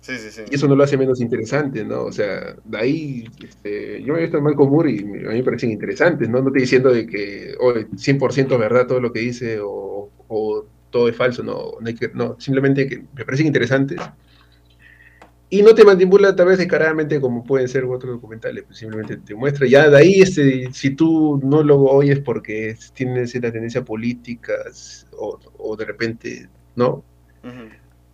Sí, 0.00 0.16
sí, 0.16 0.30
sí. 0.30 0.42
Y 0.50 0.54
eso 0.54 0.68
no 0.68 0.76
lo 0.76 0.84
hace 0.84 0.96
menos 0.96 1.20
interesante, 1.20 1.84
¿no? 1.84 2.04
O 2.04 2.12
sea, 2.12 2.56
de 2.64 2.78
ahí, 2.78 3.28
este, 3.42 4.02
yo 4.02 4.14
me 4.14 4.20
he 4.20 4.22
visto 4.22 4.38
a 4.38 4.40
Michael 4.40 4.70
Moore 4.70 4.92
y 4.92 4.98
a 5.00 5.02
mí 5.02 5.38
me 5.38 5.42
parecen 5.42 5.70
interesantes, 5.70 6.28
¿no? 6.28 6.40
No 6.40 6.48
estoy 6.48 6.62
diciendo 6.62 6.90
de 6.90 7.06
que 7.06 7.54
oh, 7.60 7.74
100% 7.74 8.58
verdad 8.58 8.86
todo 8.86 9.00
lo 9.00 9.12
que 9.12 9.20
dice 9.20 9.58
o, 9.60 10.10
o 10.28 10.66
todo 10.90 11.08
es 11.08 11.16
falso, 11.16 11.42
no, 11.42 11.72
no, 11.80 11.94
que, 11.94 12.10
no, 12.14 12.36
simplemente 12.40 12.86
que 12.86 13.04
me 13.14 13.24
parecen 13.24 13.46
interesantes 13.46 14.00
y 15.50 15.62
no 15.62 15.74
te 15.74 15.84
manipula 15.84 16.36
tal 16.36 16.48
vez 16.48 16.58
descaradamente 16.58 17.20
como 17.20 17.42
pueden 17.42 17.68
ser 17.68 17.84
otros 17.84 18.14
documentales, 18.14 18.64
pues 18.64 18.78
simplemente 18.78 19.16
te 19.16 19.34
muestra. 19.34 19.66
Ya 19.66 19.88
de 19.88 19.96
ahí, 19.96 20.20
este, 20.20 20.68
si 20.72 20.90
tú 20.90 21.40
no 21.42 21.62
lo 21.62 21.80
oyes 21.80 22.20
porque 22.20 22.76
tienes 22.92 23.30
cierta 23.30 23.50
tendencia 23.50 23.82
política 23.84 24.52
o, 25.16 25.38
o 25.56 25.76
de 25.76 25.84
repente, 25.86 26.48
¿no? 26.76 27.02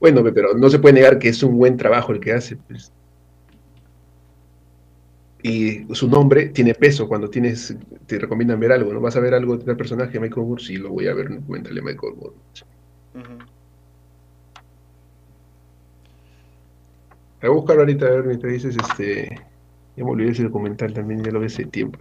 Bueno, 0.05 0.23
pero 0.35 0.53
no 0.53 0.69
se 0.69 0.79
puede 0.79 0.97
negar 0.97 1.19
que 1.19 1.31
es 1.31 1.43
un 1.43 1.57
buen 1.57 1.79
trabajo 1.79 2.13
el 2.13 2.21
que 2.21 2.35
hace. 2.35 2.57
Pues. 2.57 2.93
Y 5.43 5.95
su 5.95 6.11
nombre 6.11 6.51
tiene 6.51 6.75
peso 6.75 7.09
cuando 7.09 7.31
tienes, 7.31 7.75
te 8.05 8.19
recomiendan 8.19 8.61
ver 8.61 8.73
algo, 8.73 8.93
¿no? 8.93 9.01
Vas 9.01 9.17
a 9.17 9.21
ver 9.21 9.33
algo 9.33 9.57
de 9.57 9.65
tal 9.65 9.79
personaje, 9.79 10.21
Michael 10.21 10.47
Moore, 10.47 10.63
sí, 10.63 10.77
lo 10.77 10.91
voy 10.91 11.09
a 11.09 11.15
ver 11.15 11.31
un 11.31 11.41
documental 11.41 11.75
de 11.75 11.81
Michael 11.81 12.17
Moore. 12.17 12.35
Voy 17.41 17.49
a 17.49 17.49
buscar 17.49 17.79
ahorita 17.79 18.05
a 18.05 18.11
ver 18.11 18.25
mientras 18.25 18.53
dices 18.53 18.77
este. 18.77 19.41
Ya 19.97 20.05
me 20.05 20.11
olvidé 20.11 20.33
ese 20.33 20.43
documental 20.43 20.93
también, 20.93 21.25
ya 21.25 21.31
lo 21.31 21.41
vi 21.41 21.47
hace 21.47 21.65
tiempo. 21.65 21.99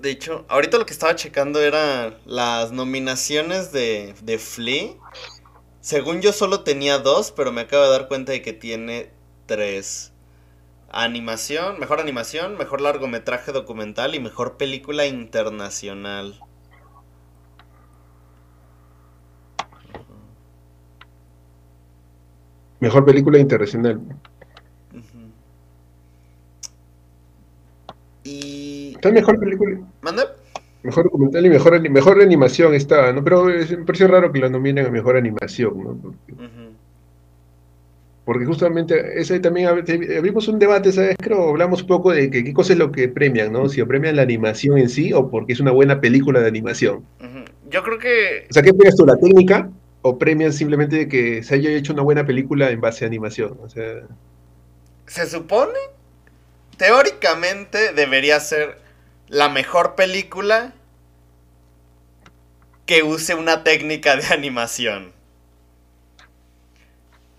De 0.00 0.10
hecho, 0.10 0.46
ahorita 0.48 0.78
lo 0.78 0.86
que 0.86 0.94
estaba 0.94 1.14
checando 1.14 1.60
eran 1.60 2.16
las 2.24 2.72
nominaciones 2.72 3.70
de, 3.70 4.14
de 4.22 4.38
Flea. 4.38 4.94
Según 5.80 6.22
yo 6.22 6.32
solo 6.32 6.60
tenía 6.60 6.98
dos, 6.98 7.32
pero 7.32 7.52
me 7.52 7.62
acabo 7.62 7.84
de 7.84 7.90
dar 7.90 8.08
cuenta 8.08 8.32
de 8.32 8.40
que 8.40 8.54
tiene 8.54 9.10
tres. 9.44 10.12
Animación, 10.90 11.78
mejor 11.78 12.00
animación, 12.00 12.56
mejor 12.56 12.80
largometraje 12.80 13.52
documental 13.52 14.14
y 14.14 14.20
mejor 14.20 14.56
película 14.56 15.06
internacional. 15.06 16.40
Mejor 22.80 23.04
película 23.04 23.38
internacional. 23.38 24.00
Y. 28.24 28.89
Está 29.00 29.10
mejor 29.10 29.38
película. 29.38 29.78
¿Manda? 30.02 30.24
Mejor 30.82 31.04
documental 31.04 31.46
y 31.46 31.50
mejor, 31.50 31.90
mejor 31.90 32.20
animación 32.20 32.74
está, 32.74 33.12
¿no? 33.12 33.24
Pero 33.24 33.44
me 33.44 33.84
pareció 33.84 34.08
raro 34.08 34.30
que 34.30 34.40
la 34.40 34.48
nominen 34.48 34.86
a 34.86 34.90
mejor 34.90 35.16
animación, 35.16 35.82
¿no? 35.82 36.14
Porque, 38.24 38.44
justamente 38.44 39.18
ese 39.18 39.40
también 39.40 39.68
abrimos 39.68 40.46
un 40.48 40.58
debate, 40.58 40.92
¿sabes? 40.92 41.16
Creo, 41.18 41.48
hablamos 41.48 41.82
un 41.82 41.88
poco 41.88 42.12
de 42.12 42.30
que, 42.30 42.44
qué 42.44 42.52
cosa 42.52 42.74
es 42.74 42.78
lo 42.78 42.92
que 42.92 43.08
premian, 43.08 43.52
¿no? 43.52 43.68
Si 43.68 43.82
premian 43.82 44.16
la 44.16 44.22
animación 44.22 44.78
en 44.78 44.88
sí 44.88 45.12
o 45.12 45.30
porque 45.30 45.54
es 45.54 45.60
una 45.60 45.72
buena 45.72 46.00
película 46.00 46.40
de 46.40 46.48
animación. 46.48 47.04
Yo 47.70 47.82
creo 47.82 47.98
que. 47.98 48.46
O 48.48 48.52
sea, 48.52 48.62
¿qué 48.62 48.72
premias 48.72 48.96
tú? 48.96 49.06
¿La 49.06 49.16
técnica? 49.16 49.70
o 50.02 50.18
premian 50.18 50.52
simplemente 50.52 51.08
que 51.08 51.42
se 51.42 51.54
haya 51.54 51.70
hecho 51.70 51.92
una 51.92 52.02
buena 52.02 52.24
película 52.26 52.70
en 52.70 52.80
base 52.80 53.04
a 53.04 53.08
animación. 53.08 53.58
O 53.62 53.68
sea... 53.68 54.02
Se 55.06 55.26
supone, 55.26 55.78
teóricamente 56.76 57.92
debería 57.92 58.40
ser 58.40 58.78
la 59.30 59.48
mejor 59.48 59.94
película 59.94 60.74
que 62.84 63.04
use 63.04 63.34
una 63.36 63.62
técnica 63.62 64.16
de 64.16 64.26
animación. 64.34 65.12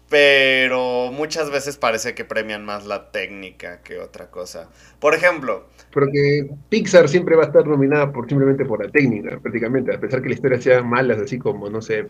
Pero 0.10 1.12
muchas 1.12 1.52
veces 1.52 1.78
parece 1.78 2.16
que 2.16 2.26
premian 2.26 2.66
más 2.66 2.86
la 2.86 3.12
técnica 3.12 3.82
que 3.82 4.00
otra 4.00 4.30
cosa. 4.30 4.70
Por 5.00 5.14
ejemplo. 5.16 5.68
Porque 5.92 6.50
Pixar 6.70 7.10
siempre 7.10 7.36
va 7.36 7.44
a 7.44 7.48
estar 7.48 7.68
nominada 7.68 8.12
por 8.12 8.28
simplemente 8.28 8.66
por 8.66 8.84
la 8.84 8.90
técnica, 8.90 9.40
prácticamente, 9.40 9.94
a 9.94 10.00
pesar 10.00 10.22
que 10.22 10.30
la 10.30 10.36
historia 10.36 10.62
sea 10.62 10.82
mala, 10.84 11.16
así 11.16 11.38
como, 11.38 11.70
no 11.70 11.82
sé, 11.82 12.06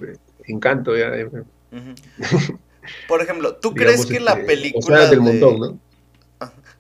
Encanto. 0.46 0.96
Ya, 0.96 1.12
Por 3.08 3.22
ejemplo, 3.22 3.56
¿tú 3.56 3.74
crees 3.76 4.06
que 4.06 4.20
la 4.20 4.36
película. 4.46 5.08
del 5.08 5.22
montón, 5.22 5.60
¿no? 5.60 5.91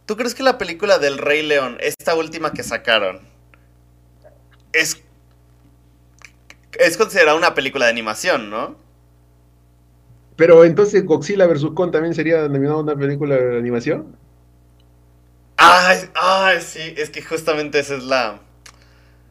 ¿Tú 0.05 0.17
crees 0.17 0.35
que 0.35 0.43
la 0.43 0.57
película 0.57 0.99
del 0.99 1.17
Rey 1.17 1.45
León, 1.45 1.77
esta 1.79 2.15
última 2.15 2.51
que 2.53 2.63
sacaron, 2.63 3.19
es. 4.73 5.01
es 6.77 6.97
considerada 6.97 7.37
una 7.37 7.53
película 7.53 7.85
de 7.85 7.91
animación, 7.91 8.49
¿no? 8.49 8.75
Pero 10.35 10.65
entonces 10.65 11.05
Godzilla 11.05 11.45
vs. 11.45 11.67
Kong 11.75 11.91
también 11.91 12.15
sería 12.15 12.41
denominada 12.41 12.79
una 12.79 12.95
película 12.95 13.35
de 13.35 13.57
animación. 13.59 14.15
Ay, 15.57 16.09
ay, 16.15 16.61
sí, 16.61 16.95
es 16.97 17.09
que 17.11 17.21
justamente 17.21 17.79
esa 17.79 17.95
es 17.95 18.03
la. 18.03 18.39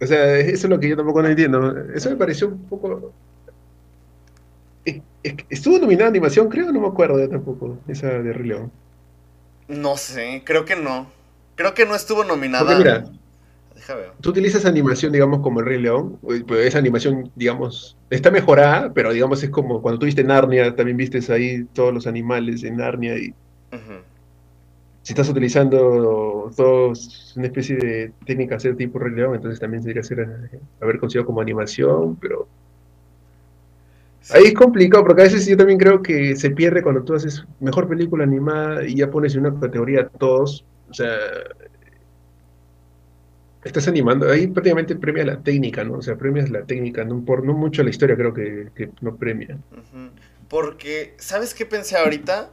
O 0.00 0.06
sea, 0.06 0.38
eso 0.38 0.66
es 0.66 0.70
lo 0.70 0.78
que 0.78 0.88
yo 0.88 0.96
tampoco 0.96 1.20
no 1.22 1.28
entiendo. 1.28 1.76
Eso 1.94 2.10
me 2.10 2.16
pareció 2.16 2.48
un 2.48 2.64
poco. 2.68 3.12
¿Estuvo 5.50 5.78
nominada 5.78 6.08
animación, 6.08 6.48
creo? 6.48 6.72
No 6.72 6.80
me 6.80 6.86
acuerdo 6.86 7.18
ya 7.18 7.28
tampoco, 7.28 7.78
esa 7.88 8.06
de 8.08 8.32
Rey 8.32 8.48
León. 8.48 8.70
No 9.70 9.96
sé, 9.96 10.42
creo 10.44 10.64
que 10.64 10.76
no. 10.76 11.10
Creo 11.54 11.74
que 11.74 11.86
no 11.86 11.94
estuvo 11.94 12.24
nominada. 12.24 12.76
mira, 12.76 13.04
Tú 14.20 14.30
utilizas 14.30 14.66
animación, 14.66 15.12
digamos, 15.12 15.40
como 15.40 15.60
el 15.60 15.66
Rey 15.66 15.80
León, 15.80 16.18
pues 16.20 16.66
esa 16.66 16.78
animación, 16.78 17.30
digamos, 17.34 17.96
está 18.10 18.30
mejorada, 18.30 18.92
pero 18.92 19.12
digamos 19.12 19.42
es 19.42 19.50
como 19.50 19.80
cuando 19.80 19.98
tuviste 19.98 20.22
Narnia, 20.22 20.76
también 20.76 20.96
vistes 20.96 21.30
ahí 21.30 21.64
todos 21.72 21.92
los 21.92 22.06
animales 22.06 22.62
en 22.62 22.76
Narnia 22.76 23.16
y 23.16 23.34
si 25.02 25.12
estás 25.12 25.28
utilizando 25.28 26.52
todos 26.54 27.32
una 27.36 27.46
especie 27.46 27.76
de 27.76 28.12
técnica 28.26 28.56
hacer 28.56 28.76
tipo 28.76 28.98
Rey 28.98 29.14
León, 29.14 29.34
entonces 29.34 29.58
también 29.58 29.82
sería 29.82 30.02
ser, 30.02 30.28
haber 30.80 30.98
considerado 30.98 31.26
como 31.26 31.40
animación, 31.40 32.16
pero 32.16 32.46
ahí 34.28 34.44
es 34.44 34.54
complicado 34.54 35.04
porque 35.04 35.22
a 35.22 35.24
veces 35.24 35.46
yo 35.46 35.56
también 35.56 35.78
creo 35.78 36.02
que 36.02 36.36
se 36.36 36.50
pierde 36.50 36.82
cuando 36.82 37.02
tú 37.02 37.14
haces 37.14 37.44
mejor 37.58 37.88
película 37.88 38.24
animada 38.24 38.86
y 38.86 38.96
ya 38.96 39.10
pones 39.10 39.34
en 39.34 39.46
una 39.46 39.58
categoría 39.58 40.02
a 40.02 40.08
todos, 40.08 40.64
o 40.90 40.94
sea, 40.94 41.16
estás 43.64 43.88
animando, 43.88 44.30
ahí 44.30 44.46
prácticamente 44.46 44.96
premia 44.96 45.24
la 45.24 45.42
técnica, 45.42 45.84
¿no? 45.84 45.94
O 45.94 46.02
sea, 46.02 46.16
premias 46.16 46.50
la 46.50 46.62
técnica, 46.62 47.04
no, 47.04 47.24
por, 47.24 47.44
no 47.44 47.52
mucho 47.52 47.82
la 47.82 47.90
historia 47.90 48.16
creo 48.16 48.32
que, 48.32 48.90
no 49.00 49.16
premia. 49.16 49.58
Porque, 50.48 51.14
¿sabes 51.18 51.54
qué 51.54 51.66
pensé 51.66 51.96
ahorita? 51.96 52.50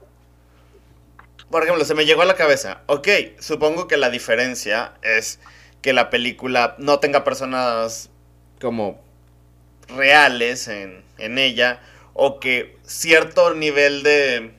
Por 1.49 1.63
ejemplo, 1.63 1.85
se 1.85 1.95
me 1.95 2.05
llegó 2.05 2.21
a 2.21 2.25
la 2.25 2.35
cabeza, 2.35 2.83
ok, 2.87 3.07
supongo 3.39 3.87
que 3.87 3.97
la 3.97 4.09
diferencia 4.09 4.93
es 5.01 5.39
que 5.81 5.93
la 5.93 6.09
película 6.09 6.75
no 6.79 6.99
tenga 6.99 7.23
personas 7.23 8.09
como 8.59 8.99
reales 9.87 10.67
en, 10.67 11.06
en 11.17 11.37
ella, 11.37 11.81
o 12.13 12.39
que 12.39 12.77
cierto 12.83 13.53
nivel 13.53 14.03
de, 14.03 14.51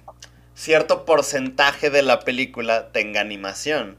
cierto 0.58 1.04
porcentaje 1.04 1.88
de 1.88 2.02
la 2.02 2.20
película 2.20 2.90
tenga 2.90 3.20
animación. 3.20 3.96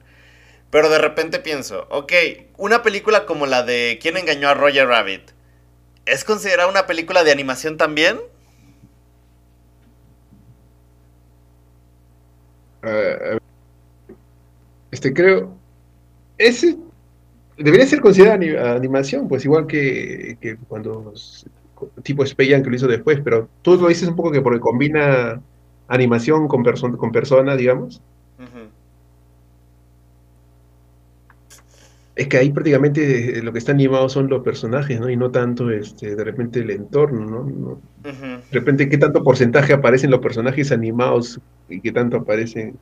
Pero 0.70 0.89
de 0.89 0.99
repente 0.99 1.39
pienso, 1.39 1.88
ok, 1.89 2.14
una 2.57 2.84
película 2.84 3.26
como 3.26 3.45
la 3.45 3.64
de 3.64 3.97
¿Quién 4.01 4.18
engañó 4.18 4.49
a 4.49 4.53
Roger 4.53 4.88
Rabbit? 4.88 5.32
¿Es 6.05 6.24
considerada 6.24 6.70
una 6.70 6.86
película 6.86 7.24
de 7.24 7.32
animación 7.32 7.78
también? 7.78 8.20
Uh, 12.84 13.38
este 14.91 15.14
creo. 15.14 15.55
Ese 16.38 16.78
debería 17.57 17.86
ser 17.86 18.01
considerada 18.01 18.36
animación, 18.76 19.28
pues 19.28 19.45
igual 19.45 19.68
que, 19.68 20.38
que 20.41 20.57
cuando 20.68 21.14
tipo 22.04 22.26
Spayan 22.26 22.64
que 22.64 22.70
lo 22.70 22.76
hizo 22.76 22.88
después, 22.88 23.20
pero 23.24 23.48
tú 23.62 23.76
lo 23.76 23.88
dices 23.88 24.08
un 24.08 24.16
poco 24.16 24.32
que 24.32 24.42
porque 24.42 24.60
combina 24.60 25.42
animación 25.88 26.48
con, 26.48 26.64
perso 26.64 26.96
con 26.98 27.12
persona, 27.12 27.56
digamos. 27.56 28.02
Es 32.16 32.28
que 32.28 32.38
ahí 32.38 32.52
prácticamente 32.52 33.42
lo 33.42 33.54
que 33.54 33.60
está 33.60 33.72
animado 33.72 34.10
son 34.10 34.28
los 34.28 34.44
personajes, 34.44 35.00
¿no? 35.00 35.10
Y 35.10 35.16
no 35.16 35.32
tanto 35.32 35.72
este, 35.72 36.18
de 36.18 36.24
repente 36.26 36.60
el 36.60 36.70
entorno, 36.70 37.46
¿no? 37.50 37.82
De 38.04 38.42
repente, 38.52 38.90
¿qué 38.90 38.98
tanto 38.98 39.24
porcentaje 39.24 39.72
aparecen 39.72 40.12
los 40.12 40.20
personajes 40.20 40.74
animados 40.74 41.40
y 41.70 41.80
qué 41.80 41.94
tanto 41.94 42.18
aparecen? 42.18 42.78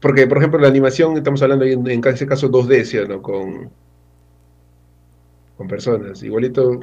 Porque, 0.00 0.26
por 0.26 0.36
ejemplo, 0.36 0.60
la 0.60 0.68
animación, 0.68 1.16
estamos 1.16 1.42
hablando 1.42 1.64
ahí 1.64 1.72
en, 1.72 1.86
en 1.86 2.06
ese 2.06 2.26
caso 2.26 2.50
2D, 2.50 3.08
¿no? 3.08 3.22
Con, 3.22 3.70
con 5.56 5.68
personas. 5.68 6.22
Igualito 6.22 6.80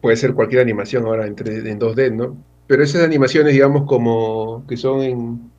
puede 0.00 0.16
ser 0.16 0.34
cualquier 0.34 0.62
animación 0.62 1.04
ahora 1.06 1.26
en, 1.26 1.34
en 1.38 1.78
2D, 1.78 2.14
¿no? 2.14 2.36
Pero 2.66 2.82
esas 2.82 3.02
animaciones, 3.02 3.52
digamos, 3.52 3.84
como 3.86 4.64
que 4.68 4.76
son 4.76 5.02
en... 5.02 5.50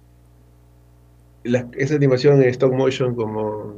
esa 1.78 1.96
animación 1.96 2.42
en 2.42 2.50
stop 2.50 2.74
motion 2.74 3.16
como 3.16 3.76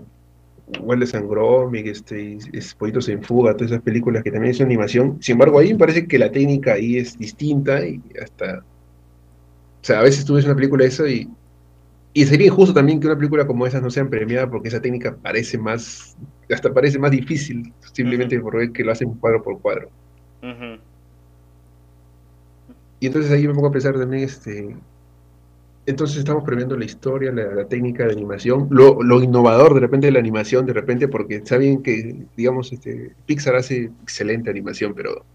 Wallace 0.79 1.17
and 1.17 1.29
Gromit, 1.29 1.87
este, 1.87 2.37
es 2.53 2.75
Pollitos 2.75 3.09
en 3.09 3.23
Fuga, 3.23 3.53
todas 3.53 3.71
esas 3.71 3.83
películas 3.83 4.23
que 4.23 4.31
también 4.31 4.53
son 4.53 4.67
animación. 4.67 5.17
Sin 5.21 5.33
embargo, 5.33 5.59
ahí 5.59 5.73
me 5.73 5.79
parece 5.79 6.07
que 6.07 6.19
la 6.19 6.31
técnica 6.31 6.73
ahí 6.73 6.97
es 6.97 7.17
distinta 7.17 7.85
y 7.85 8.01
hasta... 8.21 8.59
O 8.59 9.85
sea, 9.85 9.99
a 9.99 10.03
veces 10.03 10.23
tú 10.23 10.35
ves 10.35 10.45
una 10.45 10.55
película 10.55 10.83
de 10.83 10.89
eso 10.89 11.07
y 11.07 11.29
y 12.13 12.25
sería 12.25 12.47
injusto 12.47 12.73
también 12.73 12.99
que 12.99 13.07
una 13.07 13.15
película 13.15 13.47
como 13.47 13.65
esa 13.65 13.81
no 13.81 13.89
sea 13.89 14.07
premiada 14.07 14.49
porque 14.49 14.67
esa 14.67 14.81
técnica 14.81 15.15
parece 15.15 15.57
más, 15.57 16.15
hasta 16.51 16.71
parece 16.71 16.99
más 16.99 17.11
difícil, 17.11 17.73
simplemente 17.91 18.39
por 18.39 18.57
ver 18.57 18.71
que 18.71 18.83
lo 18.83 18.91
hacen 18.91 19.13
cuadro 19.15 19.41
por 19.41 19.59
cuadro. 19.59 19.89
Y 22.99 23.07
entonces 23.07 23.31
ahí 23.31 23.47
me 23.47 23.53
pongo 23.53 23.67
a 23.67 23.71
pensar 23.71 23.97
también, 23.97 24.23
este, 24.23 24.75
entonces 25.87 26.17
estamos 26.17 26.43
premiando 26.43 26.77
la 26.77 26.85
historia, 26.85 27.31
la, 27.31 27.65
técnica 27.67 28.05
de 28.05 28.13
animación, 28.13 28.67
lo, 28.69 29.23
innovador 29.23 29.73
de 29.73 29.79
repente 29.79 30.07
de 30.07 30.13
la 30.13 30.19
animación, 30.19 30.65
de 30.67 30.73
repente 30.73 31.07
porque 31.07 31.43
saben 31.43 31.81
que, 31.81 32.15
digamos, 32.37 32.71
este, 32.71 33.11
Pixar 33.25 33.55
hace 33.55 33.91
excelente 34.03 34.51
animación, 34.51 34.93
pero 34.93 35.25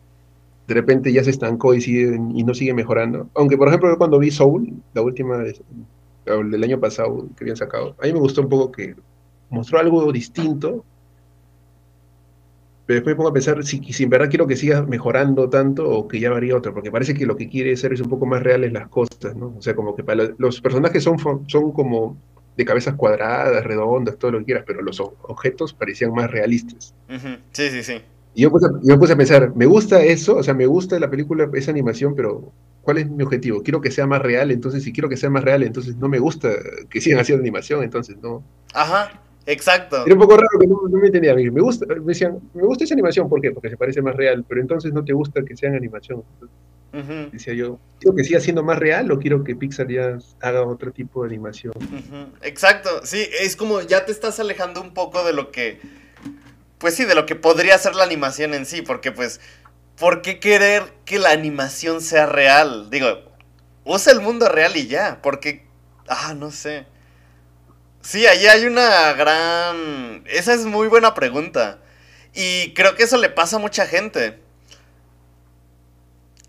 de 0.69 0.75
repente 0.75 1.13
ya 1.13 1.25
se 1.25 1.31
estancó 1.31 1.75
y, 1.75 1.81
sigue, 1.81 2.15
y 2.35 2.45
no 2.45 2.55
sigue 2.55 2.73
mejorando. 2.73 3.29
Aunque, 3.35 3.59
por 3.59 3.69
ejemplo, 3.69 3.99
cuando 3.99 4.19
vi 4.19 4.31
Soul, 4.31 4.73
la 4.95 5.03
última 5.03 5.43
el 6.35 6.51
del 6.51 6.65
año 6.65 6.81
pasado 6.81 7.29
que 7.37 7.45
habían 7.45 7.57
sacado, 7.57 7.97
a 8.01 8.07
mí 8.07 8.13
me 8.13 8.19
gustó 8.19 8.43
un 8.43 8.49
poco 8.49 8.73
que 8.73 8.95
mostró 9.51 9.79
algo 9.79 10.11
distinto, 10.13 10.85
pero 12.87 12.97
después 12.97 13.15
me 13.15 13.17
pongo 13.17 13.31
a 13.31 13.33
pensar 13.35 13.63
si, 13.65 13.83
si 13.93 14.05
en 14.05 14.11
verdad 14.11 14.31
quiero 14.31 14.47
que 14.47 14.57
siga 14.57 14.83
mejorando 14.83 15.51
tanto 15.51 15.89
o 15.89 16.09
que 16.09 16.21
ya 16.21 16.31
varía 16.31 16.57
otro, 16.57 16.73
porque 16.73 16.91
parece 16.91 17.15
que 17.15 17.27
lo 17.27 17.37
que 17.37 17.49
quiere 17.49 17.77
ser 17.77 17.93
es 17.93 18.01
un 18.01 18.09
poco 18.09 18.25
más 18.25 18.43
reales 18.43 18.73
las 18.73 18.89
cosas, 18.89 19.37
¿no? 19.37 19.55
O 19.59 19.61
sea, 19.61 19.75
como 19.75 19.95
que 19.95 20.03
para 20.05 20.31
los 20.39 20.61
personajes 20.61 21.03
son, 21.03 21.19
son 21.49 21.73
como 21.73 22.17
de 22.57 22.65
cabezas 22.65 22.95
cuadradas, 22.95 23.63
redondas, 23.63 24.17
todo 24.17 24.33
lo 24.33 24.39
que 24.41 24.47
quieras, 24.47 24.65
pero 24.67 24.83
los 24.83 25.01
objetos 25.01 25.75
parecían 25.75 26.13
más 26.13 26.31
realistas. 26.31 26.95
Sí, 27.53 27.71
sí, 27.71 27.83
sí. 27.83 28.01
Y 28.35 28.43
yo, 28.43 28.51
yo 28.51 28.95
me 28.95 28.99
puse 28.99 29.13
a 29.13 29.17
pensar, 29.17 29.55
me 29.57 29.67
gusta 29.67 30.03
eso, 30.03 30.37
o 30.37 30.43
sea, 30.43 30.55
me 30.55 30.67
gusta 30.67 30.99
la 30.99 31.11
película, 31.11 31.49
esa 31.55 31.71
animación, 31.71 32.15
pero 32.15 32.53
¿cuál 32.83 32.99
es 32.99 33.11
mi 33.11 33.23
objetivo? 33.23 33.63
Quiero 33.63 33.81
que 33.81 33.91
sea 33.91 34.07
más 34.07 34.23
real, 34.23 34.51
entonces 34.51 34.83
si 34.83 34.93
quiero 34.93 35.09
que 35.09 35.17
sea 35.17 35.31
más 35.31 35.45
real, 35.45 35.63
entonces 35.63 35.97
no 35.97 36.09
me 36.09 36.19
gusta 36.19 36.51
que 36.89 37.01
sigan 37.01 37.21
haciendo 37.21 37.43
animación, 37.43 37.83
entonces 37.83 38.17
no. 38.23 38.43
Ajá, 38.75 39.21
exacto. 39.47 40.05
Era 40.07 40.15
un 40.15 40.21
poco 40.21 40.37
raro 40.37 40.59
que 40.59 40.67
no, 40.67 40.81
me 40.91 41.07
entendía. 41.07 41.35
Me 41.35 41.61
gusta, 41.61 41.87
me 41.87 42.01
decían, 42.01 42.39
me 42.55 42.63
gusta 42.63 42.85
esa 42.85 42.95
animación, 42.95 43.29
¿por 43.29 43.41
qué? 43.41 43.51
Porque 43.51 43.71
se 43.71 43.77
parece 43.77 44.01
más 44.03 44.15
real, 44.15 44.45
pero 44.49 44.61
entonces 44.61 44.93
no 44.93 45.05
te 45.05 45.13
gusta 45.13 45.43
que 45.45 45.57
sean 45.57 45.75
animación. 45.75 46.23
Decía 47.31 47.53
yo, 47.53 47.79
¿quiero 48.01 48.17
que 48.17 48.25
siga 48.25 48.41
siendo 48.41 48.63
más 48.63 48.79
real 48.79 49.13
o 49.13 49.19
quiero 49.19 49.45
que 49.45 49.55
Pixar 49.55 49.89
ya 49.89 50.19
haga 50.41 50.65
otro 50.65 50.91
tipo 50.91 51.23
de 51.23 51.29
animación? 51.29 51.75
Exacto, 52.43 52.89
sí, 53.05 53.29
es 53.41 53.57
como 53.57 53.83
ya 53.83 54.07
te 54.07 54.13
estás 54.13 54.41
alejando 54.41 54.81
un 54.81 54.95
poco 54.95 55.23
de 55.25 55.35
lo 55.35 55.51
que, 55.51 55.81
pues 56.79 56.95
sí, 56.95 57.05
de 57.05 57.15
lo 57.15 57.27
que 57.27 57.35
podría 57.35 57.79
ser 57.79 57.95
la 57.95 58.05
animación 58.05 58.55
en 58.55 58.67
sí, 58.67 58.83
porque 58.83 59.13
pues 59.13 59.41
¿por 59.99 60.23
qué 60.23 60.41
querer 60.41 60.85
que 61.05 61.19
la 61.19 61.31
animación 61.31 62.01
sea 62.01 62.27
real? 62.27 62.89
Digo, 62.91 63.23
usa 63.85 64.13
el 64.13 64.21
mundo 64.21 64.49
real 64.49 64.77
y 64.77 64.87
ya, 64.87 65.21
porque, 65.23 65.67
ah, 66.09 66.35
no 66.35 66.51
sé. 66.51 66.87
Sí, 68.01 68.27
allí 68.27 68.47
hay 68.47 68.65
una 68.65 69.13
gran... 69.15 70.23
Esa 70.27 70.55
es 70.55 70.65
muy 70.65 70.89
buena 70.89 71.15
pregunta. 71.15 71.79
Y 72.33 72.73
creo 72.75 72.95
que 72.95 73.03
eso 73.03 73.17
le 73.17 73.29
pasa 73.29 73.57
a 73.57 73.59
mucha 73.59 73.87
gente. 73.87 74.39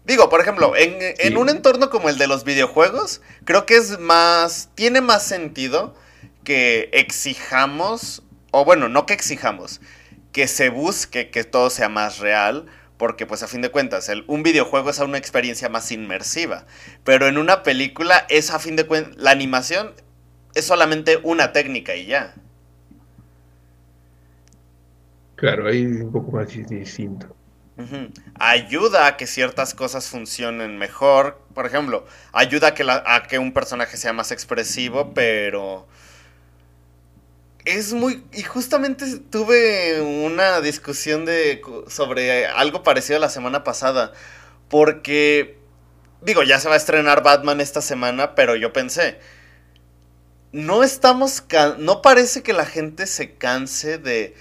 Digo, 0.06 0.30
por 0.30 0.42
ejemplo, 0.42 0.76
en, 0.76 0.98
en, 1.00 1.38
un 1.38 1.50
entorno 1.50 1.90
como 1.90 2.10
el 2.10 2.18
de 2.18 2.28
los 2.28 2.44
videojuegos, 2.44 3.22
creo 3.46 3.66
que 3.66 3.78
es 3.78 4.00
más. 4.00 4.70
Tiene 4.76 5.02
más 5.02 5.24
sentido 5.24 5.96
que 6.44 6.90
exijamos. 6.94 8.24
O 8.52 8.66
bueno, 8.66 8.90
no 8.90 9.06
que 9.06 9.14
exijamos. 9.14 9.82
Que 10.32 10.48
se 10.48 10.70
busque 10.70 11.30
que 11.30 11.44
todo 11.44 11.70
sea 11.70 11.90
más 11.90 12.20
real 12.20 12.68
porque 13.00 13.26
pues 13.26 13.44
a 13.44 13.48
fin 13.48 13.62
de 13.62 13.72
cuentas 13.72 14.10
el, 14.10 14.26
un 14.28 14.44
videojuego 14.44 14.90
es 14.90 15.00
una 15.00 15.18
experiencia 15.18 15.70
más 15.70 15.90
inmersiva, 15.92 16.66
pero 17.06 17.28
en 17.28 17.38
una 17.38 17.64
película 17.64 18.26
es 18.28 18.52
a 18.52 18.60
fin 18.60 18.76
de 18.76 18.86
cuentas, 18.86 19.16
la 19.16 19.32
animación 19.32 19.94
es 20.54 20.66
solamente 20.66 21.18
una 21.24 21.54
técnica 21.54 21.96
y 21.96 22.08
ya. 22.08 22.36
Claro, 25.36 25.68
ahí 25.68 25.86
un 25.86 26.12
poco 26.12 26.32
más 26.34 26.50
distinto. 26.50 27.34
Ayuda 28.38 29.08
a 29.08 29.16
que 29.16 29.26
ciertas 29.26 29.74
cosas 29.74 30.10
funcionen 30.10 30.78
mejor, 30.78 31.42
por 31.54 31.66
ejemplo, 31.66 32.06
ayuda 32.34 32.68
a 32.68 32.74
que, 32.74 32.84
a 32.86 33.24
que 33.30 33.40
un 33.40 33.54
personaje 33.54 33.96
sea 33.96 34.12
más 34.12 34.34
expresivo, 34.34 35.14
pero 35.14 35.88
es 37.66 37.94
muy. 37.94 38.24
Y 38.34 38.44
justamente 38.44 39.20
tuve 39.30 40.02
una 40.02 40.62
discusión 40.62 41.26
de. 41.26 41.62
sobre 41.88 42.48
algo 42.48 42.84
parecido 42.84 43.20
la 43.20 43.30
semana 43.30 43.64
pasada. 43.64 44.14
Porque. 44.70 45.58
Digo, 46.22 46.44
ya 46.44 46.60
se 46.60 46.68
va 46.68 46.74
a 46.74 46.78
estrenar 46.78 47.24
Batman 47.24 47.62
esta 47.62 47.82
semana, 47.82 48.36
pero 48.36 48.56
yo 48.56 48.74
pensé. 48.74 49.20
No 50.52 50.84
estamos. 50.84 51.44
No 51.78 52.02
parece 52.02 52.44
que 52.44 52.54
la 52.54 52.66
gente 52.66 53.08
se 53.08 53.36
canse 53.36 53.98
de. 53.98 54.36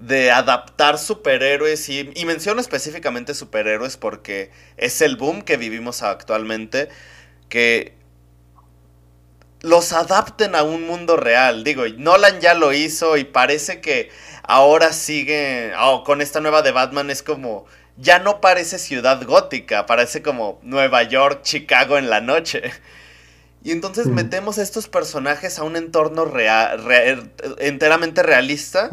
de 0.00 0.30
adaptar 0.30 0.98
superhéroes. 0.98 1.88
Y, 1.88 2.10
y 2.14 2.24
menciono 2.24 2.60
específicamente 2.60 3.34
superhéroes 3.34 3.96
porque 3.96 4.50
es 4.76 5.00
el 5.02 5.16
boom 5.16 5.42
que 5.42 5.56
vivimos 5.56 6.02
actualmente. 6.02 6.88
Que 7.48 7.97
los 9.60 9.92
adapten 9.92 10.54
a 10.54 10.62
un 10.62 10.86
mundo 10.86 11.16
real. 11.16 11.64
Digo, 11.64 11.84
Nolan 11.96 12.40
ya 12.40 12.54
lo 12.54 12.72
hizo 12.72 13.16
y 13.16 13.24
parece 13.24 13.80
que 13.80 14.10
ahora 14.42 14.92
sigue, 14.92 15.72
oh, 15.80 16.04
con 16.04 16.20
esta 16.20 16.40
nueva 16.40 16.62
de 16.62 16.72
Batman 16.72 17.10
es 17.10 17.22
como, 17.22 17.66
ya 17.96 18.18
no 18.18 18.40
parece 18.40 18.78
ciudad 18.78 19.22
gótica, 19.24 19.86
parece 19.86 20.22
como 20.22 20.60
Nueva 20.62 21.02
York, 21.02 21.42
Chicago 21.42 21.98
en 21.98 22.10
la 22.10 22.20
noche. 22.20 22.62
Y 23.64 23.72
entonces 23.72 24.06
mm. 24.06 24.14
metemos 24.14 24.58
estos 24.58 24.88
personajes 24.88 25.58
a 25.58 25.64
un 25.64 25.76
entorno 25.76 26.24
real, 26.24 27.32
enteramente 27.58 28.22
realista. 28.22 28.90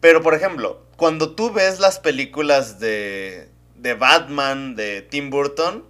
Pero, 0.00 0.22
por 0.22 0.34
ejemplo, 0.34 0.82
cuando 0.96 1.34
tú 1.34 1.52
ves 1.52 1.78
las 1.78 2.00
películas 2.00 2.80
de, 2.80 3.48
de 3.76 3.94
Batman, 3.94 4.74
de 4.74 5.02
Tim 5.02 5.30
Burton, 5.30 5.84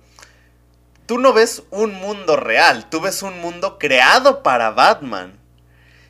tú 1.10 1.18
no 1.18 1.32
ves 1.32 1.64
un 1.72 1.92
mundo 1.94 2.36
real, 2.36 2.88
tú 2.88 3.00
ves 3.00 3.24
un 3.24 3.40
mundo 3.40 3.80
creado 3.80 4.44
para 4.44 4.70
Batman. 4.70 5.32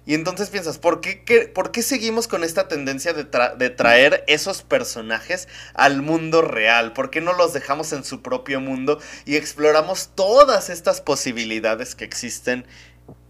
Y 0.04 0.12
entonces 0.12 0.50
piensas, 0.50 0.76
¿por 0.76 1.00
qué, 1.00 1.50
por 1.54 1.70
qué 1.70 1.80
seguimos 1.80 2.28
con 2.28 2.44
esta 2.44 2.68
tendencia 2.68 3.14
de, 3.14 3.70
traer 3.70 4.24
esos 4.26 4.60
personajes 4.60 5.48
al 5.72 6.02
mundo 6.02 6.42
real? 6.42 6.92
¿Por 6.92 7.08
qué 7.08 7.22
no 7.22 7.32
los 7.32 7.54
dejamos 7.54 7.94
en 7.94 8.04
su 8.04 8.20
propio 8.20 8.60
mundo 8.60 8.98
y 9.24 9.36
exploramos 9.36 10.10
todas 10.14 10.68
estas 10.68 11.00
posibilidades 11.00 11.94
que 11.94 12.04
existen 12.04 12.66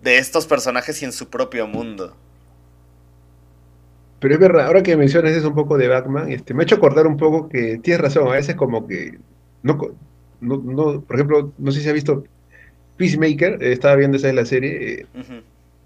de 0.03 0.19
estos 0.19 0.49
personajes 0.49 1.01
y 1.03 1.05
en 1.05 1.13
su 1.13 1.31
propio 1.31 1.69
mundo? 1.69 2.17
Pero 4.19 4.35
es 4.35 4.41
verdad, 4.41 4.67
ahora 4.67 4.83
que 4.83 4.97
mencionas 4.97 5.35
eso 5.35 5.47
un 5.47 5.55
poco 5.55 5.79
de 5.79 5.87
Batman, 5.87 6.33
este, 6.33 6.53
me 6.53 6.63
ha 6.63 6.65
hecho 6.65 6.75
acordar 6.75 7.07
un 7.07 7.17
poco 7.17 7.49
que 7.49 7.79
tienes 7.79 8.01
razón, 8.01 8.27
a 8.27 8.33
veces 8.33 8.57
como 8.57 8.89
que, 8.89 9.21
no, 9.63 9.79
no, 10.41 10.59
no 10.59 11.01
por 11.03 11.17
ejemplo, 11.17 11.53
no 11.59 11.73
sé 11.73 11.81
si 11.81 11.89
ha 11.89 11.93
visto 11.93 12.25
Peacemaker, 12.97 13.63
eh, 13.63 13.73
estaba 13.73 13.97
viendo 13.97 14.17
esa 14.17 14.27
de 14.27 14.35
la 14.35 14.45
serie, 14.45 15.01
eh, 15.01 15.07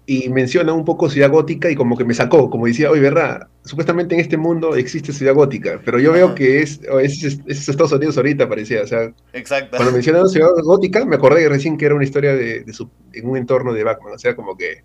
y 0.07 0.29
menciona 0.29 0.73
un 0.73 0.85
poco 0.85 1.09
Ciudad 1.09 1.31
Gótica 1.31 1.69
y 1.69 1.75
como 1.75 1.97
que 1.97 2.05
me 2.05 2.13
sacó, 2.13 2.49
como 2.49 2.67
decía, 2.67 2.91
oye, 2.91 3.01
¿verdad? 3.01 3.47
Supuestamente 3.63 4.13
en 4.13 4.21
este 4.21 4.37
mundo 4.37 4.75
existe 4.75 5.13
Ciudad 5.13 5.33
Gótica, 5.33 5.81
pero 5.83 5.99
yo 5.99 6.11
veo 6.11 6.35
que 6.35 6.61
es, 6.61 6.79
es, 7.01 7.69
Estados 7.69 7.91
Unidos 7.93 8.17
ahorita, 8.17 8.47
parecía, 8.47 8.83
o 8.83 8.87
sea, 8.87 9.11
Exacto. 9.33 9.77
cuando 9.77 9.93
mencionaron 9.93 10.29
Ciudad 10.29 10.49
Gótica, 10.63 11.05
me 11.05 11.15
acordé 11.15 11.49
recién 11.49 11.77
que 11.77 11.85
era 11.85 11.95
una 11.95 12.03
historia 12.03 12.35
de, 12.35 12.71
su, 12.71 12.89
en 13.13 13.27
un 13.27 13.37
entorno 13.37 13.73
de 13.73 13.83
Batman, 13.83 14.13
o 14.13 14.19
sea, 14.19 14.35
como 14.35 14.55
que... 14.55 14.83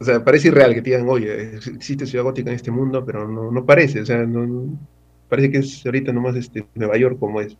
O 0.00 0.04
sea, 0.04 0.22
parece 0.22 0.48
irreal 0.48 0.74
que 0.74 0.82
te 0.82 0.90
digan, 0.90 1.08
oye, 1.08 1.56
existe 1.56 2.06
Ciudad 2.06 2.24
Gótica 2.24 2.50
en 2.50 2.56
este 2.56 2.70
mundo, 2.70 3.04
pero 3.04 3.26
no, 3.26 3.50
no 3.50 3.64
parece, 3.64 4.02
o 4.02 4.06
sea, 4.06 4.18
no, 4.18 4.78
parece 5.28 5.50
que 5.50 5.58
es 5.58 5.84
ahorita 5.84 6.12
nomás 6.12 6.36
este, 6.36 6.66
Nueva 6.74 6.96
York 6.96 7.18
como 7.18 7.40
es. 7.40 7.56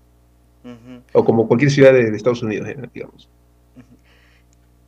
O 1.12 1.24
como 1.24 1.48
cualquier 1.48 1.70
ciudad 1.70 1.92
de, 1.92 2.14
Estados 2.14 2.42
Unidos, 2.42 2.68
eh, 2.68 2.76
digamos. 2.92 3.28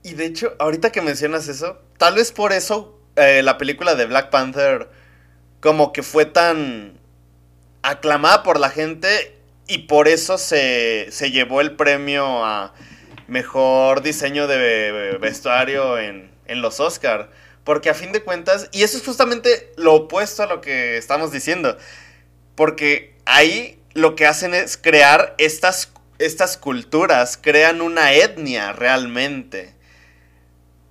Y 0.03 0.15
de 0.15 0.27
hecho, 0.27 0.55
ahorita 0.59 0.93
que 0.93 1.01
mencionas 1.01 1.49
eso, 1.49 1.79
tal 1.97 2.17
vez 2.17 2.33
por 2.33 2.53
eso 2.53 2.99
eh, 3.17 3.43
la 3.43 3.57
película 3.57 3.95
de 3.95 4.07
Black 4.07 4.31
Panther 4.31 4.89
como 5.61 5.93
que 5.93 6.03
fue 6.03 6.25
tan 6.25 6.95
aclamada 7.83 8.43
por 8.43 8.59
la 8.59 8.71
gente 8.71 9.37
y 9.67 9.79
por 9.79 10.09
eso 10.09 10.39
se, 10.39 11.07
se 11.11 11.31
llevó 11.31 11.61
el 11.61 11.77
premio 11.77 12.45
a 12.45 12.75
mejor 13.29 14.03
diseño 14.03 14.47
de 14.47 15.17
vestuario 15.21 15.99
en, 15.99 16.31
en 16.47 16.63
los 16.63 16.81
Oscars. 16.81 17.29
Porque 17.63 17.91
a 17.91 17.95
fin 17.95 18.11
de 18.11 18.23
cuentas, 18.23 18.69
y 18.73 18.83
eso 18.83 18.97
es 18.97 19.05
justamente 19.05 19.73
lo 19.77 19.95
opuesto 19.95 20.43
a 20.43 20.47
lo 20.47 20.61
que 20.61 20.97
estamos 20.97 21.31
diciendo, 21.31 21.77
porque 22.61 23.15
ahí 23.25 23.79
lo 23.95 24.15
que 24.15 24.27
hacen 24.27 24.53
es 24.53 24.77
crear 24.77 25.35
estas, 25.39 25.91
estas 26.19 26.59
culturas, 26.59 27.39
crean 27.41 27.81
una 27.81 28.13
etnia 28.13 28.75
realmente. 28.75 29.73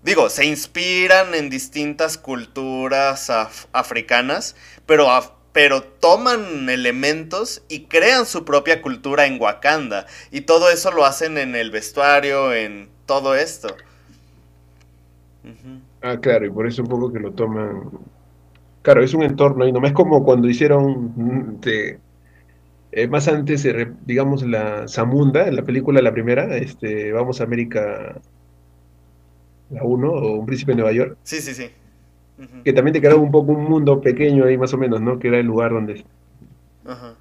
Digo, 0.01 0.31
se 0.31 0.45
inspiran 0.45 1.35
en 1.35 1.51
distintas 1.51 2.17
culturas 2.17 3.29
africanas, 3.71 4.55
pero, 4.87 5.09
pero 5.51 5.83
toman 5.83 6.67
elementos 6.71 7.61
y 7.69 7.81
crean 7.81 8.25
su 8.25 8.45
propia 8.45 8.81
cultura 8.81 9.27
en 9.27 9.39
Wakanda. 9.39 10.07
Y 10.31 10.41
todo 10.41 10.71
eso 10.71 10.89
lo 10.89 11.05
hacen 11.05 11.37
en 11.37 11.55
el 11.55 11.69
vestuario, 11.69 12.51
en 12.51 12.89
todo 13.05 13.35
esto. 13.35 13.77
Ah, 16.01 16.17
claro, 16.19 16.47
y 16.47 16.49
por 16.49 16.65
eso 16.65 16.81
un 16.81 16.89
poco 16.89 17.13
que 17.13 17.19
lo 17.19 17.31
toman. 17.31 17.91
Claro, 18.81 19.03
es 19.03 19.13
un 19.13 19.23
entorno 19.23 19.67
y 19.67 19.71
no 19.71 19.85
es 19.85 19.93
como 19.93 20.23
cuando 20.23 20.47
hicieron 20.47 21.13
mm, 21.15 21.59
eh, 22.91 23.07
más 23.07 23.27
antes, 23.27 23.67
digamos, 24.05 24.43
la 24.43 24.87
Zamunda, 24.87 25.51
la 25.51 25.63
película, 25.63 26.01
la 26.01 26.11
primera, 26.11 26.57
este, 26.57 27.11
Vamos 27.11 27.39
a 27.39 27.43
América 27.43 28.19
la 29.69 29.83
1 29.83 30.11
o 30.11 30.39
Un 30.39 30.45
Príncipe 30.45 30.71
de 30.71 30.77
Nueva 30.77 30.91
York. 30.91 31.17
Sí, 31.23 31.41
sí, 31.41 31.53
sí. 31.53 31.69
Que 32.63 32.73
también 32.73 32.93
te 32.93 33.01
creaba 33.01 33.19
un 33.19 33.31
poco 33.31 33.51
un 33.51 33.65
mundo 33.65 33.99
pequeño 34.01 34.45
ahí 34.45 34.57
más 34.57 34.73
o 34.73 34.77
menos, 34.77 35.01
¿no? 35.01 35.19
Que 35.19 35.27
era 35.27 35.39
el 35.39 35.45
lugar 35.45 35.71
donde... 35.71 36.05
Ajá. 36.85 37.15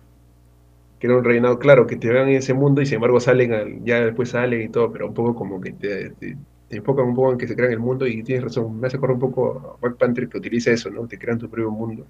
Que 1.00 1.06
era 1.06 1.16
un 1.16 1.24
reinado, 1.24 1.58
claro, 1.58 1.86
que 1.86 1.96
te 1.96 2.08
vean 2.08 2.28
en 2.28 2.36
ese 2.36 2.54
mundo 2.54 2.80
y 2.80 2.86
sin 2.86 2.96
embargo 2.96 3.20
salen, 3.20 3.84
ya 3.84 4.00
después 4.00 4.30
salen 4.30 4.62
y 4.62 4.68
todo, 4.68 4.92
pero 4.92 5.08
un 5.08 5.14
poco 5.14 5.34
como 5.34 5.60
que 5.60 5.72
te, 5.72 6.10
te, 6.10 6.36
enfocan 6.70 7.06
un 7.06 7.14
poco 7.14 7.32
en 7.32 7.38
que 7.38 7.48
se 7.48 7.56
crean 7.56 7.72
el 7.72 7.78
mundo 7.78 8.06
y 8.06 8.22
tienes 8.22 8.44
razón, 8.44 8.78
me 8.78 8.86
hace 8.86 8.96
acordar 8.96 9.14
un 9.14 9.20
poco 9.20 9.76
a 9.80 9.80
Black 9.80 9.98
Panther 9.98 10.28
que 10.28 10.38
utiliza 10.38 10.70
eso, 10.70 10.90
¿no? 10.90 11.06
Te 11.06 11.18
crean 11.18 11.38
tu 11.38 11.48
propio 11.48 11.70
mundo. 11.70 12.04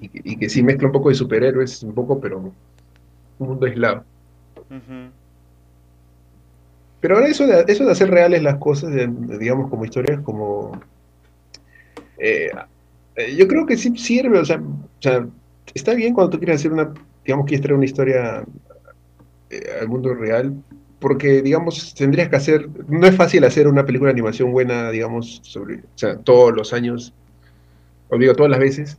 y, 0.00 0.36
que, 0.36 0.48
sí 0.48 0.62
mezcla 0.62 0.86
un 0.86 0.92
poco 0.92 1.08
de 1.08 1.14
superhéroes, 1.14 1.82
un 1.82 1.94
poco, 1.94 2.20
pero 2.20 2.38
un 2.38 3.48
mundo 3.48 3.66
aislado. 3.66 4.04
Pero 7.00 7.16
ahora 7.16 7.28
eso 7.28 7.46
de, 7.46 7.64
eso 7.68 7.84
de 7.84 7.92
hacer 7.92 8.10
reales 8.10 8.42
las 8.42 8.56
cosas, 8.56 8.92
digamos, 9.38 9.70
como 9.70 9.84
historias, 9.84 10.20
como... 10.20 10.72
Eh, 12.18 12.50
eh, 13.14 13.36
yo 13.36 13.46
creo 13.46 13.66
que 13.66 13.76
sí 13.76 13.96
sirve, 13.96 14.38
o 14.38 14.44
sea, 14.44 14.58
o 14.58 15.02
sea, 15.02 15.26
está 15.74 15.94
bien 15.94 16.14
cuando 16.14 16.30
tú 16.30 16.38
quieres 16.38 16.56
hacer 16.56 16.72
una, 16.72 16.92
digamos, 17.24 17.46
quieres 17.46 17.62
traer 17.62 17.76
una 17.76 17.84
historia 17.84 18.44
eh, 19.50 19.62
al 19.80 19.88
mundo 19.88 20.12
real, 20.14 20.54
porque, 21.00 21.42
digamos, 21.42 21.94
tendrías 21.94 22.28
que 22.28 22.36
hacer, 22.36 22.68
no 22.88 23.06
es 23.06 23.14
fácil 23.14 23.44
hacer 23.44 23.68
una 23.68 23.84
película 23.84 24.08
de 24.08 24.14
animación 24.14 24.50
buena, 24.50 24.90
digamos, 24.90 25.40
sobre, 25.42 25.76
o 25.76 25.82
sea, 25.94 26.16
todos 26.18 26.54
los 26.54 26.72
años, 26.72 27.14
o 28.08 28.18
digo, 28.18 28.34
todas 28.34 28.50
las 28.50 28.60
veces. 28.60 28.98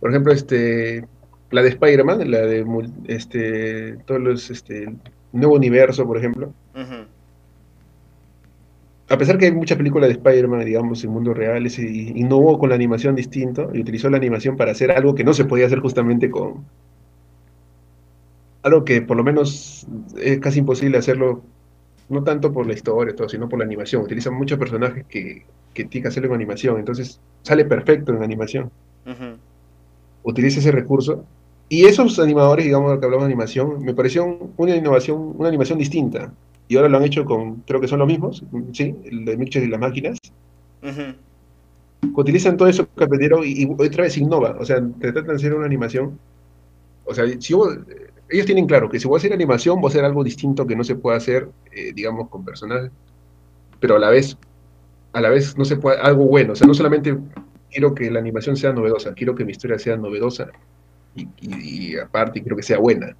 Por 0.00 0.10
ejemplo, 0.10 0.32
este, 0.32 1.06
la 1.50 1.62
de 1.62 1.68
Spider-Man, 1.70 2.30
la 2.30 2.40
de, 2.40 2.66
este, 3.08 3.96
todos 4.06 4.20
los, 4.20 4.50
este, 4.50 4.92
nuevo 5.32 5.54
universo, 5.54 6.06
por 6.06 6.18
ejemplo. 6.18 6.52
A 9.08 9.18
pesar 9.18 9.38
que 9.38 9.46
hay 9.46 9.52
muchas 9.52 9.76
películas 9.76 10.08
de 10.08 10.14
Spider-Man, 10.14 10.64
digamos, 10.64 11.02
en 11.02 11.10
mundo 11.10 11.34
real, 11.34 11.66
y 11.66 12.12
innovó 12.14 12.58
con 12.58 12.68
la 12.68 12.76
animación 12.76 13.16
distinto 13.16 13.70
y 13.74 13.80
utilizó 13.80 14.08
la 14.08 14.18
animación 14.18 14.56
para 14.56 14.70
hacer 14.70 14.92
algo 14.92 15.14
que 15.14 15.24
no 15.24 15.34
se 15.34 15.44
podía 15.44 15.66
hacer 15.66 15.80
justamente 15.80 16.30
con. 16.30 16.64
Algo 18.62 18.84
que 18.84 19.02
por 19.02 19.16
lo 19.16 19.24
menos 19.24 19.86
es 20.18 20.38
casi 20.40 20.58
imposible 20.58 20.98
hacerlo, 20.98 21.42
no 22.08 22.22
tanto 22.24 22.52
por 22.52 22.66
la 22.66 22.74
historia, 22.74 23.14
todo, 23.14 23.28
sino 23.28 23.48
por 23.48 23.58
la 23.58 23.64
animación. 23.64 24.02
Utilizan 24.02 24.34
muchos 24.34 24.58
personajes 24.58 25.06
que, 25.06 25.44
que 25.74 25.84
tienen 25.84 26.02
que 26.02 26.08
hacerlo 26.08 26.28
en 26.28 26.34
animación, 26.34 26.78
entonces 26.78 27.20
sale 27.42 27.64
perfecto 27.64 28.12
en 28.12 28.22
animación. 28.22 28.70
Utiliza 30.22 30.60
ese 30.60 30.72
recurso 30.72 31.24
y 31.72 31.84
esos 31.84 32.18
animadores, 32.18 32.64
digamos, 32.64 32.98
que 32.98 33.04
hablamos 33.04 33.26
de 33.26 33.32
animación, 33.32 33.84
me 33.84 33.94
pareció 33.94 34.52
una 34.56 34.74
innovación, 34.74 35.34
una 35.38 35.48
animación 35.48 35.78
distinta. 35.78 36.32
Y 36.66 36.76
ahora 36.76 36.88
lo 36.88 36.98
han 36.98 37.04
hecho 37.04 37.24
con, 37.24 37.62
creo 37.66 37.80
que 37.80 37.86
son 37.86 38.00
los 38.00 38.08
mismos, 38.08 38.44
¿sí? 38.72 38.94
El 39.04 39.24
de 39.24 39.36
Mitchell 39.36 39.62
y 39.62 39.68
las 39.68 39.78
máquinas. 39.78 40.18
Utilizan 42.12 42.56
todo 42.56 42.66
eso 42.66 42.88
que 42.96 43.04
aprendieron 43.04 43.42
y, 43.44 43.66
otra 43.66 44.02
vez 44.02 44.16
innova. 44.18 44.56
O 44.58 44.64
sea, 44.64 44.84
tratan 45.00 45.26
de 45.26 45.34
hacer 45.34 45.54
una 45.54 45.66
animación. 45.66 46.18
O 47.04 47.14
sea, 47.14 47.24
si 47.38 47.54
ellos 48.30 48.46
tienen 48.46 48.66
claro 48.66 48.88
que 48.88 49.00
si 49.00 49.08
voy 49.08 49.16
a 49.16 49.18
hacer 49.18 49.32
animación, 49.32 49.80
voy 49.80 49.88
a 49.88 49.90
hacer 49.90 50.04
algo 50.04 50.22
distinto 50.22 50.66
que 50.66 50.76
no 50.76 50.84
se 50.84 50.94
puede 50.94 51.16
hacer, 51.16 51.48
eh, 51.72 51.92
digamos, 51.94 52.28
con 52.28 52.44
personajes. 52.44 52.90
Pero 53.80 53.96
a 53.96 53.98
la 53.98 54.10
vez, 54.10 54.36
a 55.12 55.20
la 55.20 55.30
vez 55.30 55.56
no 55.58 55.64
se 55.64 55.76
puede, 55.76 56.00
algo 56.00 56.24
bueno. 56.26 56.52
O 56.52 56.56
sea, 56.56 56.66
no 56.66 56.74
solamente 56.74 57.16
quiero 57.70 57.94
que 57.94 58.10
la 58.10 58.20
animación 58.20 58.56
sea 58.56 58.72
novedosa, 58.72 59.14
quiero 59.14 59.34
que 59.34 59.44
mi 59.44 59.52
historia 59.52 59.78
sea 59.78 59.96
novedosa 59.96 60.48
y, 61.14 61.96
aparte 61.96 62.40
quiero 62.40 62.56
que 62.56 62.62
sea 62.62 62.78
buena. 62.78 63.16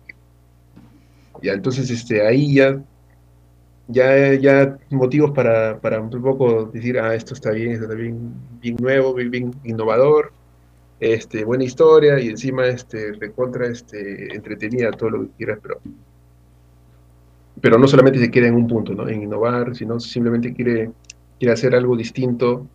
Ya, 1.42 1.52
entonces 1.54 1.90
este, 1.90 2.26
ahí 2.26 2.54
ya, 2.54 2.80
ya, 3.88 4.34
ya 4.34 4.78
motivos 4.90 5.30
para, 5.32 5.80
para 5.80 6.00
un 6.00 6.10
poco 6.10 6.66
decir, 6.66 6.98
ah, 6.98 7.14
esto 7.14 7.34
está 7.34 7.50
bien, 7.50 7.72
esto 7.72 7.84
está 7.84 7.94
bien, 7.94 8.32
bien 8.60 8.76
nuevo, 8.78 9.14
bien, 9.14 9.54
innovador, 9.64 10.32
este, 11.00 11.44
buena 11.44 11.64
historia 11.64 12.20
y 12.20 12.28
encima 12.28 12.66
este, 12.66 13.12
recontra 13.14 13.66
este, 13.66 14.34
entretenida, 14.34 14.90
todo 14.92 15.10
lo 15.10 15.22
que 15.22 15.30
quieras, 15.38 15.58
pero, 15.62 15.80
pero 17.60 17.78
no 17.78 17.88
solamente 17.88 18.18
se 18.20 18.30
queda 18.30 18.48
en 18.48 18.54
un 18.54 18.68
punto, 18.68 18.94
¿no? 18.94 19.08
En 19.08 19.22
innovar, 19.22 19.74
sino 19.74 19.98
simplemente 19.98 20.52
quiere, 20.52 20.90
quiere 21.38 21.54
hacer 21.54 21.74
algo 21.74 21.96
distinto, 21.96 22.66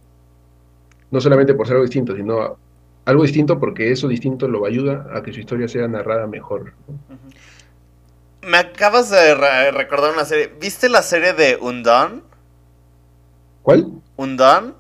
no 1.11 1.21
solamente 1.21 1.53
por 1.53 1.67
ser 1.67 1.75
algo 1.75 1.85
distinto, 1.85 2.15
sino 2.15 2.57
algo 3.05 3.21
distinto 3.21 3.59
porque 3.59 3.91
eso 3.91 4.07
distinto 4.07 4.47
lo 4.47 4.65
ayuda 4.65 5.07
a 5.13 5.21
que 5.21 5.31
su 5.31 5.39
historia 5.39 5.67
sea 5.67 5.87
narrada 5.87 6.25
mejor. 6.25 6.73
Me 8.41 8.57
acabas 8.57 9.11
de 9.11 9.35
recordar 9.71 10.13
una 10.13 10.25
serie. 10.25 10.51
¿Viste 10.59 10.89
la 10.89 11.03
serie 11.03 11.33
de 11.33 11.57
Undone? 11.61 12.21
¿Cuál? 13.61 13.91
¿Undone? 14.15 14.73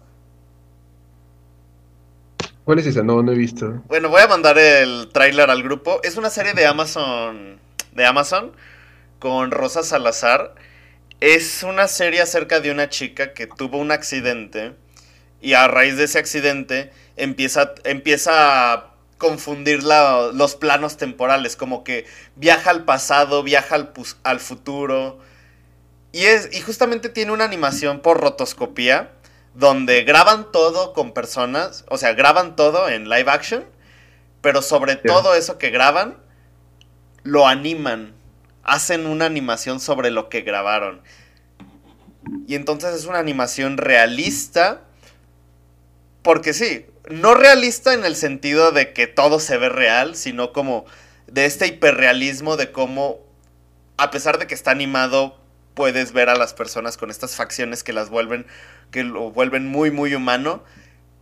¿Cuál 2.65 2.79
es 2.79 2.87
esa? 2.87 3.03
No, 3.03 3.21
no 3.21 3.31
he 3.31 3.35
visto. 3.35 3.83
Bueno, 3.87 4.09
voy 4.09 4.23
a 4.23 4.27
mandar 4.27 4.57
el 4.57 5.09
tráiler 5.13 5.51
al 5.51 5.61
grupo. 5.61 5.99
Es 6.03 6.17
una 6.17 6.31
serie 6.31 6.53
de 6.53 6.65
Amazon. 6.65 7.59
De 7.91 8.05
Amazon. 8.05 8.53
Con 9.19 9.51
Rosa 9.51 9.83
Salazar. 9.83 10.55
Es 11.21 11.61
una 11.61 11.87
serie 11.87 12.21
acerca 12.21 12.59
de 12.59 12.71
una 12.71 12.89
chica 12.89 13.33
que 13.33 13.45
tuvo 13.45 13.77
un 13.77 13.91
accidente. 13.91 14.73
Y 15.41 15.53
a 15.53 15.67
raíz 15.67 15.95
de 15.97 16.05
ese 16.05 16.17
accidente 16.17 16.91
empieza, 17.17 17.75
empieza 17.83 18.73
a 18.73 18.95
confundir 19.19 19.83
los 19.83 20.55
planos 20.55 20.97
temporales, 20.97 21.55
como 21.55 21.83
que 21.83 22.05
viaja 22.35 22.71
al 22.71 22.83
pasado, 22.83 23.43
viaja 23.43 23.75
al, 24.23 24.39
futuro. 24.39 25.19
Y, 26.11 26.23
es, 26.25 26.49
y 26.51 26.61
justamente 26.61 27.09
tiene 27.09 27.31
una 27.31 27.45
animación 27.45 28.01
por 28.01 28.19
rotoscopía, 28.19 29.11
donde 29.55 30.03
graban 30.03 30.51
todo 30.51 30.93
con 30.93 31.13
personas, 31.13 31.85
o 31.89 31.97
sea, 31.97 32.13
graban 32.13 32.55
todo 32.55 32.89
en 32.89 33.09
live 33.09 33.31
action, 33.31 33.63
pero 34.41 34.61
sobre 34.61 34.95
todo 34.95 35.33
eso 35.33 35.57
que 35.57 35.71
graban, 35.71 36.17
lo 37.23 37.47
animan, 37.47 38.13
hacen 38.63 39.07
una 39.07 39.25
animación 39.25 39.79
sobre 39.79 40.11
lo 40.11 40.29
que 40.29 40.41
grabaron. 40.41 41.01
Y 42.47 42.55
entonces 42.55 42.93
es 42.93 43.05
una 43.05 43.19
animación 43.19 43.77
realista. 43.77 44.81
Porque 46.21 46.53
sí, 46.53 46.87
no 47.09 47.35
realista 47.35 47.93
en 47.93 48.03
el 48.03 48.15
sentido 48.15 48.71
de 48.71 48.93
que 48.93 49.07
todo 49.07 49.39
se 49.39 49.57
ve 49.57 49.69
real, 49.69 50.15
sino 50.15 50.53
como 50.53 50.85
de 51.27 51.45
este 51.45 51.67
hiperrealismo 51.67 52.57
de 52.57 52.71
cómo, 52.71 53.19
a 53.97 54.11
pesar 54.11 54.39
de 54.39 54.47
que 54.47 54.55
está 54.55 54.71
animado, 54.71 55.37
puedes 55.75 56.13
ver 56.13 56.29
a 56.29 56.35
las 56.35 56.53
personas 56.53 56.97
con 56.97 57.11
estas 57.11 57.35
facciones 57.35 57.83
que 57.83 57.93
las 57.93 58.09
vuelven, 58.09 58.47
que 58.89 59.03
lo 59.03 59.31
vuelven 59.31 59.67
muy, 59.67 59.91
muy 59.91 60.15
humano. 60.15 60.63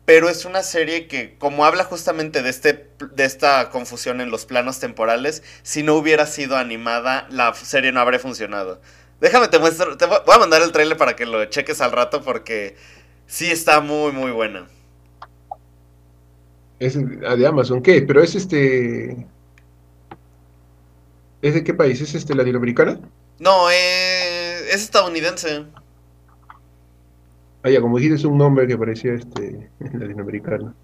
Pero 0.05 0.29
es 0.29 0.43
una 0.45 0.63
serie 0.63 1.07
que, 1.07 1.37
como 1.37 1.65
habla 1.65 1.85
justamente 1.85 2.41
de, 2.41 2.49
este, 2.49 2.89
de 3.13 3.23
esta 3.23 3.69
confusión 3.69 4.19
en 4.19 4.31
los 4.31 4.45
planos 4.45 4.79
temporales, 4.79 5.43
si 5.63 5.81
no 5.81 5.95
hubiera 5.95 6.25
sido 6.25 6.57
animada, 6.57 7.25
la 7.29 7.53
serie 7.53 7.91
no 7.93 8.01
habría 8.01 8.19
funcionado. 8.19 8.81
Déjame, 9.21 9.47
te 9.47 9.59
muestro, 9.59 9.95
te 9.95 10.05
voy 10.05 10.19
a 10.27 10.39
mandar 10.39 10.61
el 10.61 10.73
trailer 10.73 10.97
para 10.97 11.15
que 11.15 11.25
lo 11.25 11.45
cheques 11.45 11.79
al 11.79 11.93
rato 11.93 12.21
porque 12.21 12.75
sí 13.27 13.49
está 13.49 13.79
muy, 13.79 14.11
muy 14.11 14.31
buena. 14.31 14.67
Es 16.79 16.95
de 16.95 17.47
Amazon, 17.47 17.81
¿qué? 17.81 18.01
Pero 18.01 18.21
es 18.21 18.35
este... 18.35 19.25
¿Es 21.41 21.53
de 21.53 21.63
qué 21.63 21.73
país? 21.73 22.01
¿Es 22.01 22.13
este 22.13 22.35
latinoamericana? 22.35 22.99
No, 23.39 23.69
eh, 23.71 24.32
es 24.73 24.83
estadounidense. 24.83 25.65
Ah, 27.63 27.69
ya, 27.69 27.79
como 27.79 27.97
dijiste, 27.97 28.17
es 28.17 28.25
un 28.25 28.37
nombre 28.37 28.67
que 28.67 28.77
parecía 28.77 29.13
este 29.13 29.69
latinoamericano. 29.79 30.75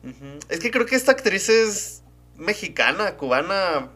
Es 0.48 0.60
que 0.60 0.72
creo 0.72 0.86
que 0.86 0.96
esta 0.96 1.12
actriz 1.12 1.50
es 1.50 2.04
mexicana, 2.38 3.18
cubana, 3.18 3.90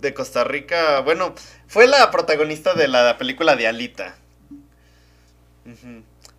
de 0.00 0.14
Costa 0.14 0.44
Rica. 0.44 1.00
Bueno, 1.00 1.34
fue 1.66 1.86
la 1.86 2.10
protagonista 2.10 2.74
de 2.74 2.88
la 2.88 3.18
película 3.18 3.56
de 3.56 3.66
Alita. 3.66 4.16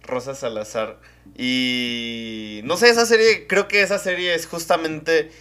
Rosa 0.03 0.35
Salazar. 0.35 0.99
Y 1.37 2.61
no 2.63 2.77
sé, 2.77 2.89
esa 2.89 3.05
serie, 3.05 3.47
creo 3.47 3.67
que 3.67 3.81
esa 3.81 3.99
serie 3.99 4.33
es 4.33 4.47
justamente 4.47 5.31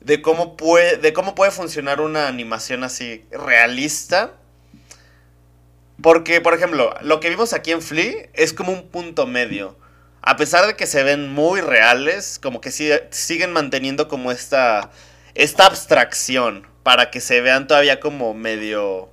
de 0.00 0.22
cómo 0.22 0.56
puede, 0.56 0.96
de 0.96 1.12
cómo 1.12 1.34
puede 1.34 1.50
funcionar 1.50 2.00
una 2.00 2.28
animación 2.28 2.84
así 2.84 3.24
realista. 3.30 4.34
Porque, 6.02 6.40
por 6.40 6.54
ejemplo, 6.54 6.94
lo 7.02 7.20
que 7.20 7.30
vimos 7.30 7.52
aquí 7.52 7.70
en 7.70 7.80
Flea 7.80 8.28
es 8.34 8.52
como 8.52 8.72
un 8.72 8.88
punto 8.88 9.26
medio 9.26 9.76
a 10.22 10.36
pesar 10.36 10.66
de 10.66 10.76
que 10.76 10.86
se 10.86 11.02
ven 11.02 11.32
muy 11.32 11.60
reales, 11.60 12.38
como 12.40 12.60
que 12.60 12.70
siguen 12.70 13.52
manteniendo 13.52 14.06
como 14.06 14.30
esta, 14.30 14.90
esta 15.34 15.66
abstracción 15.66 16.66
para 16.84 17.10
que 17.10 17.20
se 17.20 17.40
vean 17.40 17.66
todavía 17.66 17.98
como 17.98 18.32
medio 18.32 19.10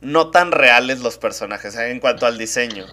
no 0.00 0.30
tan 0.30 0.50
reales 0.50 1.00
los 1.00 1.16
personajes 1.16 1.76
¿eh? 1.76 1.90
en 1.90 2.00
cuanto 2.00 2.26
al 2.26 2.38
diseño. 2.38 2.86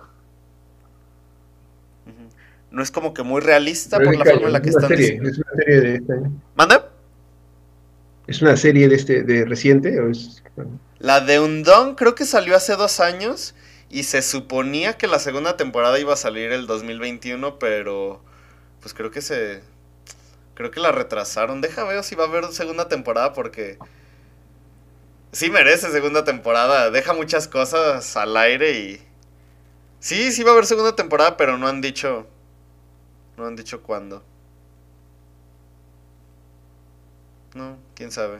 No 2.70 2.84
es 2.84 2.91
como 2.91 3.13
que 3.13 3.24
muy 3.24 3.41
realista 3.41 3.97
por 3.97 4.15
la 4.15 4.26
forma 4.26 4.47
en 4.47 4.53
la 4.53 4.61
que 4.61 4.70
están. 4.70 4.89
Serie, 4.89 5.20
¿Es 5.24 5.38
una 5.39 5.51
serie 5.55 5.82
de 5.82 5.95
este 5.95 6.13
año? 6.13 6.32
¿Manda? 6.53 6.86
¿Es 8.28 8.41
una 8.41 8.57
serie 8.57 8.89
de 8.89 8.95
este 8.95 9.23
de 9.23 9.45
reciente? 9.45 9.99
O 10.01 10.09
es... 10.09 10.43
La 10.99 11.21
de 11.21 11.39
Undone 11.39 11.95
creo 11.95 12.13
que 12.13 12.25
salió 12.25 12.57
hace 12.57 12.75
dos 12.75 12.99
años 12.99 13.55
y 13.89 14.03
se 14.03 14.21
suponía 14.21 14.97
que 14.97 15.07
la 15.07 15.19
segunda 15.19 15.55
temporada 15.55 15.97
iba 15.97 16.13
a 16.13 16.17
salir 16.17 16.51
el 16.51 16.67
2021, 16.67 17.57
pero 17.57 18.21
pues 18.82 18.93
creo 18.93 19.11
que 19.11 19.21
se... 19.21 19.61
Creo 20.55 20.71
que 20.71 20.82
la 20.82 20.91
retrasaron. 20.91 21.61
Deja 21.61 21.86
ver 21.86 22.03
si 22.03 22.15
va 22.15 22.25
a 22.25 22.28
haber 22.28 22.45
segunda 22.51 22.89
temporada 22.89 23.32
porque... 23.32 23.78
Sí 25.32 25.49
merece 25.49 25.89
segunda 25.91 26.25
temporada. 26.25 26.91
Deja 26.91 27.13
muchas 27.13 27.47
cosas 27.47 28.17
al 28.17 28.36
aire 28.36 28.71
y... 28.71 29.01
Sí, 29.99 30.34
sí 30.34 30.43
va 30.43 30.49
a 30.49 30.53
haber 30.53 30.65
segunda 30.65 30.95
temporada, 30.95 31.38
pero 31.38 31.57
no 31.57 31.67
han 31.67 31.80
dicho... 31.80 32.28
No 33.38 33.45
han 33.45 33.55
dicho 33.55 33.84
cuándo. 33.84 34.23
No, 37.58 37.76
quién 37.95 38.12
sabe. 38.12 38.38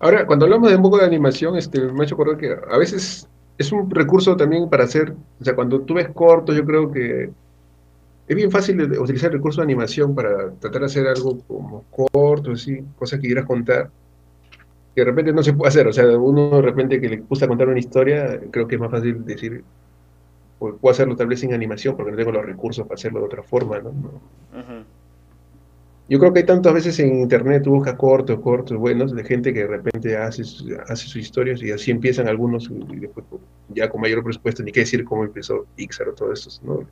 Ahora, 0.00 0.26
cuando 0.26 0.46
hablamos 0.46 0.70
de 0.70 0.76
un 0.76 0.82
poco 0.82 0.98
de 0.98 1.04
animación, 1.04 1.56
este, 1.56 1.80
me 1.80 2.00
ha 2.00 2.04
hecho 2.04 2.14
acordar 2.14 2.38
que 2.38 2.50
a 2.50 2.78
veces 2.78 3.28
es 3.58 3.72
un 3.72 3.90
recurso 3.90 4.36
también 4.36 4.68
para 4.70 4.84
hacer, 4.84 5.14
o 5.40 5.44
sea, 5.44 5.54
cuando 5.54 5.82
tú 5.82 5.94
ves 5.94 6.08
cortos, 6.08 6.56
yo 6.56 6.64
creo 6.64 6.90
que 6.90 7.30
es 8.26 8.36
bien 8.36 8.50
fácil 8.50 8.80
utilizar 8.98 9.30
el 9.30 9.36
recurso 9.36 9.60
de 9.60 9.66
animación 9.66 10.14
para 10.14 10.50
tratar 10.52 10.80
de 10.80 10.86
hacer 10.86 11.06
algo 11.06 11.38
como 11.46 11.84
corto, 11.90 12.52
así, 12.52 12.82
cosas 12.98 13.20
que 13.20 13.26
quieras 13.26 13.44
contar, 13.44 13.90
que 14.94 15.02
de 15.02 15.04
repente 15.04 15.32
no 15.32 15.42
se 15.42 15.52
puede 15.52 15.68
hacer, 15.68 15.86
o 15.86 15.92
sea, 15.92 16.06
uno 16.18 16.50
de 16.56 16.62
repente 16.62 17.00
que 17.00 17.08
le 17.10 17.16
gusta 17.18 17.46
contar 17.46 17.68
una 17.68 17.78
historia, 17.78 18.40
creo 18.50 18.66
que 18.66 18.76
es 18.76 18.80
más 18.80 18.90
fácil 18.90 19.24
decir, 19.26 19.62
pues 20.58 20.74
puedo 20.80 20.92
hacerlo 20.92 21.16
tal 21.16 21.26
vez 21.26 21.40
sin 21.40 21.52
animación 21.52 21.96
porque 21.96 22.12
no 22.12 22.16
tengo 22.16 22.32
los 22.32 22.46
recursos 22.46 22.86
para 22.86 22.94
hacerlo 22.94 23.20
de 23.20 23.26
otra 23.26 23.42
forma, 23.42 23.78
¿no? 23.78 23.92
Yo 26.08 26.18
creo 26.18 26.32
que 26.32 26.40
hay 26.40 26.46
tantas 26.46 26.74
veces 26.74 26.98
en 26.98 27.20
internet, 27.20 27.62
tú 27.62 27.70
buscas 27.70 27.94
cortos, 27.94 28.40
cortos, 28.40 28.76
buenos, 28.76 29.14
de 29.14 29.24
gente 29.24 29.54
que 29.54 29.60
de 29.60 29.68
repente 29.68 30.16
hace, 30.16 30.42
hace 30.86 31.06
sus 31.06 31.16
historias 31.16 31.62
y 31.62 31.70
así 31.70 31.90
empiezan 31.90 32.28
algunos 32.28 32.70
y 32.70 32.96
después 32.96 33.24
pues, 33.30 33.40
ya 33.68 33.88
con 33.88 34.00
mayor 34.00 34.22
presupuesto, 34.22 34.62
ni 34.62 34.72
qué 34.72 34.80
decir 34.80 35.04
cómo 35.04 35.24
empezó 35.24 35.64
Pixar 35.76 36.08
o 36.08 36.12
todo 36.12 36.32
eso, 36.32 36.50
¿no? 36.64 36.86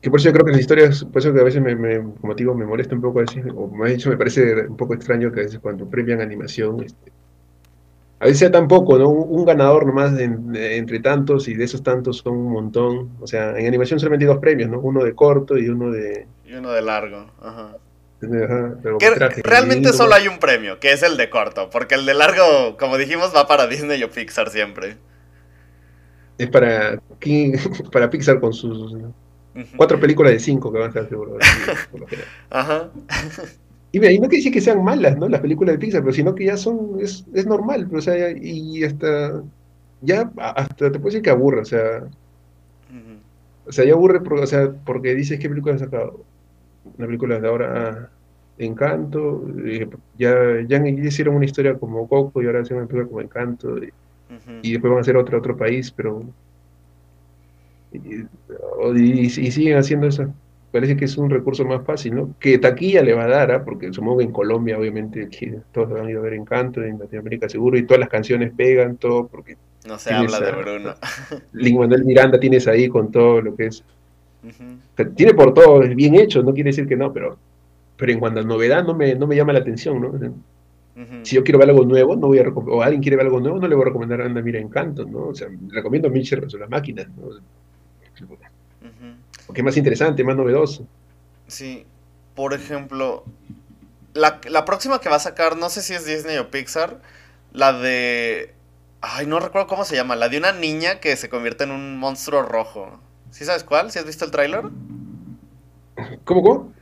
Que 0.00 0.10
por 0.10 0.20
eso 0.20 0.28
yo 0.28 0.32
creo 0.32 0.46
que 0.46 0.52
las 0.52 0.60
historias, 0.60 1.04
por 1.04 1.18
eso 1.18 1.34
que 1.34 1.40
a 1.40 1.44
veces 1.44 1.60
me, 1.60 1.76
como 2.20 2.34
digo, 2.34 2.54
me 2.54 2.64
molesta 2.64 2.94
un 2.94 3.02
poco 3.02 3.20
decir, 3.20 3.44
o 3.54 3.66
más 3.66 3.90
dicho, 3.90 4.08
me 4.08 4.16
parece 4.16 4.68
un 4.68 4.76
poco 4.76 4.94
extraño 4.94 5.32
que 5.32 5.40
a 5.40 5.42
veces 5.42 5.58
cuando 5.58 5.90
premian 5.90 6.20
animación, 6.20 6.84
este, 6.84 7.10
a 8.20 8.24
veces 8.24 8.40
sea 8.40 8.50
tan 8.50 8.66
poco, 8.66 8.98
¿no? 8.98 9.08
Un, 9.08 9.44
ganador 9.44 9.86
nomás 9.86 10.18
entre 10.18 10.98
tantos 10.98 11.46
y 11.46 11.54
de 11.54 11.64
esos 11.64 11.82
tantos 11.82 12.18
son 12.18 12.36
un 12.36 12.52
montón. 12.52 13.10
O 13.20 13.26
sea, 13.26 13.56
en 13.56 13.66
animación 13.66 14.00
solamente 14.00 14.24
hay 14.24 14.32
dos 14.32 14.40
premios, 14.40 14.68
¿no? 14.70 14.80
Uno 14.80 15.04
de 15.04 15.14
corto 15.14 15.56
y 15.56 15.68
uno 15.68 15.90
de... 15.92 16.26
Y 16.44 16.54
uno 16.54 16.72
de 16.72 16.82
largo, 16.82 17.30
ajá. 17.40 17.76
realmente 19.44 19.92
solo 19.92 20.14
hay 20.14 20.26
un 20.26 20.38
premio, 20.38 20.80
que 20.80 20.92
es 20.92 21.04
el 21.04 21.16
de 21.16 21.30
corto, 21.30 21.70
porque 21.70 21.94
el 21.94 22.06
de 22.06 22.14
largo, 22.14 22.76
como 22.76 22.98
dijimos, 22.98 23.32
va 23.34 23.46
para 23.46 23.68
Disney 23.68 24.02
o 24.02 24.10
Pixar 24.10 24.50
siempre. 24.50 24.96
Es 26.38 26.48
para, 26.48 27.00
para 27.92 28.10
Pixar 28.10 28.40
con 28.40 28.52
sus 28.52 28.96
cuatro 29.76 30.00
películas 30.00 30.32
de 30.32 30.40
cinco 30.40 30.72
que 30.72 30.78
van 30.78 30.86
a 30.86 30.88
estar 30.88 31.08
seguro. 31.08 31.38
Ajá. 32.50 32.90
Y, 33.98 34.18
no 34.18 34.28
quiere 34.28 34.36
decir 34.36 34.52
que 34.52 34.60
sean 34.60 34.84
malas, 34.84 35.16
¿no? 35.18 35.28
Las 35.28 35.40
películas 35.40 35.74
de 35.74 35.78
Pixar, 35.78 36.02
pero 36.02 36.12
sino 36.12 36.34
que 36.34 36.46
ya 36.46 36.56
son, 36.56 36.98
es, 37.00 37.24
es 37.34 37.46
normal, 37.46 37.88
o 37.92 38.00
sea, 38.00 38.30
y 38.30 38.84
hasta, 38.84 39.42
ya, 40.02 40.30
hasta 40.36 40.90
te 40.90 40.98
puedo 40.98 41.06
decir 41.06 41.22
que 41.22 41.30
aburre, 41.30 41.60
o 41.62 41.64
sea, 41.64 42.04
o 43.66 43.72
sea, 43.72 43.84
ya 43.84 43.92
aburre, 43.92 44.20
porque, 44.20 44.42
o 44.42 44.46
sea, 44.46 44.72
porque 44.84 45.14
dices, 45.14 45.38
¿qué 45.38 45.48
película 45.48 45.74
has 45.74 45.80
sacado? 45.80 46.24
Una 46.96 47.06
película 47.06 47.38
de 47.38 47.48
ahora, 47.48 47.88
ah, 47.88 48.08
Encanto, 48.58 49.44
ya, 50.18 50.34
ya 50.66 50.88
hicieron 50.88 51.36
una 51.36 51.44
historia 51.44 51.78
como 51.78 52.08
Coco 52.08 52.42
y 52.42 52.46
ahora 52.46 52.60
hacen 52.60 52.78
una 52.78 52.86
película 52.86 53.08
como 53.08 53.20
Encanto, 53.20 53.78
y, 54.62 54.72
después 54.72 54.90
van 54.90 54.98
a 54.98 55.00
hacer 55.02 55.16
otra 55.16 55.38
otro 55.38 55.56
país, 55.56 55.90
pero... 55.90 56.22
Y, 57.92 58.26
y 59.20 59.50
siguen 59.50 59.78
haciendo 59.78 60.08
eso 60.08 60.32
parece 60.70 60.96
que 60.96 61.06
es 61.06 61.16
un 61.16 61.30
recurso 61.30 61.64
más 61.64 61.84
fácil, 61.84 62.14
¿no? 62.14 62.34
Que 62.38 62.58
taquilla 62.58 63.02
le 63.02 63.14
va 63.14 63.24
a 63.24 63.28
dar, 63.28 63.50
¿ah? 63.52 63.64
porque 63.64 63.92
supongo 63.92 64.18
que 64.18 64.24
en 64.24 64.32
Colombia, 64.32 64.78
obviamente, 64.78 65.28
todos 65.72 65.98
han 65.98 66.10
ido 66.10 66.20
a 66.20 66.24
ver 66.24 66.34
Encanto, 66.34 66.82
en 66.82 66.98
Latinoamérica 66.98 67.48
seguro, 67.48 67.78
y 67.78 67.84
todas 67.84 68.00
las 68.00 68.08
canciones 68.08 68.52
pegan, 68.56 68.96
todo, 68.96 69.26
porque... 69.26 69.56
No 69.86 69.98
se 69.98 70.12
habla 70.12 70.40
de 70.40 70.52
Bruno. 70.52 70.94
Lin 71.52 71.78
Manuel 71.78 72.04
Miranda 72.04 72.38
tienes 72.38 72.68
ahí 72.68 72.88
con 72.88 73.10
todo 73.10 73.40
lo 73.40 73.56
que 73.56 73.66
es... 73.66 73.84
tiene 75.14 75.34
por 75.34 75.54
todo, 75.54 75.82
es 75.82 75.94
bien 75.94 76.14
hecho, 76.14 76.42
no 76.42 76.52
quiere 76.52 76.70
decir 76.70 76.86
que 76.86 76.96
no, 76.96 77.12
pero, 77.12 77.38
pero 77.96 78.12
en 78.12 78.20
cuanto 78.20 78.40
a 78.40 78.42
novedad 78.42 78.84
no 78.84 78.94
me, 78.94 79.14
no 79.14 79.26
me 79.26 79.36
llama 79.36 79.54
la 79.54 79.60
atención, 79.60 80.00
¿no? 80.00 80.12
Si 81.22 81.36
yo 81.36 81.44
quiero 81.44 81.60
ver 81.60 81.70
algo 81.70 81.84
nuevo, 81.84 82.16
no 82.16 82.26
voy 82.26 82.40
a 82.40 82.48
o 82.48 82.82
alguien 82.82 83.00
quiere 83.00 83.16
ver 83.16 83.26
algo 83.26 83.38
nuevo, 83.38 83.60
no 83.60 83.68
le 83.68 83.74
voy 83.76 83.82
a 83.82 83.86
recomendar 83.86 84.20
Anda 84.20 84.42
Mira 84.42 84.58
Encanto, 84.58 85.04
¿no? 85.04 85.28
O 85.28 85.34
sea, 85.34 85.46
recomiendo 85.68 86.10
Mitchell 86.10 86.50
sobre 86.50 86.62
las 86.62 86.70
máquinas, 86.70 87.06
¿no? 87.16 87.28
Porque 89.48 89.62
es 89.62 89.64
más 89.64 89.78
interesante, 89.78 90.22
más 90.22 90.36
novedoso. 90.36 90.86
Sí, 91.46 91.86
por 92.34 92.52
ejemplo, 92.52 93.24
la, 94.12 94.64
próxima 94.66 95.00
que 95.00 95.08
va 95.08 95.16
a 95.16 95.20
sacar, 95.20 95.56
no 95.56 95.70
sé 95.70 95.80
si 95.80 95.94
es 95.94 96.04
Disney 96.04 96.36
o 96.36 96.50
Pixar, 96.50 97.00
la 97.52 97.72
de... 97.72 98.52
Ay, 99.00 99.24
no 99.24 99.40
recuerdo 99.40 99.66
cómo 99.66 99.86
se 99.86 99.96
llama, 99.96 100.16
la 100.16 100.28
de 100.28 100.36
una 100.36 100.52
niña 100.52 101.00
que 101.00 101.16
se 101.16 101.30
convierte 101.30 101.64
en 101.64 101.70
un 101.70 101.96
monstruo 101.96 102.42
rojo. 102.42 103.00
¿Sí 103.30 103.46
sabes 103.46 103.64
cuál? 103.64 103.90
¿Sí 103.90 103.98
has 103.98 104.04
visto 104.04 104.26
el 104.26 104.30
tráiler? 104.30 104.64
¿Cómo, 106.24 106.42
cómo? 106.42 106.72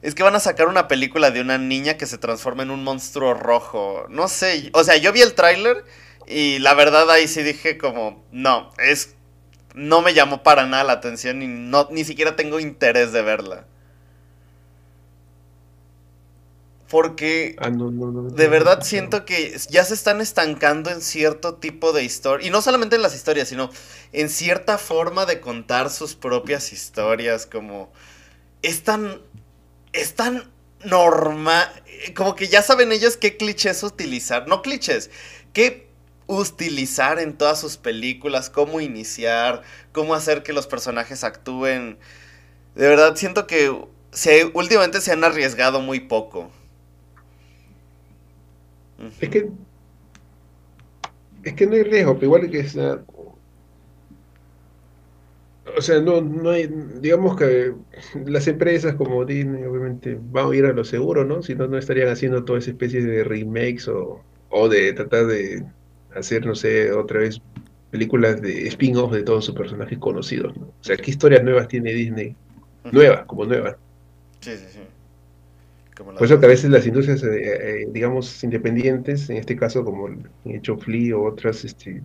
Es 0.00 0.14
que 0.14 0.22
van 0.22 0.36
a 0.36 0.40
sacar 0.40 0.68
una 0.68 0.86
película 0.86 1.32
de 1.32 1.40
una 1.40 1.58
niña 1.58 1.94
que 1.94 2.06
se 2.06 2.18
transforma 2.18 2.62
en 2.62 2.70
un 2.70 2.84
monstruo 2.84 3.34
rojo. 3.34 4.06
No 4.08 4.28
sé, 4.28 4.70
o 4.72 4.84
sea, 4.84 4.96
yo 4.98 5.12
vi 5.12 5.20
el 5.20 5.34
tráiler 5.34 5.84
y 6.28 6.60
la 6.60 6.74
verdad 6.74 7.10
ahí 7.10 7.26
sí 7.26 7.42
dije 7.42 7.76
como, 7.76 8.22
no, 8.30 8.70
es 8.78 9.13
no 9.74 10.02
me 10.02 10.14
llamó 10.14 10.42
para 10.42 10.66
nada 10.66 10.84
la 10.84 10.92
atención 10.94 11.42
y 11.42 11.48
no, 11.48 11.88
ni 11.90 12.04
siquiera 12.04 12.36
tengo 12.36 12.60
interés 12.60 13.12
de 13.12 13.22
verla. 13.22 13.66
Porque 16.88 17.56
Ah, 17.58 17.70
no, 17.70 17.90
no, 17.90 18.10
no. 18.12 18.30
de 18.30 18.46
verdad 18.48 18.82
siento 18.82 19.24
que 19.24 19.56
ya 19.70 19.84
se 19.84 19.94
están 19.94 20.20
estancando 20.20 20.90
en 20.90 21.00
cierto 21.00 21.54
tipo 21.56 21.92
de 21.92 22.04
historia. 22.04 22.46
Y 22.46 22.50
no 22.50 22.60
solamente 22.62 22.96
en 22.96 23.02
las 23.02 23.14
historias, 23.14 23.48
sino 23.48 23.70
en 24.12 24.28
cierta 24.28 24.76
forma 24.78 25.24
de 25.26 25.40
contar 25.40 25.90
sus 25.90 26.14
propias 26.14 26.72
historias. 26.72 27.46
Como 27.46 27.90
es 28.62 28.84
tan. 28.84 29.20
Es 29.92 30.14
tan 30.14 30.50
normal. 30.84 31.68
Como 32.14 32.36
que 32.36 32.48
ya 32.48 32.62
saben 32.62 32.92
ellos 32.92 33.16
qué 33.16 33.36
clichés 33.36 33.82
utilizar. 33.82 34.48
No 34.48 34.62
clichés. 34.62 35.10
Qué 35.54 35.88
utilizar 36.26 37.18
en 37.18 37.34
todas 37.34 37.60
sus 37.60 37.76
películas. 37.76 38.50
Cómo 38.50 38.80
iniciar. 38.80 39.62
Cómo 39.92 40.14
hacer 40.14 40.42
que 40.42 40.52
los 40.52 40.66
personajes 40.66 41.24
actúen. 41.24 41.98
De 42.74 42.88
verdad 42.88 43.16
siento 43.16 43.46
que 43.46 43.70
últimamente 44.54 45.00
se 45.00 45.12
han 45.12 45.24
arriesgado 45.24 45.80
muy 45.80 46.00
poco. 46.00 46.50
Es 49.20 49.28
que. 49.28 49.50
Es 51.42 51.54
que 51.54 51.66
no 51.66 51.74
hay 51.74 51.82
riesgo, 51.82 52.14
pero 52.14 52.26
igual 52.26 52.50
que 52.50 52.66
sea. 52.68 53.02
O 55.76 55.80
sea, 55.80 56.00
no, 56.00 56.20
no 56.20 56.50
hay. 56.50 56.68
Digamos 57.00 57.36
que 57.36 57.74
las 58.24 58.46
empresas 58.48 58.94
como 58.94 59.24
Disney, 59.24 59.64
obviamente, 59.64 60.18
van 60.20 60.50
a 60.50 60.56
ir 60.56 60.64
a 60.66 60.72
lo 60.72 60.84
seguro, 60.84 61.24
¿no? 61.24 61.42
Si 61.42 61.54
no, 61.54 61.66
no 61.66 61.78
estarían 61.78 62.08
haciendo 62.08 62.44
toda 62.44 62.58
esa 62.58 62.70
especie 62.70 63.02
de 63.02 63.24
remakes 63.24 63.88
o, 63.88 64.22
o 64.50 64.68
de 64.68 64.92
tratar 64.92 65.26
de 65.26 65.64
hacer, 66.14 66.46
no 66.46 66.54
sé, 66.54 66.92
otra 66.92 67.20
vez 67.20 67.40
películas 67.90 68.42
de 68.42 68.66
spin-off 68.68 69.12
de 69.12 69.22
todos 69.22 69.44
sus 69.44 69.54
personajes 69.54 69.98
conocidos, 69.98 70.56
¿no? 70.56 70.66
O 70.66 70.84
sea, 70.84 70.96
¿qué 70.96 71.10
historias 71.10 71.44
nuevas 71.44 71.68
tiene 71.68 71.92
Disney? 71.92 72.34
Ujú. 72.84 72.94
Nuevas, 72.94 73.24
como 73.26 73.44
nuevas. 73.44 73.76
Sí, 74.40 74.50
sí, 74.56 74.64
sí. 74.72 74.80
Como 75.96 76.12
Por 76.12 76.24
eso 76.24 76.40
que 76.40 76.46
a 76.46 76.48
veces 76.48 76.70
las 76.70 76.86
industrias, 76.86 77.22
eh, 77.22 77.82
eh, 77.82 77.88
digamos, 77.92 78.42
independientes, 78.42 79.30
en 79.30 79.36
este 79.36 79.56
caso 79.56 79.84
como 79.84 80.08
el 80.08 80.18
hecho 80.44 80.76
Flea 80.76 81.16
o 81.16 81.24
otras, 81.24 81.64
este, 81.64 82.02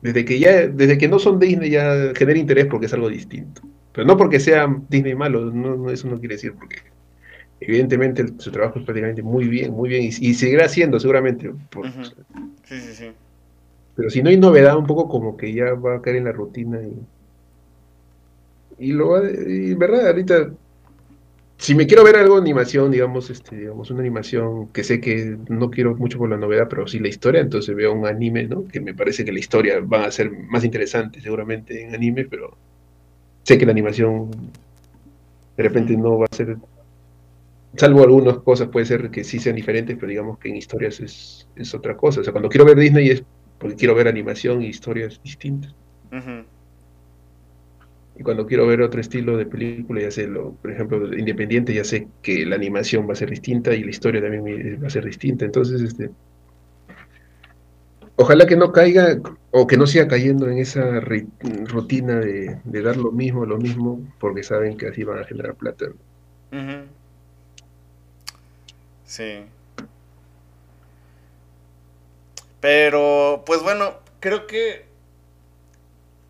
desde 0.00 0.24
que 0.24 0.38
ya, 0.38 0.66
desde 0.66 0.96
que 0.96 1.08
no 1.08 1.18
son 1.18 1.38
Disney 1.38 1.70
ya 1.70 2.12
genera 2.14 2.38
interés 2.38 2.66
porque 2.66 2.86
es 2.86 2.94
algo 2.94 3.10
distinto. 3.10 3.60
Pero 3.92 4.06
no 4.06 4.16
porque 4.16 4.40
sea 4.40 4.66
Disney 4.88 5.14
malo, 5.14 5.50
no, 5.50 5.76
no, 5.76 5.90
eso 5.90 6.08
no 6.08 6.18
quiere 6.18 6.36
decir 6.36 6.54
porque 6.58 6.76
evidentemente 7.60 8.24
su 8.38 8.50
trabajo 8.50 8.78
es 8.78 8.84
prácticamente 8.84 9.22
muy 9.22 9.46
bien, 9.46 9.72
muy 9.72 9.88
bien 9.90 10.04
y, 10.04 10.06
y 10.06 10.34
seguirá 10.34 10.68
siendo 10.68 10.98
seguramente. 10.98 11.50
por-. 11.70 11.86
Sí, 12.66 12.80
sí, 12.80 12.94
sí. 12.94 13.12
Pero 13.96 14.10
si 14.10 14.22
no 14.22 14.30
hay 14.30 14.36
novedad, 14.36 14.76
un 14.76 14.86
poco 14.86 15.08
como 15.08 15.36
que 15.36 15.52
ya 15.52 15.74
va 15.74 15.96
a 15.96 16.02
caer 16.02 16.16
en 16.16 16.24
la 16.24 16.32
rutina 16.32 16.80
y, 16.82 16.94
y 18.78 18.92
lo 18.92 19.10
va, 19.10 19.22
y 19.30 19.74
verdad, 19.74 20.08
ahorita 20.08 20.50
si 21.58 21.74
me 21.74 21.86
quiero 21.86 22.04
ver 22.04 22.16
algo 22.16 22.34
de 22.36 22.42
animación, 22.42 22.90
digamos, 22.90 23.30
este, 23.30 23.56
digamos, 23.56 23.90
una 23.90 24.00
animación 24.00 24.68
que 24.68 24.84
sé 24.84 25.00
que 25.00 25.38
no 25.48 25.70
quiero 25.70 25.94
mucho 25.96 26.18
por 26.18 26.28
la 26.28 26.36
novedad, 26.36 26.68
pero 26.68 26.86
sí 26.86 26.98
la 26.98 27.08
historia, 27.08 27.40
entonces 27.40 27.74
veo 27.74 27.92
un 27.94 28.06
anime, 28.06 28.44
¿no? 28.44 28.66
Que 28.68 28.80
me 28.80 28.94
parece 28.94 29.24
que 29.24 29.32
la 29.32 29.38
historia 29.38 29.80
va 29.80 30.04
a 30.04 30.10
ser 30.10 30.30
más 30.30 30.64
interesante 30.64 31.20
seguramente 31.20 31.82
en 31.82 31.94
anime, 31.94 32.26
pero 32.26 32.56
sé 33.44 33.58
que 33.58 33.66
la 33.66 33.72
animación 33.72 34.30
de 35.56 35.62
repente 35.62 35.96
no 35.96 36.18
va 36.18 36.26
a 36.30 36.36
ser, 36.36 36.56
salvo 37.76 38.02
algunas 38.02 38.38
cosas 38.38 38.68
puede 38.68 38.86
ser 38.86 39.10
que 39.10 39.24
sí 39.24 39.38
sean 39.38 39.56
diferentes, 39.56 39.96
pero 39.96 40.08
digamos 40.08 40.38
que 40.38 40.48
en 40.48 40.56
historias 40.56 41.00
es, 41.00 41.48
es 41.56 41.74
otra 41.74 41.96
cosa. 41.96 42.20
O 42.20 42.24
sea, 42.24 42.32
cuando 42.32 42.48
quiero 42.48 42.64
ver 42.64 42.76
Disney 42.76 43.08
es 43.10 43.24
porque 43.58 43.76
quiero 43.76 43.94
ver 43.94 44.08
animación 44.08 44.62
y 44.62 44.66
historias 44.66 45.20
distintas. 45.22 45.74
Ujú. 46.12 46.44
Y 48.18 48.22
cuando 48.22 48.46
quiero 48.46 48.66
ver 48.66 48.80
otro 48.80 49.00
estilo 49.00 49.36
de 49.36 49.46
película, 49.46 50.00
ya 50.00 50.10
sé, 50.10 50.26
lo, 50.26 50.54
por 50.54 50.70
ejemplo, 50.70 51.06
de 51.06 51.18
independiente, 51.18 51.74
ya 51.74 51.84
sé 51.84 52.08
que 52.22 52.46
la 52.46 52.56
animación 52.56 53.06
va 53.08 53.12
a 53.12 53.16
ser 53.16 53.30
distinta 53.30 53.74
y 53.74 53.84
la 53.84 53.90
historia 53.90 54.22
también 54.22 54.82
va 54.82 54.86
a 54.86 54.90
ser 54.90 55.04
distinta. 55.04 55.44
Entonces, 55.44 55.82
este, 55.82 56.10
ojalá 58.16 58.46
que 58.46 58.56
no 58.56 58.72
caiga 58.72 59.18
o 59.50 59.66
que 59.66 59.76
no 59.76 59.86
siga 59.86 60.08
cayendo 60.08 60.48
en 60.48 60.58
esa 60.58 61.00
rutina 61.00 62.20
de, 62.20 62.58
de 62.64 62.82
dar 62.82 62.96
lo 62.96 63.12
mismo, 63.12 63.44
lo 63.44 63.58
mismo, 63.58 64.00
porque 64.18 64.42
saben 64.42 64.78
que 64.78 64.86
así 64.86 65.04
van 65.04 65.18
a 65.18 65.24
generar 65.24 65.54
plata. 65.54 65.86
Ujú. 66.52 66.95
Sí. 69.06 69.44
Pero, 72.60 73.42
pues 73.46 73.62
bueno, 73.62 73.94
creo 74.20 74.46
que 74.46 74.86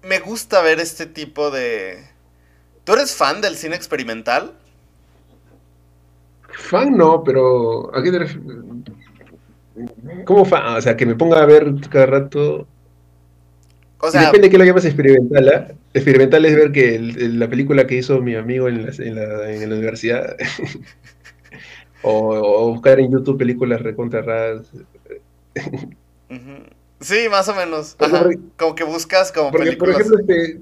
me 0.02 0.20
gusta 0.20 0.60
ver 0.62 0.80
este 0.80 1.06
tipo 1.06 1.50
de... 1.50 2.04
¿Tú 2.84 2.92
eres 2.92 3.14
fan 3.14 3.40
del 3.40 3.56
cine 3.56 3.74
experimental? 3.74 4.52
Fan 6.52 6.96
no, 6.96 7.22
pero 7.24 7.94
¿a 7.94 8.02
qué 8.02 8.10
te 8.12 8.18
refieres? 8.20 8.44
¿Cómo 10.24 10.44
fan? 10.44 10.76
O 10.76 10.80
sea, 10.80 10.96
que 10.96 11.06
me 11.06 11.14
ponga 11.16 11.42
a 11.42 11.46
ver 11.46 11.72
cada 11.90 12.06
rato. 12.06 12.66
O 13.98 14.10
sea, 14.10 14.22
depende 14.26 14.46
de 14.48 14.50
qué 14.52 14.58
lo 14.58 14.64
llamas 14.64 14.84
experimental, 14.84 15.48
¿ah? 15.48 15.68
Experimental 15.94 16.44
es 16.44 16.54
ver 16.54 16.72
que 16.72 16.94
el- 16.94 17.20
el- 17.20 17.38
la 17.38 17.48
película 17.48 17.86
que 17.86 17.96
hizo 17.96 18.20
mi 18.20 18.34
amigo 18.36 18.68
en 18.68 18.86
la, 18.86 18.92
en 18.98 19.14
la, 19.14 19.50
en 19.50 19.68
la 19.68 19.74
universidad, 19.76 20.36
o, 22.02 22.10
o 22.12 22.72
buscar 22.72 23.00
en 23.00 23.12
YouTube 23.12 23.38
películas 23.38 23.82
recontra 23.82 24.22
raras. 24.22 24.72
sí, 27.00 27.28
más 27.30 27.48
o 27.48 27.54
menos. 27.54 27.96
Ajá. 27.98 28.28
Como 28.56 28.74
que 28.74 28.84
buscas 28.84 29.32
como 29.32 29.50
Porque, 29.50 29.72
por 29.72 29.88
películas. 29.88 30.00
ejemplo, 30.00 30.18
este, 30.20 30.60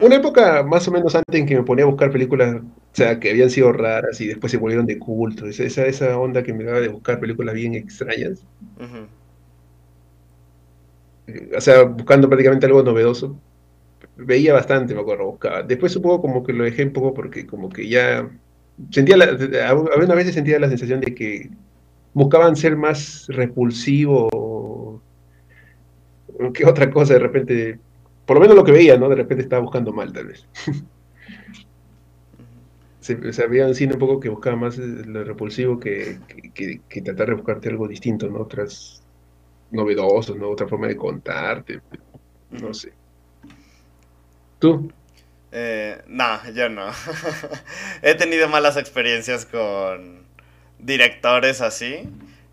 una 0.00 0.16
época 0.16 0.62
más 0.62 0.88
o 0.88 0.90
menos 0.92 1.14
antes 1.14 1.40
en 1.40 1.46
que 1.46 1.56
me 1.56 1.62
ponía 1.62 1.84
a 1.84 1.88
buscar 1.88 2.10
películas, 2.10 2.56
o 2.56 2.64
sea, 2.92 3.20
que 3.20 3.30
habían 3.30 3.50
sido 3.50 3.72
raras 3.72 4.20
y 4.20 4.26
después 4.26 4.50
se 4.50 4.58
volvieron 4.58 4.86
de 4.86 4.98
culto, 4.98 5.46
esa, 5.46 5.86
esa, 5.86 6.18
onda 6.18 6.42
que 6.42 6.52
me 6.54 6.64
daba 6.64 6.80
de 6.80 6.88
buscar 6.88 7.20
películas 7.20 7.54
bien 7.54 7.74
extrañas, 7.74 8.42
eh, 11.26 11.50
o 11.56 11.60
sea, 11.60 11.82
buscando 11.82 12.28
prácticamente 12.28 12.66
algo 12.66 12.82
novedoso, 12.82 13.38
veía 14.16 14.54
bastante, 14.54 14.94
me 14.94 15.00
acuerdo, 15.00 15.26
buscaba. 15.26 15.62
Después 15.62 15.92
supongo 15.92 16.20
como 16.20 16.44
que 16.44 16.52
lo 16.52 16.64
dejé 16.64 16.84
un 16.84 16.92
poco 16.92 17.14
porque 17.14 17.46
como 17.46 17.68
que 17.68 17.88
ya 17.88 18.28
sentía 18.90 19.16
la, 19.16 19.26
veces 20.14 20.34
sentía 20.34 20.58
la 20.58 20.68
sensación 20.68 21.00
de 21.00 21.14
que 21.14 21.50
buscaban 22.14 22.56
ser 22.56 22.76
más 22.76 23.26
repulsivo 23.28 25.02
que 26.54 26.64
otra 26.66 26.90
cosa 26.90 27.14
de 27.14 27.20
repente, 27.20 27.78
por 28.26 28.36
lo 28.36 28.40
menos 28.40 28.56
lo 28.56 28.64
que 28.64 28.72
veía, 28.72 28.96
¿no? 28.96 29.08
De 29.08 29.16
repente 29.16 29.42
estaba 29.42 29.62
buscando 29.62 29.92
mal 29.92 30.12
tal 30.12 30.26
vez. 30.28 30.46
Se, 33.00 33.14
o 33.14 33.32
sea, 33.32 33.46
había 33.46 33.66
un 33.66 33.74
cine 33.74 33.94
un 33.94 33.98
poco 33.98 34.20
que 34.20 34.28
buscaba 34.28 34.56
más 34.56 34.78
eh, 34.78 34.82
lo 35.06 35.24
repulsivo 35.24 35.78
que, 35.80 36.18
que, 36.54 36.82
que- 36.88 37.02
tratar 37.02 37.28
de 37.28 37.34
buscarte 37.34 37.68
algo 37.70 37.88
distinto, 37.88 38.28
¿no? 38.28 38.40
Otras 38.40 39.02
novedosos, 39.70 40.36
¿no? 40.36 40.50
Otra 40.50 40.68
forma 40.68 40.88
de 40.88 40.96
contarte, 40.96 41.80
no 42.50 42.74
sé. 42.74 42.92
¿Tú? 44.58 44.90
Eh, 45.52 46.00
no, 46.06 46.38
yo 46.52 46.68
no. 46.68 46.86
He 48.02 48.14
tenido 48.14 48.48
malas 48.48 48.76
experiencias 48.76 49.46
con 49.46 50.24
directores 50.78 51.60
así. 51.60 52.08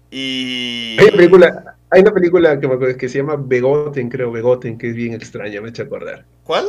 Y. 0.10 0.98
Hay 1.00 1.08
una 1.08 1.18
película, 1.18 1.76
hay 1.90 2.02
una 2.02 2.14
película 2.14 2.60
que 2.60 2.68
me 2.68 2.76
acuerdo 2.76 2.98
que 2.98 3.10
se 3.10 3.20
llama 3.20 3.36
Begoten, 3.38 4.10
creo, 4.10 4.32
Begoten, 4.32 4.78
que 4.78 4.90
es 4.90 4.96
bien 4.96 5.14
extraña, 5.14 5.62
me 5.62 5.68
he 5.68 5.70
hecho 5.70 5.84
acordar. 5.84 6.26
¿Cuál? 6.44 6.66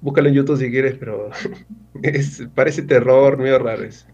Búscalo 0.00 0.28
en 0.28 0.34
YouTube 0.34 0.58
si 0.58 0.70
quieres, 0.70 0.96
pero 0.98 1.30
es, 2.02 2.42
parece 2.54 2.82
terror, 2.82 3.38
medio 3.38 3.58
raro 3.58 3.84
es. 3.84 4.06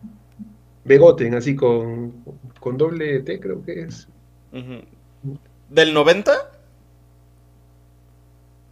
Begoten, 0.84 1.34
así 1.34 1.55
con, 1.55 2.24
con 2.61 2.78
doble 2.78 3.20
T, 3.20 3.40
creo 3.40 3.62
que 3.62 3.82
es. 3.82 4.09
¿Del 5.68 5.92
90? 5.92 6.32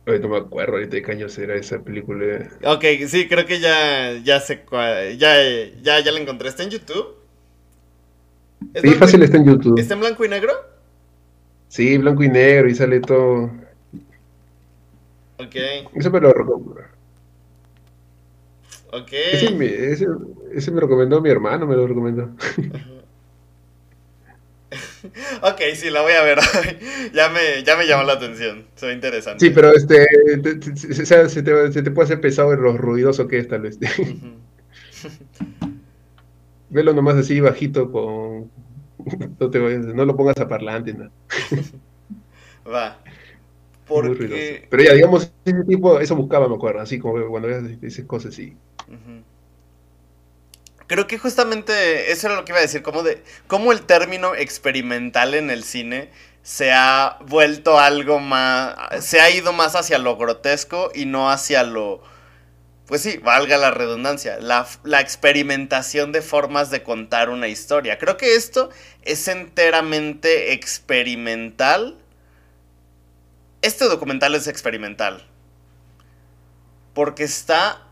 Ay, 0.07 0.21
no 0.21 0.29
me 0.29 0.39
acuerdo 0.39 0.75
ahorita 0.75 0.97
de 0.97 1.03
qué 1.03 1.29
será 1.29 1.55
esa 1.57 1.83
película. 1.83 2.49
Ok, 2.65 2.85
sí, 3.09 3.29
creo 3.29 3.47
que 3.47 3.61
ya, 3.61 4.15
ya 4.23 4.41
sé 4.41 4.61
cuál. 4.65 5.17
Ya, 5.19 5.35
ya, 5.83 6.01
ya 6.01 6.13
la 6.13 6.21
encontré. 6.21 6.49
¿Está 6.49 6.63
en 6.63 6.71
YouTube? 6.71 7.17
¿Es 8.73 8.83
Sí, 8.83 8.95
fácil 8.95 9.23
y- 9.23 9.25
está 9.25 9.39
en 9.39 9.45
YouTube. 9.47 9.79
¿Está 9.81 9.95
en 9.95 10.01
blanco 10.01 10.25
y 10.25 10.29
negro? 10.29 10.53
Sí, 11.69 11.97
blanco 11.99 12.25
y 12.25 12.29
negro 12.29 12.69
y 12.69 12.75
sale 12.75 13.01
todo. 13.01 13.51
Ok, 15.39 15.57
Eso 15.95 16.11
me 16.11 16.21
lo 16.21 16.33
recomendó. 16.33 16.77
ok. 18.93 19.13
Ese 19.31 19.51
me, 19.51 19.67
ese, 19.67 20.07
ese 20.53 20.71
me 20.71 20.81
recomendó 20.81 21.21
mi 21.21 21.31
hermano, 21.31 21.67
me 21.67 21.77
lo 21.77 21.87
recomendó. 21.87 22.35
Ok, 25.43 25.61
sí, 25.75 25.91
la 25.91 26.03
voy 26.03 26.13
a 26.13 26.23
ver. 26.23 26.39
ya, 27.13 27.29
me, 27.29 27.63
ya 27.65 27.77
me 27.77 27.87
llamó 27.87 28.05
la 28.05 28.15
atención. 28.15 28.67
Ve 28.81 28.93
interesante. 28.93 29.45
Sí, 29.45 29.51
pero 29.51 29.73
este, 29.73 30.07
te- 30.43 30.55
te- 30.57 30.73
te- 30.73 30.95
se, 30.95 31.43
te, 31.43 31.73
se 31.73 31.83
te 31.83 31.91
puede 31.91 32.07
hacer 32.07 32.21
pesado 32.21 32.53
en 32.53 32.63
lo 32.63 32.77
ruidoso 32.77 33.29
que 33.29 33.39
es 33.39 33.49
tal 33.49 33.63
vez. 33.63 33.79
Velo 36.71 36.93
nomás 36.93 37.17
así 37.17 37.41
bajito 37.41 37.91
con... 37.91 38.51
No, 39.39 39.51
te 39.51 39.61
no 39.61 40.05
lo 40.05 40.17
pongas 40.17 40.37
a 40.39 40.49
parlante, 40.49 40.93
no. 40.93 41.11
Va. 42.67 42.99
Muy 43.99 44.15
ruidoso. 44.15 44.19
Porque. 44.19 44.67
Pero 44.71 44.83
ya, 44.83 44.95
digamos, 44.95 45.33
ese 45.45 45.65
tipo, 45.65 46.01
eso 46.01 46.17
buscaba, 46.17 46.49
me 46.49 46.57
acuerdo, 46.57 46.81
así 46.81 46.99
como 46.99 47.25
cuando 47.29 47.49
veas 47.49 47.65
esas 47.83 48.05
cosas, 48.05 48.35
sí. 48.35 48.57
Ujú. 48.89 49.23
Creo 50.87 51.07
que 51.07 51.18
justamente 51.18 52.12
eso 52.12 52.28
era 52.28 52.37
lo 52.37 52.45
que 52.45 52.53
iba 52.53 52.59
a 52.59 52.62
decir, 52.62 52.82
como 52.82 53.03
de 53.03 53.22
cómo 53.47 53.72
el 53.72 53.82
término 53.82 54.34
experimental 54.34 55.34
en 55.34 55.51
el 55.51 55.64
cine 55.64 56.11
se 56.43 56.72
ha 56.72 57.18
vuelto 57.26 57.78
algo 57.78 58.20
más, 58.20 59.05
se 59.05 59.20
ha 59.20 59.30
ido 59.30 59.53
más 59.53 59.74
hacia 59.74 59.99
lo 59.99 60.16
grotesco 60.16 60.93
y 60.95 61.05
no 61.05 61.30
hacia 61.30 61.64
lo, 61.64 62.03
pues 62.87 63.03
sí, 63.03 63.16
valga 63.18 63.57
la 63.57 63.72
redundancia, 63.72 64.39
la, 64.39 64.66
la 64.84 65.01
experimentación 65.01 66.12
de 66.12 66.22
formas 66.22 66.70
de 66.70 66.84
contar 66.84 67.30
una 67.30 67.49
historia. 67.49 67.99
Creo 67.99 68.16
que 68.16 68.37
esto 68.37 68.70
es 69.03 69.26
enteramente 69.26 70.53
experimental. 70.53 71.99
Este 73.61 73.87
documental 73.87 74.37
es 74.37 74.47
experimental. 74.47 75.26
Porque 76.95 77.24
está 77.24 77.86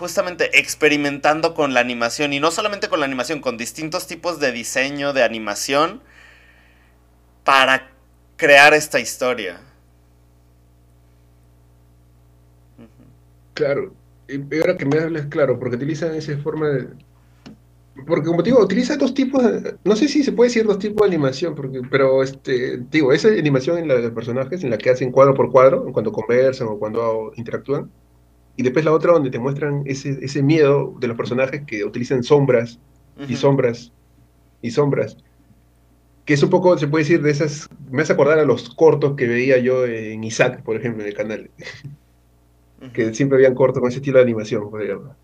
justamente 0.00 0.58
experimentando 0.58 1.54
con 1.54 1.74
la 1.74 1.80
animación 1.80 2.32
y 2.32 2.40
no 2.40 2.50
solamente 2.50 2.88
con 2.88 3.00
la 3.00 3.06
animación, 3.06 3.40
con 3.40 3.58
distintos 3.58 4.08
tipos 4.08 4.40
de 4.40 4.52
diseño 4.52 5.12
de 5.14 5.22
animación 5.24 6.02
para 7.44 7.90
crear 8.36 8.74
esta 8.74 9.00
historia. 9.00 9.60
Claro, 13.54 13.94
y 14.28 14.58
ahora 14.58 14.76
que 14.76 14.86
me 14.86 14.98
hablas, 14.98 15.26
claro, 15.26 15.58
porque 15.58 15.76
utilizan 15.76 16.14
esa 16.14 16.36
forma 16.38 16.68
de... 16.68 16.88
Porque 18.06 18.26
como 18.28 18.42
te 18.42 18.50
digo, 18.50 18.62
utiliza 18.62 18.96
dos 18.96 19.14
tipos, 19.14 19.42
de- 19.42 19.76
no 19.84 19.96
sé 19.96 20.08
si 20.08 20.22
se 20.22 20.32
puede 20.32 20.48
decir 20.48 20.64
dos 20.66 20.78
tipos 20.78 21.02
de 21.02 21.08
animación, 21.14 21.54
porque, 21.54 21.82
pero 21.90 22.22
este, 22.22 22.78
digo, 22.90 23.12
esa 23.12 23.28
animación 23.28 23.78
en 23.78 23.88
la 23.88 23.94
de 23.96 24.10
personajes, 24.10 24.62
en 24.64 24.70
la 24.70 24.78
que 24.78 24.90
hacen 24.90 25.12
cuadro 25.12 25.34
por 25.34 25.50
cuadro, 25.52 25.92
cuando 25.92 26.12
conversan 26.12 26.68
o 26.68 26.78
cuando 26.78 27.32
interactúan, 27.36 27.90
y 28.60 28.62
después 28.62 28.84
la 28.84 28.92
otra 28.92 29.12
donde 29.12 29.30
te 29.30 29.38
muestran 29.38 29.82
ese, 29.86 30.18
ese 30.22 30.42
miedo 30.42 30.94
de 31.00 31.08
los 31.08 31.16
personajes 31.16 31.62
que 31.66 31.82
utilizan 31.84 32.22
sombras 32.22 32.78
y 33.28 33.36
sombras 33.36 33.92
y 34.62 34.70
sombras. 34.70 35.16
Que 36.26 36.34
es 36.34 36.42
un 36.42 36.50
poco, 36.50 36.76
se 36.78 36.86
puede 36.86 37.04
decir, 37.04 37.22
de 37.22 37.30
esas. 37.30 37.66
Me 37.90 38.02
hace 38.02 38.12
acordar 38.12 38.38
a 38.38 38.44
los 38.44 38.68
cortos 38.74 39.14
que 39.16 39.26
veía 39.26 39.56
yo 39.58 39.86
en 39.86 40.22
Isaac, 40.24 40.62
por 40.62 40.76
ejemplo, 40.76 41.02
en 41.02 41.08
el 41.08 41.14
canal. 41.14 41.50
Que 42.92 43.12
siempre 43.14 43.36
habían 43.36 43.54
cortos 43.54 43.80
con 43.80 43.88
ese 43.88 43.98
estilo 43.98 44.18
de 44.18 44.24
animación, 44.24 44.70
por 44.70 44.82
ejemplo. 44.82 45.14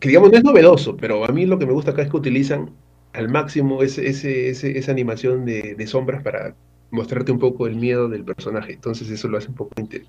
Que 0.00 0.08
digamos, 0.08 0.30
no 0.30 0.38
es 0.38 0.44
novedoso, 0.44 0.96
pero 0.96 1.24
a 1.24 1.28
mí 1.32 1.46
lo 1.46 1.58
que 1.58 1.66
me 1.66 1.72
gusta 1.72 1.92
acá 1.92 2.02
es 2.02 2.10
que 2.10 2.16
utilizan 2.16 2.70
al 3.12 3.28
máximo 3.28 3.82
ese, 3.82 4.08
ese, 4.08 4.50
ese- 4.50 4.78
esa 4.78 4.92
animación 4.92 5.44
de, 5.44 5.74
de 5.76 5.86
sombras 5.86 6.22
para 6.22 6.54
mostrarte 6.90 7.32
un 7.32 7.38
poco 7.38 7.66
el 7.66 7.76
miedo 7.76 8.08
del 8.08 8.24
personaje. 8.24 8.72
Entonces, 8.74 9.08
eso 9.10 9.28
lo 9.28 9.38
hace 9.38 9.48
un 9.48 9.54
poco. 9.54 9.70
inte- 9.80 10.04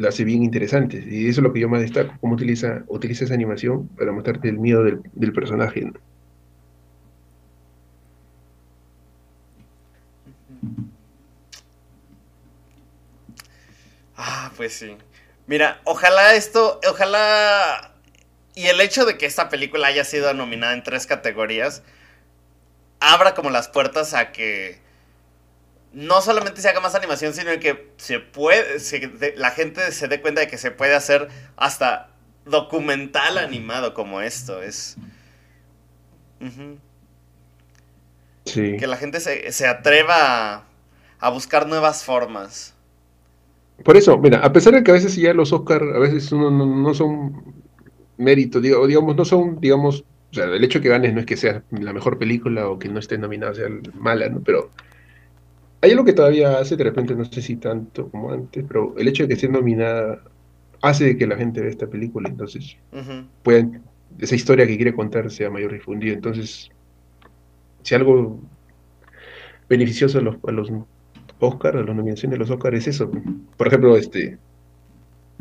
Lo 0.00 0.08
hace 0.08 0.24
bien 0.24 0.42
interesante. 0.42 1.04
Y 1.06 1.28
eso 1.28 1.40
es 1.40 1.44
lo 1.44 1.52
que 1.52 1.60
yo 1.60 1.68
más 1.68 1.82
destaco: 1.82 2.14
cómo 2.22 2.34
utiliza, 2.34 2.84
utiliza 2.86 3.24
esa 3.24 3.34
animación 3.34 3.86
para 3.88 4.12
mostrarte 4.12 4.48
el 4.48 4.58
miedo 4.58 4.82
del, 4.82 5.02
del 5.12 5.32
personaje. 5.34 5.92
Ah, 14.16 14.50
pues 14.56 14.72
sí. 14.72 14.96
Mira, 15.46 15.82
ojalá 15.84 16.34
esto, 16.34 16.80
ojalá... 16.88 17.94
Y 18.54 18.68
el 18.68 18.80
hecho 18.80 19.04
de 19.04 19.18
que 19.18 19.26
esta 19.26 19.50
película 19.50 19.88
haya 19.88 20.04
sido 20.04 20.32
nominada 20.32 20.72
en 20.72 20.82
tres 20.82 21.06
categorías, 21.06 21.82
abra 23.00 23.34
como 23.34 23.50
las 23.50 23.68
puertas 23.68 24.14
a 24.14 24.32
que 24.32 24.78
no 25.92 26.20
solamente 26.20 26.60
se 26.62 26.68
haga 26.68 26.80
más 26.80 26.94
animación, 26.94 27.34
sino 27.34 27.50
que 27.60 27.92
se 27.96 28.20
puede, 28.20 28.80
se- 28.80 29.08
de- 29.08 29.34
la 29.36 29.50
gente 29.50 29.90
se 29.92 30.08
dé 30.08 30.20
cuenta 30.20 30.40
de 30.42 30.48
que 30.48 30.58
se 30.58 30.70
puede 30.70 30.94
hacer 30.94 31.28
hasta 31.56 32.10
documental 32.44 33.38
animado 33.38 33.94
como 33.94 34.20
esto. 34.20 34.62
Es... 34.62 34.96
Sí. 38.44 38.76
Que 38.78 38.86
la 38.86 38.96
gente 38.96 39.20
se, 39.20 39.52
se 39.52 39.66
atreva 39.66 40.54
a, 40.54 40.64
a 41.20 41.30
buscar 41.30 41.66
nuevas 41.68 42.04
formas. 42.04 42.74
Por 43.84 43.96
eso, 43.96 44.18
mira, 44.18 44.40
a 44.40 44.52
pesar 44.52 44.74
de 44.74 44.82
que 44.82 44.90
a 44.90 44.94
veces 44.94 45.16
ya 45.16 45.32
los 45.32 45.52
Oscar 45.52 45.82
a 45.82 45.98
veces 45.98 46.30
uno 46.32 46.50
no, 46.50 46.66
no 46.66 46.94
son 46.94 47.54
mérito, 48.18 48.60
digo, 48.60 48.86
digamos, 48.86 49.16
no 49.16 49.24
son, 49.24 49.60
digamos, 49.60 50.04
o 50.32 50.34
sea, 50.34 50.44
el 50.44 50.62
hecho 50.62 50.78
de 50.78 50.82
que 50.84 50.88
ganes 50.90 51.14
no 51.14 51.20
es 51.20 51.26
que 51.26 51.36
sea 51.36 51.62
la 51.70 51.92
mejor 51.94 52.18
película 52.18 52.68
o 52.68 52.78
que 52.78 52.88
no 52.88 52.98
esté 53.00 53.16
nominada 53.18 53.54
sea 53.54 53.68
mala, 53.94 54.28
¿no? 54.28 54.40
Pero 54.42 54.70
hay 55.82 55.90
algo 55.92 56.04
que 56.04 56.12
todavía 56.12 56.58
hace, 56.58 56.76
de 56.76 56.84
repente 56.84 57.14
no 57.14 57.24
sé 57.24 57.40
si 57.40 57.56
tanto 57.56 58.10
como 58.10 58.32
antes, 58.32 58.64
pero 58.66 58.94
el 58.98 59.08
hecho 59.08 59.22
de 59.22 59.28
que 59.28 59.34
esté 59.34 59.48
nominada 59.48 60.22
hace 60.82 61.16
que 61.16 61.26
la 61.26 61.36
gente 61.36 61.60
vea 61.60 61.70
esta 61.70 61.86
película, 61.86 62.28
entonces 62.28 62.76
pueden, 63.42 63.82
esa 64.18 64.34
historia 64.34 64.66
que 64.66 64.76
quiere 64.76 64.94
contar 64.94 65.30
sea 65.30 65.50
mayor 65.50 65.72
difundida. 65.72 66.12
Entonces, 66.12 66.70
si 67.82 67.94
algo 67.94 68.40
beneficioso 69.68 70.18
a 70.18 70.22
los, 70.22 70.36
a 70.46 70.52
los 70.52 70.70
Oscar, 71.38 71.76
a 71.76 71.82
las 71.82 71.96
nominaciones 71.96 72.32
de 72.32 72.38
los 72.38 72.50
Oscar 72.50 72.74
es 72.74 72.86
eso. 72.86 73.10
Por 73.56 73.68
ejemplo, 73.68 73.96
este 73.96 74.38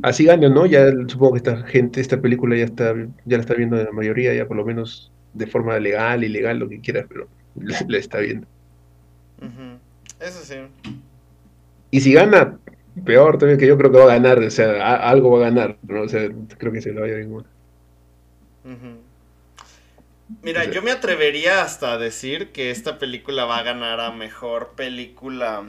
así 0.01 0.25
gane 0.25 0.49
no, 0.49 0.65
ya 0.65 0.89
supongo 1.07 1.33
que 1.33 1.37
esta 1.39 1.63
gente, 1.63 1.99
esta 2.01 2.21
película 2.21 2.55
ya 2.55 2.65
está, 2.65 2.93
ya 3.25 3.37
la 3.37 3.41
está 3.41 3.53
viendo 3.55 3.75
la 3.75 3.91
mayoría, 3.91 4.33
ya 4.33 4.47
por 4.47 4.57
lo 4.57 4.65
menos 4.65 5.11
de 5.33 5.47
forma 5.47 5.77
legal, 5.79 6.23
ilegal, 6.23 6.59
lo 6.59 6.69
que 6.69 6.79
quieras, 6.79 7.05
pero 7.09 7.27
la, 7.55 7.77
la 7.87 7.97
está 7.97 8.19
viendo. 8.19 8.47
Eso 10.19 10.43
sí. 10.43 10.55
Y 11.91 12.01
si 12.01 12.13
gana, 12.13 12.59
peor 13.05 13.37
todavía 13.37 13.57
que 13.57 13.67
yo 13.67 13.77
creo 13.77 13.91
que 13.91 13.97
va 13.97 14.03
a 14.05 14.15
ganar, 14.15 14.39
o 14.39 14.49
sea, 14.51 14.71
a- 14.85 15.09
algo 15.09 15.31
va 15.31 15.37
a 15.47 15.49
ganar, 15.49 15.77
¿no? 15.83 16.01
O 16.03 16.07
sea, 16.09 16.29
creo 16.57 16.71
que 16.71 16.81
se 16.81 16.91
lo 16.93 17.01
vaya 17.01 17.15
a 17.15 17.19
ir. 17.19 17.27
Ujú. 18.63 19.01
Mira, 20.41 20.61
O 20.61 20.63
sea- 20.63 20.73
yo 20.73 20.81
me 20.81 20.91
atrevería 20.91 21.61
hasta 21.61 21.93
a 21.93 21.97
decir 21.97 22.51
que 22.51 22.71
esta 22.71 22.99
película 22.99 23.45
va 23.45 23.57
a 23.59 23.63
ganar 23.63 23.99
a 24.01 24.11
mejor 24.11 24.73
película. 24.75 25.63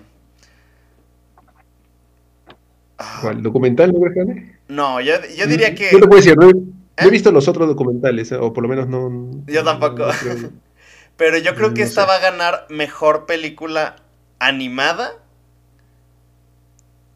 Ah, 2.99 3.19
¿Cuál? 3.23 3.43
¿Documental 3.43 3.93
no 3.93 4.01
que? 4.13 4.59
No, 4.69 5.01
yo, 5.01 5.15
yo 5.37 5.47
diría 5.47 5.75
que. 5.75 5.91
No 5.93 5.99
te 6.01 6.07
puedo 6.07 6.17
decir, 6.23 6.37
no 6.37 6.49
he, 6.51 6.55
no 6.55 6.61
he 6.99 7.09
¿Eh? 7.09 7.11
visto 7.11 7.33
los 7.33 7.49
otros 7.49 7.67
documentales, 7.69 8.31
¿eh? 8.33 8.37
o 8.37 8.53
por 8.53 8.63
lo 8.63 8.69
menos 8.69 8.89
no. 8.89 9.45
Yo 9.47 9.65
tampoco. 9.65 10.07
no 10.07 10.13
creo- 10.19 10.51
Pero 11.17 11.39
yo 11.39 11.55
creo 11.55 11.75
que 11.75 11.83
esta 11.83 12.03
sé. 12.03 12.07
va 12.07 12.17
a 12.17 12.21
ganar 12.21 12.67
mejor 12.71 13.27
película 13.27 13.97
animada. 14.41 15.13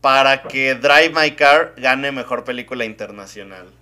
Para 0.00 0.46
que 0.46 0.76
Drive 0.76 1.10
My 1.12 1.32
Car 1.34 1.74
gane 1.76 2.12
mejor 2.12 2.44
película 2.44 2.84
internacional. 2.84 3.74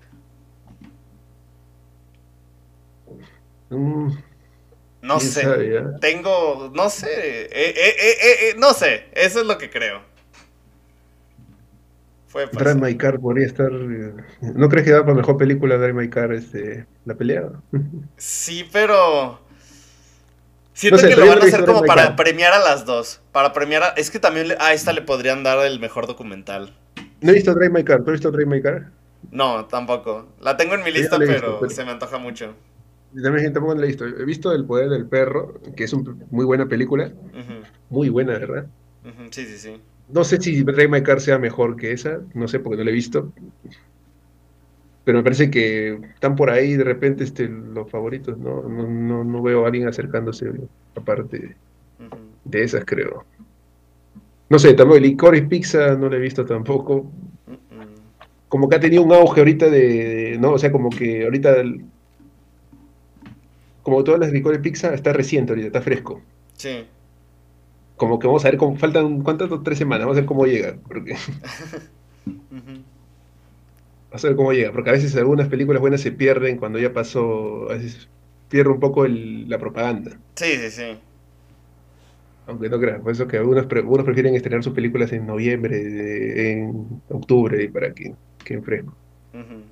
Mm, 3.71 4.11
No 5.03 5.21
sé. 5.21 5.61
ya. 5.73 5.83
Tengo. 6.01 6.71
No 6.75 6.89
sé. 6.91 7.09
eh, 7.47 7.49
eh, 7.53 7.75
eh, 7.77 8.17
eh, 8.23 8.51
eh, 8.51 8.55
no 8.59 8.73
sé. 8.75 9.09
Eso 9.15 9.41
es 9.41 9.47
lo 9.47 9.59
que 9.59 9.71
creo. 9.71 10.03
Fue 12.27 12.47
Drive 12.53 12.77
My 12.81 12.97
Car 12.97 13.19
podría 13.21 13.47
estar. 13.47 13.71
eh, 13.73 14.15
¿No 14.55 14.69
crees 14.69 14.85
que 14.87 14.93
da 14.93 15.03
para 15.03 15.15
mejor 15.15 15.37
película 15.37 15.77
Drive 15.77 15.93
My 15.95 16.09
Car 16.11 16.33
este, 16.33 16.87
la 17.05 17.15
pelea? 17.17 17.51
Sí, 18.17 18.65
pero. 18.73 19.41
Siento 20.75 20.97
No 20.97 21.03
sé, 21.03 21.09
que 21.09 21.17
lo 21.17 21.27
van 21.27 21.43
a 21.43 21.45
hacer 21.45 21.65
como 21.65 21.83
para 21.85 22.17
premiar 22.17 22.53
a 22.53 22.59
las 22.59 22.87
dos. 22.87 23.21
Para 23.31 23.53
premiar 23.53 23.83
a. 23.83 23.89
Es 23.91 24.11
que 24.11 24.19
también 24.19 24.49
le- 24.49 24.57
a 24.59 24.73
esta 24.73 24.93
le 24.93 25.03
podrían 25.03 25.43
dar 25.43 25.59
el 25.67 25.79
mejor 25.81 26.07
documental. 26.07 26.75
No 27.21 27.31
he 27.31 27.35
visto 27.35 27.55
Drive 27.55 27.71
My 27.71 27.85
Car. 27.85 27.99
¿Tú 28.03 28.11
has 28.11 28.13
visto 28.15 28.31
Drive 28.31 28.47
My 28.51 28.63
Car? 28.63 28.91
No, 29.31 29.67
tampoco. 29.67 30.27
La 30.41 30.57
tengo 30.57 30.75
en 30.75 30.83
mi 30.83 30.91
lista, 30.91 31.19
visto, 31.19 31.59
pero 31.61 31.71
se 31.71 31.85
me 31.85 31.93
antoja 31.93 32.19
mucho. 32.19 32.55
También 33.23 33.53
tampoco 33.53 33.75
la 33.75 33.85
he 33.85 33.89
visto. 33.89 34.07
He 34.07 34.25
visto 34.25 34.53
El 34.53 34.65
Poder 34.65 34.89
del 34.89 35.07
Perro, 35.07 35.61
que 35.77 35.85
es 35.85 35.93
una 35.93 36.17
muy 36.31 36.45
buena 36.45 36.67
película. 36.67 37.13
Muy 37.91 38.09
buena, 38.09 38.33
¿verdad? 38.39 38.67
Sí, 39.31 39.47
sí, 39.47 39.59
sí. 39.59 39.81
No 40.09 40.25
sé 40.25 40.41
si 40.41 40.63
Drive 40.63 40.89
My 40.89 41.03
Car 41.03 41.21
sea 41.21 41.39
mejor 41.39 41.77
que 41.77 41.93
esa. 41.93 42.21
No 42.35 42.49
sé 42.49 42.59
porque 42.59 42.79
no 42.79 42.85
la 42.85 42.91
he 42.91 42.95
visto. 42.95 43.33
Pero 45.05 45.19
me 45.19 45.25
parece 45.25 45.51
que 45.51 45.95
están 46.15 46.37
por 46.37 46.51
ahí 46.51 46.75
de 46.77 46.85
repente 46.85 47.25
este, 47.25 47.49
los 47.49 47.91
favoritos. 47.91 48.39
No, 48.39 48.63
no, 48.63 48.87
no, 48.87 49.25
no 49.25 49.43
veo 49.43 49.65
a 49.65 49.67
alguien 49.67 49.89
acercándose 49.89 50.51
aparte 50.95 51.57
de 52.45 52.63
esas, 52.63 52.85
creo. 52.85 53.25
No 54.49 54.59
sé, 54.59 54.75
también 54.75 55.03
Licorice 55.03 55.47
Pizza 55.47 55.97
no 55.97 56.09
la 56.09 56.17
he 56.17 56.21
visto 56.21 56.45
tampoco. 56.45 57.11
Como 58.49 58.69
que 58.69 58.77
ha 58.77 58.81
tenido 58.81 59.03
un 59.03 59.13
auge 59.13 59.41
ahorita 59.41 59.71
de, 59.71 59.81
de- 59.81 60.39
¿no? 60.39 60.53
O 60.53 60.59
sea, 60.59 60.71
como 60.71 60.91
que 60.91 61.25
ahorita, 61.25 61.57
el- 61.61 61.85
como 63.83 64.05
todas 64.05 64.21
las 64.21 64.31
Licorice 64.33 64.63
Pizza, 64.63 64.95
está 64.95 65.13
reciente 65.13 65.53
ahorita, 65.53 65.67
está 65.69 65.81
fresco. 65.83 66.21
Sí. 66.55 66.85
Como 67.97 68.19
que 68.19 68.27
vamos 68.27 68.45
a 68.45 68.51
ver 68.51 68.59
cómo, 68.59 68.77
faltan, 68.77 69.23
¿cuántas? 69.23 69.49
Tres 69.65 69.79
semanas, 69.79 70.05
vamos 70.07 70.17
a 70.19 70.21
ver 70.21 70.27
cómo 70.27 70.47
llega. 70.47 70.77
Porque. 70.87 71.17
a 74.13 74.29
ver 74.29 74.37
cómo 74.37 74.53
llega, 74.53 74.73
porque 74.73 74.91
a 74.91 74.93
veces 74.95 75.17
algunas 75.17 75.49
películas 75.49 75.81
buenas 75.81 76.01
se 76.01 76.13
pierden 76.13 76.59
cuando 76.59 76.79
ya 76.79 76.93
pasó, 76.93 77.71
a 77.71 77.75
veces 77.75 78.09
pierde 78.49 78.71
un 78.71 78.81
poco 78.81 79.05
el- 79.05 79.49
la 79.49 79.59
propaganda. 79.59 80.19
Sí, 80.37 80.57
sí, 80.57 80.71
sí. 80.71 80.99
Aunque 82.47 82.69
no 82.69 82.79
crean, 82.81 83.03
por 83.03 83.13
eso 83.13 83.27
que 83.29 83.37
algunos, 83.39 83.67
pre- 83.67 83.81
algunos 83.81 84.05
prefieren 84.05 84.35
estrenar 84.35 84.63
sus 84.65 84.75
películas 84.75 85.13
en 85.13 85.27
noviembre, 85.27 85.77
de- 85.83 86.53
en 86.53 87.01
octubre, 87.09 87.69
para 87.69 87.93
que, 87.95 88.15
que 88.45 88.55
en 88.55 88.65
fresco. 88.65 88.93
Ujú. 89.33 89.63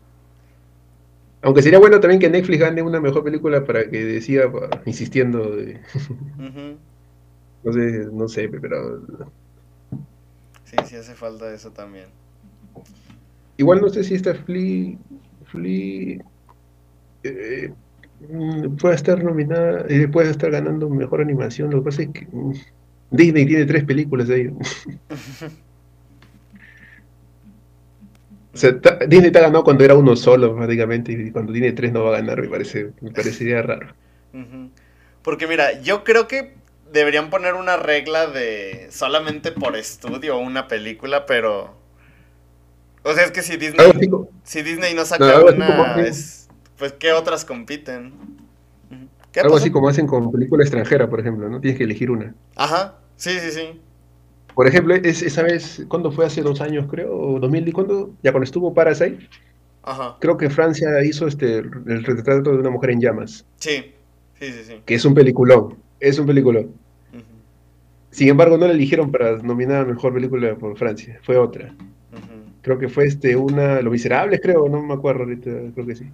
Aunque 1.42 1.62
sería 1.62 1.78
bueno 1.78 2.00
también 2.00 2.20
que 2.20 2.28
Netflix 2.28 2.60
gane 2.60 2.82
una 2.82 3.00
mejor 3.00 3.24
película 3.24 3.64
para 3.64 3.88
que 3.88 4.20
siga 4.20 4.50
insistiendo. 4.86 5.56
No 7.62 7.72
sé, 7.72 8.08
no 8.12 8.28
sé, 8.28 8.48
pero. 8.48 9.02
Sí, 10.64 10.76
sí 10.86 10.96
hace 10.96 11.14
falta 11.14 11.52
eso 11.52 11.70
también. 11.72 12.06
Igual 13.60 13.82
no 13.82 13.90
sé 13.90 14.02
si 14.04 14.14
esta 14.14 14.34
Flea. 14.34 14.96
Flea. 15.44 16.24
Eh, 17.22 17.70
mm, 18.26 18.76
puede 18.76 18.94
estar 18.94 19.22
nominada, 19.22 19.84
eh, 19.86 20.08
puede 20.08 20.30
estar 20.30 20.50
ganando 20.50 20.88
mejor 20.88 21.20
animación. 21.20 21.70
Lo 21.70 21.80
que 21.80 21.84
pasa 21.84 22.02
es 22.02 22.08
que 22.08 22.26
mm, 22.32 22.52
Disney 23.10 23.44
tiene 23.44 23.66
tres 23.66 23.84
películas 23.84 24.28
de 24.28 24.40
ellos. 24.40 24.56
O 28.52 28.56
sea, 28.56 28.72
Disney 29.06 29.30
te 29.30 29.38
ha 29.38 29.42
ganado 29.42 29.62
cuando 29.62 29.84
era 29.84 29.94
uno 29.94 30.16
solo, 30.16 30.56
prácticamente, 30.56 31.12
y 31.12 31.30
cuando 31.30 31.52
tiene 31.52 31.70
tres 31.70 31.92
no 31.92 32.02
va 32.02 32.10
a 32.10 32.20
ganar, 32.20 32.42
me 32.42 32.48
parece, 32.48 32.90
me 33.00 33.12
parecería 33.12 33.62
raro. 33.62 33.94
Porque 35.22 35.46
mira, 35.46 35.80
yo 35.80 36.02
creo 36.02 36.26
que 36.26 36.54
deberían 36.92 37.30
poner 37.30 37.54
una 37.54 37.76
regla 37.76 38.26
de 38.26 38.88
solamente 38.90 39.52
por 39.52 39.76
estudio 39.76 40.36
una 40.36 40.66
película, 40.66 41.26
pero... 41.26 41.79
O 43.02 43.12
sea, 43.14 43.24
es 43.24 43.30
que 43.30 43.42
si 43.42 43.56
Disney, 43.56 43.92
si 44.44 44.62
Disney 44.62 44.94
no 44.94 45.04
saca 45.04 45.40
una, 45.40 45.94
pues 45.96 46.92
¿qué 46.98 47.12
otras 47.12 47.44
compiten? 47.44 48.12
algo 49.40 49.56
así 49.56 49.70
como 49.70 49.88
hacen 49.88 50.06
con 50.06 50.32
película 50.32 50.64
extranjera, 50.64 51.08
por 51.08 51.20
ejemplo, 51.20 51.48
¿no? 51.48 51.60
Tienes 51.60 51.78
que 51.78 51.84
elegir 51.84 52.10
una. 52.10 52.34
Ajá, 52.56 52.98
sí, 53.16 53.30
sí, 53.38 53.50
sí. 53.52 53.80
Por 54.54 54.66
ejemplo, 54.66 54.94
esa 54.94 55.42
vez, 55.42 55.84
¿cuándo 55.88 56.10
fue? 56.10 56.26
Hace 56.26 56.42
dos 56.42 56.60
años, 56.60 56.86
creo, 56.90 57.16
o 57.16 57.38
2000, 57.38 57.68
¿y 57.68 57.72
cuándo? 57.72 58.10
Ya 58.22 58.32
cuando 58.32 58.44
estuvo 58.44 58.74
Parasite. 58.74 59.28
Ajá. 59.82 60.16
Creo 60.20 60.36
que 60.36 60.50
Francia 60.50 60.88
hizo 61.04 61.26
este 61.26 61.58
el 61.58 62.04
retrato 62.04 62.50
de 62.50 62.58
una 62.58 62.70
mujer 62.70 62.90
en 62.90 63.00
llamas. 63.00 63.46
Sí, 63.56 63.94
sí, 64.38 64.52
sí, 64.52 64.64
sí. 64.64 64.82
Que 64.84 64.94
es 64.96 65.04
un 65.04 65.14
peliculón, 65.14 65.76
es 66.00 66.18
un 66.18 66.26
peliculón. 66.26 66.74
Sin 68.10 68.28
embargo, 68.28 68.58
no 68.58 68.66
la 68.66 68.72
eligieron 68.72 69.12
para 69.12 69.36
nominar 69.36 69.82
a 69.82 69.84
Mejor 69.84 70.12
Película 70.12 70.56
por 70.56 70.76
Francia, 70.76 71.20
fue 71.22 71.36
otra. 71.36 71.72
Creo 72.62 72.78
que 72.78 72.88
fue 72.88 73.04
este 73.04 73.36
una, 73.36 73.80
Lo 73.80 73.90
Miserables, 73.90 74.40
creo, 74.42 74.68
no 74.68 74.82
me 74.82 74.94
acuerdo 74.94 75.22
ahorita, 75.22 75.50
creo 75.74 75.86
que 75.86 75.96
sí. 75.96 76.04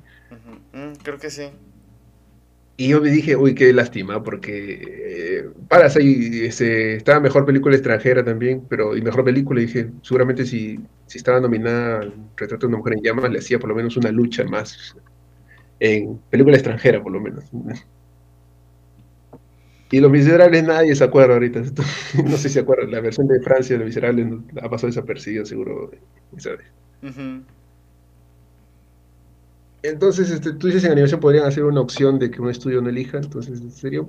Mm, 0.72 0.92
creo 1.02 1.18
que 1.18 1.30
sí. 1.30 1.50
Y 2.78 2.88
yo 2.88 3.00
me 3.00 3.10
dije, 3.10 3.36
uy, 3.36 3.54
qué 3.54 3.72
lástima, 3.72 4.22
porque 4.22 4.82
eh, 4.82 5.48
para 5.66 5.86
ese, 5.86 6.96
estaba 6.96 7.20
mejor 7.20 7.46
película 7.46 7.74
extranjera 7.74 8.22
también, 8.22 8.66
pero 8.68 8.94
y 8.94 9.00
mejor 9.00 9.24
película, 9.24 9.62
dije, 9.62 9.90
seguramente 10.02 10.44
si, 10.44 10.78
si 11.06 11.18
estaba 11.18 11.40
nominada 11.40 12.00
Retrato 12.36 12.66
de 12.66 12.68
una 12.68 12.78
mujer 12.78 12.94
en 12.94 13.02
llamas, 13.02 13.30
le 13.30 13.38
hacía 13.38 13.58
por 13.58 13.70
lo 13.70 13.74
menos 13.74 13.96
una 13.96 14.10
lucha 14.12 14.44
más 14.44 14.94
en 15.80 16.18
película 16.30 16.56
extranjera, 16.56 17.02
por 17.02 17.12
lo 17.12 17.20
menos. 17.20 17.44
Y 19.90 20.00
Los 20.00 20.10
Miserables 20.10 20.64
nadie 20.64 20.94
se 20.94 21.04
acuerda 21.04 21.34
ahorita. 21.34 21.60
no 22.24 22.36
sé 22.36 22.48
si 22.48 22.54
se 22.54 22.60
acuerdan, 22.60 22.90
la 22.90 23.00
versión 23.00 23.28
de 23.28 23.40
Francia 23.40 23.74
de 23.74 23.80
Los 23.80 23.86
Miserables 23.86 24.26
ha 24.62 24.68
pasado 24.68 24.88
desapercibida, 24.88 25.44
seguro, 25.44 25.90
¿sabes? 26.38 26.66
Entonces, 29.82 30.30
este, 30.30 30.52
tú 30.52 30.66
dices 30.66 30.84
en 30.84 30.92
animación 30.92 31.20
podrían 31.20 31.46
hacer 31.46 31.64
una 31.64 31.80
opción 31.80 32.18
de 32.18 32.30
que 32.30 32.40
un 32.40 32.50
estudio 32.50 32.82
no 32.82 32.88
elija, 32.88 33.18
entonces 33.18 33.62
sería, 33.74 34.00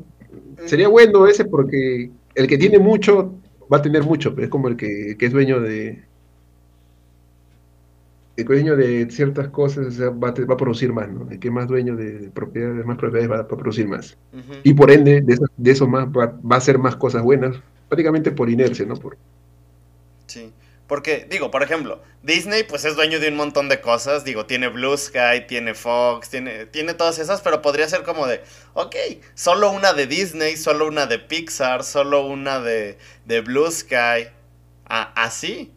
sería 0.66 0.88
bueno 0.88 1.28
ese 1.28 1.46
porque 1.46 2.10
el 2.34 2.48
que 2.48 2.58
tiene 2.58 2.80
mucho 2.80 3.36
va 3.72 3.78
a 3.78 3.82
tener 3.82 4.04
mucho, 4.04 4.34
pero 4.34 4.46
es 4.46 4.50
como 4.50 4.70
el 4.70 4.78
que, 4.78 5.16
es 5.20 5.32
dueño 5.32 5.60
de 5.60 6.04
dueño 8.44 8.76
de 8.76 9.10
ciertas 9.10 9.48
cosas 9.50 10.00
va, 10.00 10.30
a, 10.30 10.32
va, 10.32 10.54
a, 10.54 10.58
producir 10.58 10.94
más, 10.94 11.10
¿no? 11.10 11.28
El 11.30 11.40
que 11.40 11.50
más 11.50 11.68
dueño 11.68 11.96
de, 11.96 12.30
propiedades, 12.34 12.86
más 12.86 12.98
propiedades 12.98 13.32
va, 13.32 13.40
a 13.40 13.48
producir 13.48 13.88
más. 13.88 14.18
Y 14.64 14.74
por 14.74 14.92
ende, 14.92 15.22
de 15.22 15.34
eso, 15.34 15.46
de 15.58 15.72
eso 15.72 15.88
más 15.88 16.08
va, 16.08 16.28
va, 16.28 16.56
a 16.56 16.58
hacer 16.58 16.78
más 16.78 16.96
cosas 16.96 17.24
buenas, 17.24 17.56
prácticamente 17.90 18.32
por 18.32 18.50
inercia, 18.50 18.86
¿no? 18.86 18.96
Por, 18.96 19.18
sí. 20.28 20.52
Porque, 20.88 21.28
digo, 21.30 21.52
por 21.52 21.64
ejemplo, 21.64 22.02
Disney 22.24 22.64
pues 22.64 22.86
es 22.86 22.96
dueño 22.96 23.20
de 23.20 23.28
un 23.28 23.36
montón 23.36 23.68
de 23.68 23.82
cosas. 23.82 24.24
Digo, 24.24 24.46
tiene 24.46 24.70
Blue 24.70 24.98
Sky, 24.98 25.46
tiene 25.48 25.74
Fox, 25.74 26.30
tiene, 26.30 26.66
tiene 26.66 26.94
todas 26.94 27.20
esas, 27.20 27.42
pero 27.42 27.62
podría 27.62 27.90
ser 27.90 28.04
como 28.04 28.26
de, 28.26 28.42
ok, 28.74 28.96
solo 29.36 29.72
una 29.72 29.94
de 29.94 30.08
Disney, 30.08 30.56
solo 30.56 30.88
una 30.88 31.06
de 31.06 31.20
Pixar, 31.20 31.84
solo 31.84 32.26
una 32.26 32.62
de, 32.62 32.98
de 33.26 33.42
Blue 33.42 33.70
Sky. 33.70 34.30
así. 34.86 35.74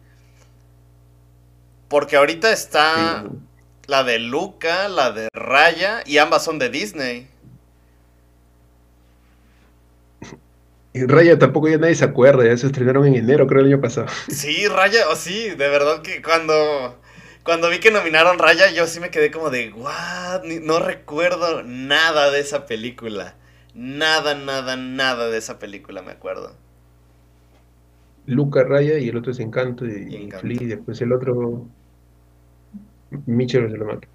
Porque 1.91 2.15
ahorita 2.15 2.53
está 2.53 3.25
la 3.85 4.05
de 4.05 4.17
Luca, 4.17 4.87
la 4.87 5.11
de 5.11 5.27
Raya, 5.33 6.01
y 6.05 6.19
ambas 6.19 6.41
son 6.41 6.57
de 6.57 6.69
Disney. 6.69 7.27
Y 10.93 11.05
Raya 11.05 11.37
tampoco 11.37 11.67
ya 11.67 11.77
nadie 11.77 11.95
se 11.95 12.05
acuerda, 12.05 12.45
ya 12.45 12.55
se 12.55 12.67
estrenaron 12.67 13.05
en 13.07 13.15
enero, 13.15 13.45
creo, 13.45 13.59
el 13.59 13.67
año 13.67 13.81
pasado. 13.81 14.07
Sí, 14.29 14.69
Raya, 14.69 15.09
o 15.09 15.11
oh, 15.11 15.15
sí, 15.17 15.49
de 15.49 15.67
verdad 15.67 16.01
que 16.01 16.21
cuando, 16.21 16.97
cuando 17.43 17.69
vi 17.69 17.81
que 17.81 17.91
nominaron 17.91 18.39
Raya, 18.39 18.71
yo 18.71 18.87
sí 18.87 19.01
me 19.01 19.09
quedé 19.09 19.29
como 19.29 19.49
de, 19.49 19.73
what, 19.73 20.45
no 20.45 20.79
recuerdo 20.79 21.61
nada 21.63 22.31
de 22.31 22.39
esa 22.39 22.67
película. 22.67 23.35
Nada, 23.73 24.33
nada, 24.33 24.77
nada 24.77 25.27
de 25.27 25.37
esa 25.37 25.59
película, 25.59 26.01
me 26.01 26.13
acuerdo. 26.13 26.55
Luca 28.27 28.63
Raya 28.63 28.97
y 28.97 29.09
el 29.09 29.17
otro 29.17 29.33
es 29.33 29.39
Encanto 29.41 29.85
y, 29.85 29.91
y, 29.91 30.31
Flea, 30.31 30.59
después 30.61 31.01
el 31.01 31.11
otro 31.11 31.67
Mitchell 33.25 33.71
se 33.71 33.77
lo 33.77 33.85
mata. 33.85 34.07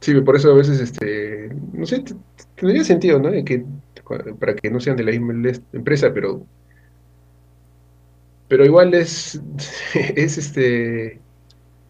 Sí, 0.00 0.20
por 0.20 0.36
eso 0.36 0.50
a 0.50 0.54
veces, 0.54 0.80
este, 0.80 1.50
no 1.72 1.86
sé, 1.86 2.04
tendría 2.56 2.84
sentido, 2.84 3.18
¿no? 3.18 3.30
Que, 3.44 3.64
para 4.38 4.54
que 4.56 4.70
no 4.70 4.80
sean 4.80 4.96
de 4.96 5.04
la 5.04 5.12
misma 5.12 5.52
empresa, 5.72 6.12
pero, 6.12 6.44
pero 8.48 8.64
igual 8.64 8.94
es, 8.94 9.40
es 9.94 10.38
este, 10.38 11.20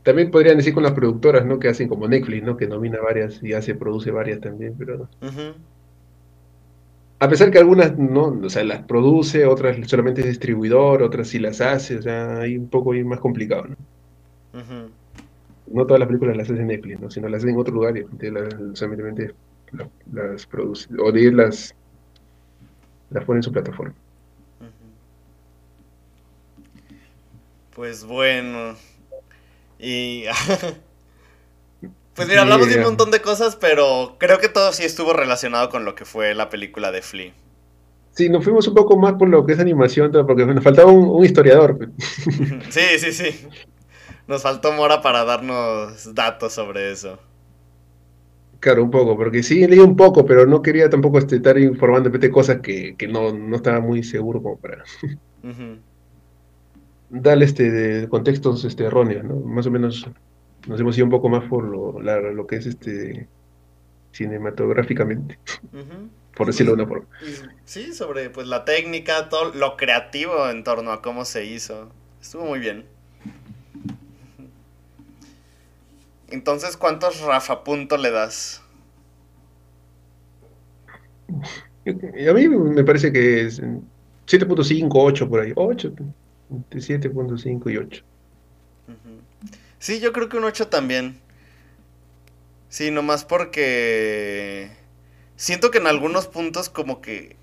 también 0.02 0.30
podrían 0.30 0.58
decir 0.58 0.74
con 0.74 0.82
las 0.82 0.92
productoras, 0.92 1.46
¿no? 1.46 1.58
Que 1.58 1.68
hacen 1.68 1.88
como 1.88 2.06
Netflix, 2.08 2.44
¿no? 2.44 2.56
Que 2.56 2.66
nomina 2.66 3.00
varias 3.00 3.42
y 3.42 3.54
hace, 3.54 3.74
produce 3.74 4.10
varias 4.10 4.40
también, 4.40 4.74
pero... 4.78 5.08
A 7.22 7.28
pesar 7.28 7.52
que 7.52 7.58
algunas 7.58 7.96
no, 7.96 8.36
o 8.42 8.50
sea, 8.50 8.64
las 8.64 8.82
produce, 8.82 9.46
otras 9.46 9.76
solamente 9.88 10.22
es 10.22 10.26
distribuidor, 10.26 11.04
otras 11.04 11.28
sí 11.28 11.38
las 11.38 11.60
hace, 11.60 11.98
o 11.98 12.02
sea, 12.02 12.40
hay 12.40 12.58
un 12.58 12.68
poco 12.68 12.92
más 13.04 13.20
complicado, 13.20 13.68
¿no? 13.68 13.76
no 15.68 15.86
todas 15.86 16.00
las 16.00 16.08
películas 16.08 16.36
las 16.36 16.50
hacen 16.50 16.66
Netflix, 16.66 17.00
¿no? 17.00 17.12
sino 17.12 17.28
las 17.28 17.38
hacen 17.38 17.50
en 17.50 17.60
otro 17.60 17.74
lugar 17.74 17.96
y 17.96 18.04
las, 18.28 18.52
solamente 18.76 19.34
las, 20.10 20.46
produce, 20.46 20.88
o 20.98 21.12
de 21.12 21.30
las, 21.30 21.76
las 23.10 23.24
pone 23.24 23.38
en 23.38 23.44
su 23.44 23.52
plataforma. 23.52 23.94
Pues 27.76 28.04
bueno. 28.04 28.74
Y. 29.78 30.24
pues 32.14 32.28
mira, 32.28 32.42
hablamos 32.42 32.68
de 32.68 32.76
un 32.76 32.82
montón 32.82 33.10
de 33.10 33.20
cosas, 33.20 33.56
pero 33.56 34.16
creo 34.18 34.38
que 34.38 34.48
todo 34.48 34.72
sí 34.72 34.84
estuvo 34.84 35.12
relacionado 35.12 35.68
con 35.70 35.84
lo 35.84 35.94
que 35.94 36.04
fue 36.04 36.34
la 36.34 36.50
película 36.50 36.92
de 36.92 37.02
Flea. 37.02 37.32
Sí, 38.12 38.28
nos 38.28 38.44
fuimos 38.44 38.68
un 38.68 38.74
poco 38.74 38.98
más 38.98 39.14
por 39.14 39.28
lo 39.28 39.46
que 39.46 39.54
es 39.54 39.58
animación, 39.58 40.12
porque 40.26 40.44
nos 40.44 40.62
faltaba 40.62 40.92
un, 40.92 41.08
un 41.08 41.24
historiador. 41.24 41.88
sí, 42.68 42.98
sí, 42.98 43.12
sí. 43.12 43.48
Nos 44.26 44.42
faltó 44.42 44.72
Mora 44.72 45.00
para 45.00 45.24
darnos 45.24 46.14
datos 46.14 46.52
sobre 46.52 46.92
eso. 46.92 47.18
Claro, 48.60 48.84
un 48.84 48.90
poco, 48.92 49.16
porque 49.16 49.42
sí 49.42 49.66
leí 49.66 49.80
un 49.80 49.96
poco, 49.96 50.24
pero 50.24 50.46
no 50.46 50.62
quería 50.62 50.88
tampoco 50.88 51.18
este, 51.18 51.36
estar 51.36 51.58
informando 51.58 52.10
de 52.10 52.30
cosas 52.30 52.60
que, 52.60 52.94
no, 53.10 53.32
no, 53.32 53.56
estaba 53.56 53.80
muy 53.80 54.04
seguro 54.04 54.40
como 54.40 54.56
para 54.56 54.84
darle 57.10 57.44
este 57.44 57.72
de 57.72 58.08
contextos 58.08 58.64
este, 58.64 58.84
erróneos, 58.84 59.24
¿no? 59.24 59.34
Más 59.40 59.66
o 59.66 59.70
menos 59.72 60.08
nos 60.66 60.80
hemos 60.80 60.96
ido 60.96 61.06
un 61.06 61.10
poco 61.10 61.28
más 61.28 61.44
por 61.44 61.64
lo, 61.64 62.00
lo 62.00 62.46
que 62.46 62.56
es 62.56 62.66
este 62.66 63.28
cinematográficamente, 64.12 65.38
por 66.36 66.46
decirlo 66.46 66.76
de 66.76 66.82
una 66.82 66.86
forma. 66.86 67.06
Sí, 67.64 67.92
sobre 67.92 68.30
pues 68.30 68.46
la 68.46 68.64
técnica, 68.64 69.28
todo 69.28 69.54
lo 69.54 69.76
creativo 69.76 70.48
en 70.50 70.64
torno 70.64 70.92
a 70.92 71.02
cómo 71.02 71.24
se 71.24 71.44
hizo. 71.44 71.90
Estuvo 72.20 72.44
muy 72.44 72.58
bien. 72.58 72.84
Entonces, 76.28 76.76
¿cuántos 76.76 77.20
Rafa 77.20 77.64
punto 77.64 77.96
le 77.96 78.10
das? 78.10 78.62
A 81.84 82.32
mí 82.32 82.48
me 82.48 82.84
parece 82.84 83.12
que 83.12 83.42
es 83.42 83.60
7.5, 83.60 84.88
8 84.92 85.28
por 85.28 85.40
ahí. 85.40 85.52
8, 85.56 85.92
7.5 86.70 87.72
y 87.72 87.76
8. 87.76 88.04
Sí, 89.86 90.00
yo 90.00 90.14
creo 90.14 90.30
que 90.30 90.38
un 90.38 90.44
8 90.44 90.68
también. 90.68 91.20
Sí, 92.68 92.90
nomás 92.90 93.24
porque 93.24 94.70
siento 95.36 95.70
que 95.70 95.78
en 95.78 95.86
algunos 95.86 96.26
puntos 96.26 96.68
como 96.70 97.00
que 97.02 97.36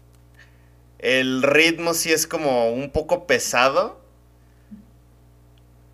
el 0.99 1.41
ritmo 1.43 1.93
sí 1.93 2.11
es 2.11 2.27
como 2.27 2.71
un 2.71 2.91
poco 2.91 3.25
pesado 3.27 3.99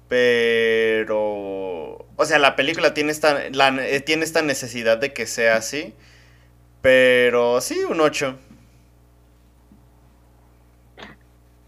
Pero... 0.07 2.05
O 2.17 2.26
sea, 2.26 2.39
la 2.39 2.55
película 2.55 2.93
tiene 2.93 3.11
esta, 3.11 3.49
la- 3.51 3.85
eh, 3.88 3.99
tiene 4.01 4.23
esta 4.23 4.41
necesidad 4.41 4.97
de 4.97 5.13
que 5.13 5.26
sea 5.27 5.57
así. 5.57 5.93
Pero 6.81 7.61
sí, 7.61 7.80
un 7.89 8.01
8. 8.01 8.38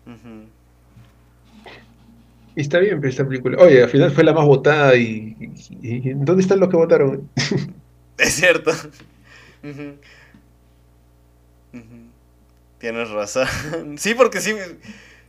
Ujú. 0.07 0.46
Y 2.57 2.61
está 2.61 2.79
bien, 2.79 2.99
pero 2.99 3.09
esta 3.11 3.23
película. 3.27 3.55
Oye, 3.63 3.83
al 3.83 3.89
final 3.89 4.11
fue 4.11 4.23
la 4.23 4.33
más 4.33 4.45
votada 4.45 4.95
y. 4.95 5.35
y- 5.79 6.09
y- 6.09 6.13
¿Dónde 6.15 6.41
están 6.41 6.59
los 6.59 6.69
que 6.69 6.75
votaron? 6.77 7.29
Es 8.17 8.33
cierto. 8.33 8.71
Tienes 12.79 13.09
razón. 13.09 13.47
Sí, 13.97 14.13
porque 14.15 14.39
sí. 14.41 14.55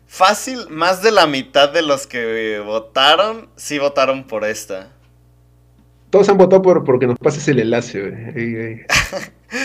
Fácil, 0.07 0.69
más 0.71 1.03
de 1.03 1.11
la 1.13 1.27
mitad 1.27 1.71
de 1.71 1.83
los 1.83 2.07
que 2.07 2.61
votaron, 2.61 3.49
sí 3.57 3.79
votaron 3.79 4.27
por 4.27 4.45
esta. 4.45 4.91
Todos 6.09 6.31
han 6.31 6.39
votado 6.39 6.63
por 6.63 6.83
porque 6.85 7.07
nos 7.07 7.19
pases 7.19 7.47
el 7.49 7.59
enlace. 7.61 8.01
güey. 8.01 8.87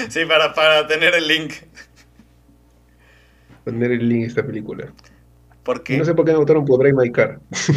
Sí, 0.10 0.26
para, 0.26 0.54
para 0.54 0.88
tener 0.88 1.14
el 1.14 1.28
link. 1.28 1.54
Poner 3.66 3.92
el 3.92 4.08
link 4.08 4.24
a 4.24 4.28
esta 4.28 4.46
película. 4.46 4.94
Porque 5.64 5.98
no 5.98 6.06
sé 6.06 6.14
por 6.14 6.26
qué 6.26 6.34
no 6.34 6.40
votaron 6.40 6.66
por 6.66 6.80
Drive 6.80 6.96
My 6.96 7.12
Car. 7.12 7.40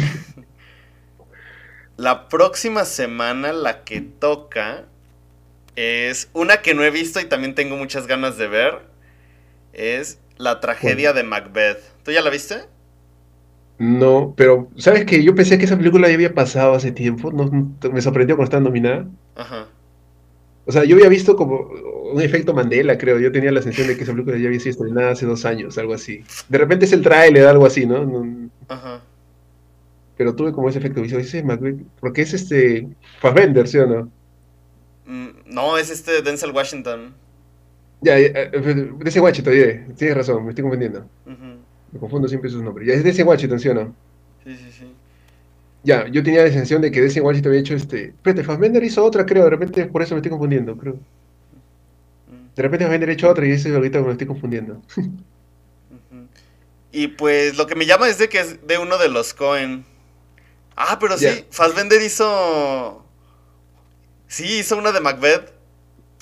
la 1.97 2.29
próxima 2.29 2.85
semana 2.85 3.51
la 3.53 3.83
que 3.83 4.01
toca 4.01 4.85
es 5.75 6.29
una 6.33 6.61
que 6.61 6.73
no 6.75 6.83
he 6.83 6.91
visto 6.91 7.19
y 7.21 7.25
también 7.25 7.55
tengo 7.55 7.77
muchas 7.77 8.07
ganas 8.07 8.37
de 8.37 8.47
ver. 8.47 8.81
Es 9.73 10.19
la 10.37 10.59
tragedia 10.61 11.13
de 11.13 11.23
Macbeth. 11.23 11.79
¿Tú 12.03 12.11
ya 12.11 12.21
la 12.21 12.29
viste? 12.31 12.65
No, 13.79 14.33
pero 14.35 14.71
¿sabes 14.77 15.05
que 15.05 15.23
Yo 15.23 15.35
pensé 15.35 15.57
que 15.59 15.65
esa 15.65 15.77
película 15.77 16.07
ya 16.07 16.15
había 16.15 16.33
pasado 16.33 16.73
hace 16.73 16.91
tiempo. 16.91 17.31
No, 17.31 17.45
no- 17.45 17.91
me 17.91 18.01
sorprendió 18.01 18.35
cuando 18.35 18.45
estaba 18.49 18.63
nominada. 18.63 19.07
Ajá. 19.35 19.67
O 20.65 20.71
sea, 20.71 20.83
yo 20.83 20.95
había 20.95 21.09
visto 21.09 21.35
como 21.35 21.69
un 22.13 22.21
efecto 22.21 22.53
Mandela, 22.53 22.97
creo. 22.97 23.19
Yo 23.19 23.31
tenía 23.31 23.51
la 23.51 23.61
sensación 23.61 23.87
de 23.87 23.97
que 23.97 24.03
esa 24.03 24.13
película 24.13 24.37
ya 24.37 24.47
había 24.47 24.59
sido 24.59 24.71
estrenada 24.71 25.11
hace 25.11 25.25
dos 25.25 25.45
años, 25.45 25.77
algo 25.77 25.93
así. 25.93 26.23
De 26.49 26.57
repente 26.57 26.85
es 26.85 26.93
el 26.93 27.01
tráiler, 27.03 27.45
algo 27.47 27.65
así, 27.65 27.85
¿no? 27.85 28.49
Ajá. 28.67 29.01
Pero 30.17 30.35
tuve 30.35 30.51
como 30.51 30.69
ese 30.69 30.79
efecto 30.79 31.01
visual. 31.01 31.21
Ese 31.21 31.39
es 31.39 31.45
Macbeth, 31.45 31.79
porque 31.99 32.21
es 32.21 32.33
este 32.33 32.87
Fassbender, 33.19 33.67
¿sí 33.67 33.77
o 33.77 33.87
no? 33.87 34.11
Mm, 35.05 35.29
No, 35.45 35.77
es 35.77 35.89
este 35.89 36.21
Denzel 36.21 36.51
Washington. 36.51 37.13
Ya, 38.01 38.19
ya, 38.19 38.27
eh, 38.27 38.49
de 38.51 39.09
ese 39.09 39.19
Washington, 39.19 39.53
ya, 39.53 39.95
tienes 39.95 40.17
razón, 40.17 40.43
me 40.43 40.49
estoy 40.49 40.63
confundiendo. 40.63 41.09
Me 41.91 41.99
confundo 41.99 42.27
siempre 42.27 42.49
sus 42.49 42.61
nombres. 42.61 42.87
Ya, 42.87 42.93
es 42.93 43.03
de 43.03 43.09
ese 43.09 43.23
Washington, 43.23 43.59
¿sí 43.59 43.69
o 43.69 43.73
no? 43.73 43.95
Sí, 44.43 44.55
sí, 44.55 44.71
sí. 44.71 44.95
Ya, 45.83 46.07
yo 46.07 46.21
tenía 46.23 46.43
la 46.43 46.49
sensación 46.49 46.81
de 46.81 46.91
que 46.91 47.01
Desi 47.01 47.19
Washington 47.19 47.51
había 47.51 47.61
hecho 47.61 47.75
este. 47.75 48.07
Espérate, 48.09 48.43
Fassbender 48.43 48.83
hizo 48.83 49.03
otra, 49.05 49.25
creo. 49.25 49.45
De 49.45 49.49
repente 49.51 49.85
por 49.85 50.01
eso 50.01 50.15
me 50.15 50.19
estoy 50.19 50.31
confundiendo, 50.31 50.77
creo. 50.77 50.99
De 52.57 52.63
repente 52.63 52.85
Fassbender 52.85 53.09
ha 53.09 53.13
hecho 53.13 53.29
otra 53.29 53.45
y 53.47 53.51
eso 53.51 53.73
ahorita 53.73 54.01
me 54.01 54.11
estoy 54.11 54.27
confundiendo. 54.27 54.81
Y 56.91 57.09
pues 57.09 57.55
lo 57.57 57.67
que 57.67 57.75
me 57.75 57.85
llama 57.85 58.09
es 58.09 58.17
de 58.17 58.29
que 58.29 58.39
es 58.39 58.65
de 58.65 58.77
uno 58.79 58.97
de 58.97 59.09
los 59.09 59.33
Cohen. 59.33 59.85
Ah, 60.75 60.97
pero 60.99 61.17
sí, 61.17 61.25
Ya. 61.25 61.45
Fassbender 61.51 62.01
hizo. 62.01 63.05
Sí, 64.27 64.59
hizo 64.59 64.77
una 64.77 64.91
de 64.91 65.01
Macbeth. 65.01 65.53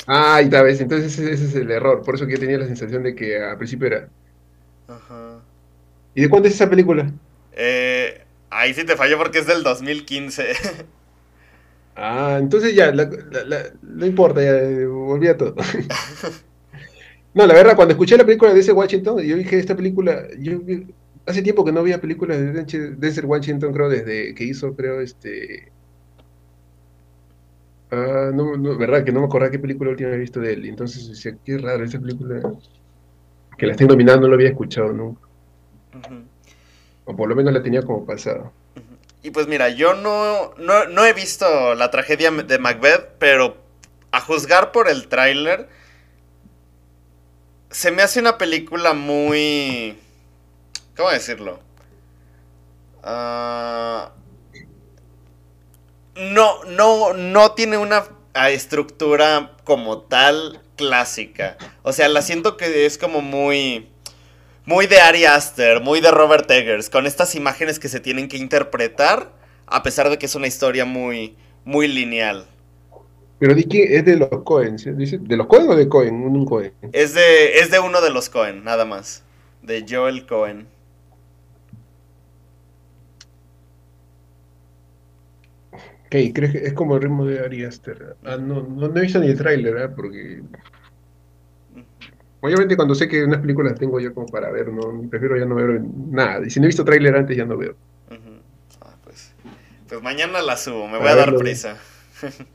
Ah, 0.08 0.42
y 0.42 0.50
tal 0.50 0.66
vez, 0.66 0.80
entonces 0.82 1.14
ese, 1.18 1.32
ese 1.34 1.46
es 1.46 1.56
el 1.56 1.72
error. 1.72 2.04
Por 2.04 2.16
eso 2.16 2.26
que 2.26 2.34
yo 2.34 2.40
tenía 2.40 2.58
la 2.58 2.68
sensación 2.68 3.04
de 3.04 3.16
que 3.16 3.38
al 3.44 3.58
principio 3.58 3.88
era. 3.88 4.10
Ajá. 4.88 5.46
¿Y 6.16 6.22
de 6.22 6.30
cuándo 6.30 6.48
es 6.48 6.56
esa 6.56 6.70
película? 6.70 7.14
Eh, 7.52 8.26
ahí 8.50 8.74
sí 8.74 8.84
te 8.86 8.96
falló 8.98 9.18
porque 9.18 9.40
es 9.40 9.48
del 9.48 9.64
2015. 9.64 10.54
Ah, 11.96 12.38
entonces 12.42 12.76
ya, 12.76 12.92
la- 12.92 13.10
la- 13.32 13.46
la- 13.46 13.74
no 13.82 14.06
importa, 14.06 14.42
ya, 14.42 14.52
eh, 14.62 14.86
olvida 14.86 15.38
todo. 15.38 15.56
No, 17.34 17.46
la 17.46 17.54
verdad, 17.54 17.76
cuando 17.76 17.94
escuché 17.94 18.18
la 18.18 18.26
película 18.26 18.52
de 18.52 18.56
Denzel 18.56 18.76
Washington, 18.76 19.20
yo 19.22 19.36
dije, 19.36 19.60
esta 19.60 19.76
película, 19.76 20.26
yo 20.40 20.60
hace 21.26 21.42
tiempo 21.42 21.66
que 21.66 21.72
no 21.74 21.84
veía 21.84 22.00
películas 22.02 22.38
de 22.40 22.54
Denzel 22.98 23.26
Washington, 23.26 23.74
creo, 23.74 23.90
desde 23.90 24.34
que 24.36 24.44
hizo, 24.46 24.76
creo, 24.76 25.02
este... 25.02 25.74
Ah, 27.92 28.32
no, 28.34 28.58
no, 28.58 28.78
verdad, 28.78 29.04
que 29.04 29.12
no 29.12 29.22
me 29.22 29.26
acordaba 29.28 29.52
qué 29.52 29.58
película 29.60 29.90
última 29.92 30.10
había 30.10 30.20
visto 30.22 30.40
de 30.40 30.54
él, 30.54 30.66
entonces 30.66 31.08
decía, 31.08 31.38
qué 31.44 31.58
raro, 31.58 31.84
esa 31.84 32.00
película 32.00 32.42
que 33.58 33.66
la 33.66 33.74
estoy 33.74 33.88
nominando 33.88 34.22
no 34.22 34.30
la 34.30 34.36
había 34.36 34.48
escuchado 34.50 34.94
nunca, 34.94 35.28
o 37.06 37.16
por 37.16 37.30
lo 37.30 37.36
menos 37.36 37.54
la 37.54 37.64
tenía 37.64 37.82
como 37.84 38.06
pasado. 38.06 38.54
Y 39.26 39.32
pues 39.32 39.48
mira, 39.48 39.70
yo 39.70 39.96
no, 39.96 40.54
no, 40.58 40.86
no 40.86 41.04
he 41.04 41.12
visto 41.12 41.74
la 41.74 41.90
tragedia 41.90 42.30
de 42.30 42.60
Macbeth, 42.60 43.14
pero 43.18 43.58
a 44.12 44.22
juzgar 44.22 44.72
por 44.72 44.88
el 44.88 45.08
tráiler, 45.08 45.68
se 47.72 47.90
me 47.90 48.04
hace 48.04 48.20
una 48.20 48.38
película 48.38 48.94
muy... 48.94 49.98
¿Cómo 50.96 51.10
decirlo? 51.10 51.60
Ah, 53.02 54.12
no, 56.16 56.64
no, 56.66 57.14
no 57.14 57.52
tiene 57.54 57.80
una 57.80 58.06
estructura 58.52 59.58
como 59.64 60.04
tal 60.04 60.62
clásica. 60.76 61.58
O 61.82 61.94
sea, 61.94 62.10
la 62.10 62.22
siento 62.22 62.58
que 62.58 62.86
es 62.86 63.00
como 63.00 63.22
muy... 63.22 63.90
Muy 64.68 64.88
de 64.88 65.00
Ari 65.00 65.26
Aster, 65.26 65.80
muy 65.80 66.02
de 66.02 66.10
Robert 66.10 66.50
Eggers, 66.50 66.90
con 66.90 67.06
estas 67.06 67.36
imágenes 67.36 67.78
que 67.78 67.88
se 67.88 68.00
tienen 68.00 68.28
que 68.28 68.38
interpretar, 68.38 69.32
a 69.68 69.84
pesar 69.84 70.10
de 70.10 70.18
que 70.18 70.26
es 70.26 70.34
una 70.34 70.48
historia 70.48 70.86
muy, 70.86 71.36
muy 71.66 71.88
lineal. 71.88 72.48
Pero 73.38 73.54
di 73.54 73.66
que 73.66 73.96
es 73.96 74.06
de 74.06 74.16
los 74.16 74.30
Cohen, 74.44 74.80
¿sí? 74.80 74.92
Dice, 74.94 75.20
¿de 75.20 75.38
los 75.38 75.46
Cohen 75.46 75.70
o 75.70 75.76
de 75.76 75.88
Cohen? 75.88 76.16
Un 76.16 76.46
Cohen. 76.46 76.74
Es 76.94 77.14
de, 77.14 77.60
es 77.60 77.70
de 77.70 77.80
uno 77.80 78.02
de 78.02 78.10
los 78.10 78.30
Cohen, 78.30 78.64
nada 78.64 78.86
más. 78.86 79.24
De 79.62 79.86
Joel 79.88 80.26
Cohen. 80.26 80.68
Ok, 86.06 86.34
¿crees 86.34 86.52
que 86.54 86.58
es 86.66 86.74
como 86.74 86.96
el 86.96 87.04
ritmo 87.04 87.26
de 87.26 87.40
Ari 87.40 87.66
Aster? 87.66 88.16
Ah, 88.24 88.38
no, 88.38 88.64
no, 88.64 88.88
no 88.88 88.98
he 88.98 89.02
visto 89.02 89.20
ni 89.20 89.28
el 89.28 89.38
tráiler, 89.38 89.78
¿ah? 89.78 89.94
Porque 89.96 90.42
obviamente 92.46 92.76
cuando 92.76 92.96
sé 92.96 93.08
que 93.08 93.24
unas 93.24 93.42
películas 93.42 93.76
tengo 93.76 94.00
yo 94.00 94.14
como 94.14 94.28
para 94.28 94.50
ver, 94.52 94.70
no 94.72 95.08
prefiero 95.10 95.38
ya 95.38 95.46
no 95.46 95.56
ver 95.56 95.82
nada. 96.10 96.46
Y 96.46 96.50
si 96.50 96.60
no 96.60 96.66
he 96.66 96.68
visto 96.68 96.86
tráiler 96.86 97.16
antes 97.16 97.36
ya 97.36 97.46
no 97.46 97.58
veo. 97.58 97.76
Ah, 98.82 98.96
pues, 99.04 99.34
pues 99.88 100.02
mañana 100.02 100.42
la 100.42 100.56
subo, 100.58 100.88
me 100.88 100.98
voy 100.98 101.08
a 101.08 101.16
dar 101.16 101.36
prisa. 101.36 101.78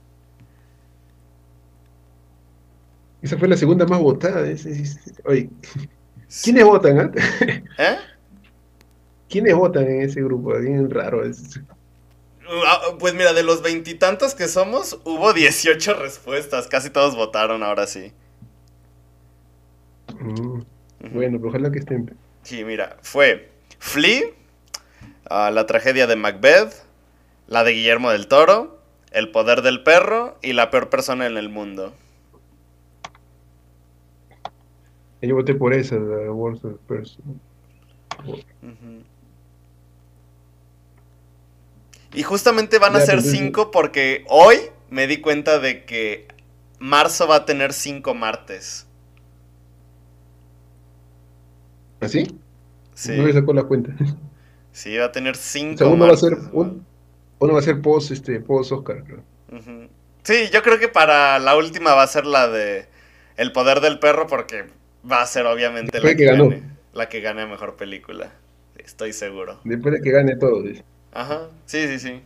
Esa 3.22 3.36
fue 3.38 3.48
la 3.48 3.56
segunda 3.56 3.86
más 3.86 4.00
votada. 4.00 4.48
es- 4.48 4.64
es- 4.66 4.96
es- 5.06 5.20
Oye, 5.24 5.50
¿quiénes 6.42 6.64
votan? 6.64 6.98
ah? 6.98 7.10
¿Eh? 7.78 7.96
¿Quiénes 9.28 9.54
votan 9.54 9.84
en 9.86 10.02
ese 10.02 10.22
grupo? 10.22 10.58
Bien 10.58 10.88
raro. 10.90 11.24
es- 11.24 11.60
Ah, 12.66 12.80
Pues 12.98 13.14
mira, 13.14 13.32
de 13.32 13.44
los 13.44 13.62
veintitantos 13.62 14.34
que 14.34 14.48
somos, 14.48 14.98
hubo 15.04 15.32
18 15.32 15.94
respuestas. 15.94 16.66
Casi 16.66 16.90
todos 16.90 17.14
votaron 17.14 17.62
ahora 17.62 17.86
sí. 17.86 18.12
Mm, 20.20 20.60
bueno, 21.12 21.38
pero 21.38 21.48
ojalá 21.50 21.72
que 21.72 21.78
estén. 21.80 22.16
Sí, 22.42 22.64
mira, 22.64 22.98
fue 23.02 23.50
Flea, 23.78 24.22
ah, 25.26 25.50
la 25.50 25.66
tragedia 25.66 26.06
de 26.06 26.16
Macbeth, 26.16 26.72
la 27.46 27.64
de 27.64 27.72
Guillermo 27.72 28.10
del 28.10 28.28
Toro, 28.28 28.80
El 29.12 29.32
poder 29.32 29.62
del 29.62 29.82
perro 29.82 30.38
y 30.42 30.52
la 30.54 30.70
peor 30.70 30.90
persona 30.90 31.26
en 31.26 31.36
el 31.36 31.48
mundo. 31.48 31.94
Yo 35.22 35.34
voté 35.34 35.54
por 35.54 35.74
esa, 35.74 35.96
la 35.96 36.32
Worst 36.32 36.64
Person. 36.86 37.40
Y 42.12 42.22
justamente 42.22 42.78
van 42.78 42.96
a 42.96 43.00
Ya, 43.00 43.06
ser 43.06 43.22
cinco 43.22 43.70
porque 43.70 44.24
hoy 44.28 44.56
me 44.90 45.06
di 45.06 45.20
cuenta 45.20 45.58
de 45.60 45.84
que 45.84 46.28
marzo 46.78 47.28
va 47.28 47.36
a 47.36 47.44
tener 47.46 47.72
cinco 47.72 48.14
martes. 48.14 48.86
¿Así? 52.00 52.26
Sí, 52.94 53.16
No 53.16 53.24
me 53.24 53.32
sacó 53.32 53.52
la 53.54 53.64
cuenta. 53.64 53.94
sí, 54.72 54.96
va 54.96 55.06
a 55.06 55.12
tener 55.12 55.36
cinco 55.36 55.74
O 55.74 55.78
sea, 55.78 55.88
uno 55.88 56.06
va 56.06 56.12
a 56.14 56.16
ser, 56.16 56.32
un- 56.52 56.84
uno 57.40 57.52
va 57.54 57.58
a 57.58 57.62
ser 57.62 57.80
post, 57.82 58.10
este, 58.12 58.40
post 58.40 58.72
Oscar, 58.72 59.04
creo. 59.04 59.22
Sí, 60.22 60.48
yo 60.52 60.62
creo 60.62 60.78
que 60.78 60.88
para 60.88 61.38
la 61.38 61.56
última 61.56 61.94
va 61.94 62.02
a 62.02 62.06
ser 62.06 62.26
la 62.26 62.48
de 62.48 62.86
El 63.36 63.52
poder 63.52 63.80
del 63.80 63.98
perro 63.98 64.26
porque 64.26 64.66
va 65.10 65.22
a 65.22 65.26
ser 65.26 65.46
obviamente 65.46 66.00
la 66.00 66.10
que, 66.10 66.16
que 66.16 66.24
ganó. 66.26 66.48
gane, 66.48 66.62
la 66.92 67.08
que 67.08 67.20
gane 67.20 67.46
mejor 67.46 67.76
película. 67.76 68.32
Estoy 68.76 69.12
seguro. 69.12 69.60
Después 69.64 69.94
de 69.94 70.00
que 70.02 70.10
gane 70.10 70.36
todo. 70.36 70.62
dice. 70.62 70.84
Ajá, 71.12 71.48
sí, 71.66 71.86
sí, 71.88 71.98
sí. 71.98 72.22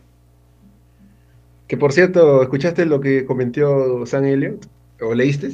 Que 1.67 1.77
por 1.77 1.93
cierto, 1.93 2.41
¿escuchaste 2.43 2.85
lo 2.85 3.01
que 3.01 3.25
comentó 3.25 4.05
Sam 4.05 4.25
Elliott? 4.25 4.65
¿O 5.01 5.13
leíste? 5.13 5.51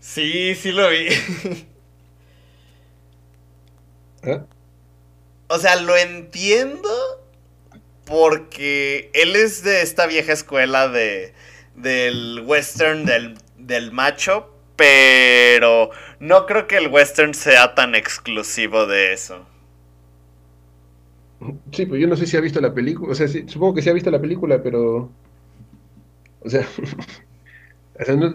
Sí, 0.00 0.54
sí 0.54 0.72
lo 0.72 0.88
vi. 0.90 1.08
¿Ah? 4.22 4.46
O 5.48 5.58
sea, 5.58 5.76
lo 5.76 5.96
entiendo 5.96 6.88
porque 8.04 9.10
él 9.14 9.36
es 9.36 9.62
de 9.62 9.82
esta 9.82 10.06
vieja 10.06 10.32
escuela 10.32 10.88
de 10.88 11.34
del 11.74 12.42
western 12.46 13.04
del, 13.04 13.36
del 13.58 13.92
macho, 13.92 14.50
pero 14.76 15.90
no 16.20 16.46
creo 16.46 16.66
que 16.66 16.78
el 16.78 16.88
western 16.88 17.34
sea 17.34 17.74
tan 17.74 17.94
exclusivo 17.94 18.86
de 18.86 19.12
eso. 19.12 19.46
Sí, 21.72 21.86
pues 21.86 22.00
yo 22.00 22.06
no 22.08 22.16
sé 22.16 22.26
si 22.26 22.36
ha 22.36 22.40
visto 22.40 22.60
la 22.60 22.72
película, 22.74 23.12
o 23.12 23.14
sea, 23.14 23.28
sí, 23.28 23.44
supongo 23.46 23.74
que 23.74 23.82
sí 23.82 23.90
ha 23.90 23.92
visto 23.92 24.10
la 24.10 24.20
película, 24.20 24.62
pero, 24.62 25.12
o 26.40 26.48
sea, 26.50 26.66
o 28.00 28.04
sea, 28.04 28.16
no, 28.16 28.32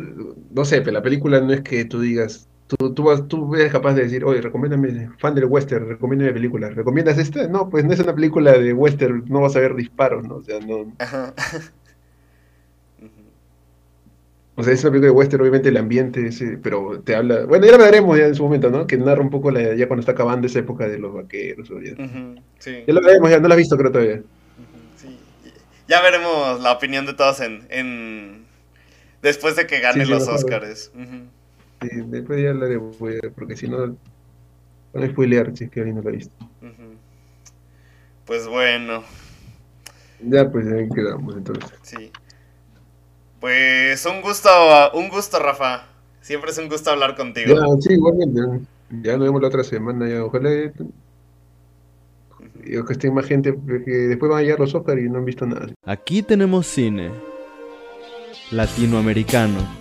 no 0.51 0.65
sé, 0.65 0.81
pero 0.81 0.93
la 0.93 1.01
película 1.03 1.39
no 1.41 1.53
es 1.53 1.61
que 1.61 1.85
tú 1.85 2.01
digas, 2.01 2.49
tú, 2.77 2.93
tú, 2.93 3.03
vas- 3.03 3.27
tú 3.27 3.56
eres 3.56 3.72
capaz 3.72 3.93
de 3.93 4.03
decir, 4.03 4.23
oye, 4.26 4.41
recomiéndame, 4.41 5.10
fan 5.19 5.35
del 5.35 5.45
western, 5.45 5.88
recomiéndame 5.89 6.34
película, 6.34 6.69
¿recomiendas 6.69 7.18
esta? 7.18 7.48
No, 7.48 7.69
pues 7.69 7.84
no 7.85 7.93
es 7.93 7.99
una 7.99 8.15
película 8.15 8.53
de 8.57 8.73
western, 8.73 9.26
no 9.27 9.41
vas 9.41 9.56
a 9.56 9.60
ver 9.60 9.76
disparos, 9.76 10.27
¿no? 10.27 10.35
O 10.35 10.43
sea, 10.43 10.60
no, 10.60 10.93
Ajá. 10.99 11.34
O 14.56 14.64
sea, 14.64 14.73
es 14.73 14.84
una 14.84 14.91
película 14.91 15.11
de 15.11 15.18
western, 15.18 15.41
obviamente 15.41 15.69
el 15.69 15.77
ambiente, 15.77 16.27
ese, 16.27 16.57
pero 16.61 17.02
te 17.03 17.15
habla, 17.15 17.45
bueno, 17.45 17.65
ya 17.65 17.72
lo 17.72 17.77
veremos 17.80 18.18
ya 18.18 18.26
en 18.26 18.35
su 18.35 18.43
momento, 18.43 18.69
¿no? 18.69 18.85
Que 18.85 18.98
narra 18.98 19.22
un 19.22 19.30
poco 19.30 19.49
la, 19.49 19.73
ya 19.76 19.88
cuando 19.88 20.02
está 20.02 20.11
acabando 20.11 20.45
esa 20.45 20.60
época 20.60 20.88
de 20.88 20.99
los 20.99 21.14
vaqueros, 21.14 21.69
ya, 21.69 21.93
Ujú, 21.93 22.35
Sí. 22.60 22.84
ya 22.85 22.93
lo 22.93 23.02
veremos, 23.02 23.30
ya 23.31 23.39
no 23.39 23.48
la 23.48 23.56
has 23.56 23.60
visto 23.60 23.77
creo 23.77 23.91
todavía. 23.91 24.22
Sí. 24.98 25.18
Ya 25.88 26.02
veremos 26.02 26.60
la 26.61 26.73
opinión 26.73 27.06
de 27.06 27.14
todos 27.14 27.39
en, 27.39 27.65
en... 27.69 28.43
después 29.22 29.56
de 29.56 29.65
que 29.68 29.80
gane 29.80 30.06
Sí, 30.06 30.11
los. 30.11 30.27
Oscars. 30.27 30.91
Ujú. 30.95 31.23
Sí, 31.81 31.89
después 32.07 32.41
ya 32.41 32.51
hablaremos, 32.51 32.95
pues, 32.97 33.19
porque 33.35 33.55
si 33.55 33.67
no, 33.67 33.95
van 34.93 35.03
a 35.03 35.07
spoilear 35.07 35.55
si 35.57 35.65
es 35.65 35.71
que 35.71 35.79
alguien 35.79 35.97
no 35.97 36.01
lo 36.03 36.09
ha 36.09 36.13
visto. 36.13 36.35
Pues 38.25 38.47
bueno, 38.47 39.03
Ya, 40.21 40.49
pues 40.49 40.67
ahí 40.67 40.87
quedamos 40.89 41.35
entonces. 41.35 41.71
sí. 41.81 42.11
Pues 43.39 44.05
un 44.05 44.21
gusto, 44.21 44.49
un 44.93 45.09
gusto, 45.09 45.39
Rafa. 45.39 45.87
Siempre 46.21 46.51
es 46.51 46.57
un 46.59 46.69
gusto 46.69 46.91
hablar 46.91 47.15
contigo. 47.15 47.55
Ya, 47.55 47.65
sí, 47.81 47.93
igualmente. 47.93 48.67
Ya 49.01 49.13
nos 49.17 49.25
vemos 49.25 49.41
la 49.41 49.47
otra 49.47 49.63
semana. 49.63 50.07
Ya. 50.07 50.23
Ojalá 50.23 50.51
eh, 50.51 50.71
y 52.63 52.83
que 52.83 52.93
esté 52.93 53.09
más 53.09 53.25
gente, 53.25 53.53
porque 53.53 53.89
después 53.91 54.29
van 54.29 54.39
a 54.39 54.43
llegar 54.43 54.59
los 54.59 54.75
Oscars 54.75 55.01
y 55.01 55.09
no 55.09 55.17
han 55.17 55.25
visto 55.25 55.47
nada. 55.47 55.67
Aquí 55.85 56.21
tenemos 56.21 56.67
cine 56.67 57.09
latinoamericano. 58.51 59.80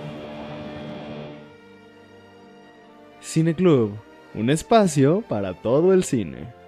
Cineclub, 3.21 3.91
un 4.33 4.49
espacio 4.49 5.21
para 5.21 5.53
todo 5.53 5.93
el 5.93 6.03
cine. 6.03 6.60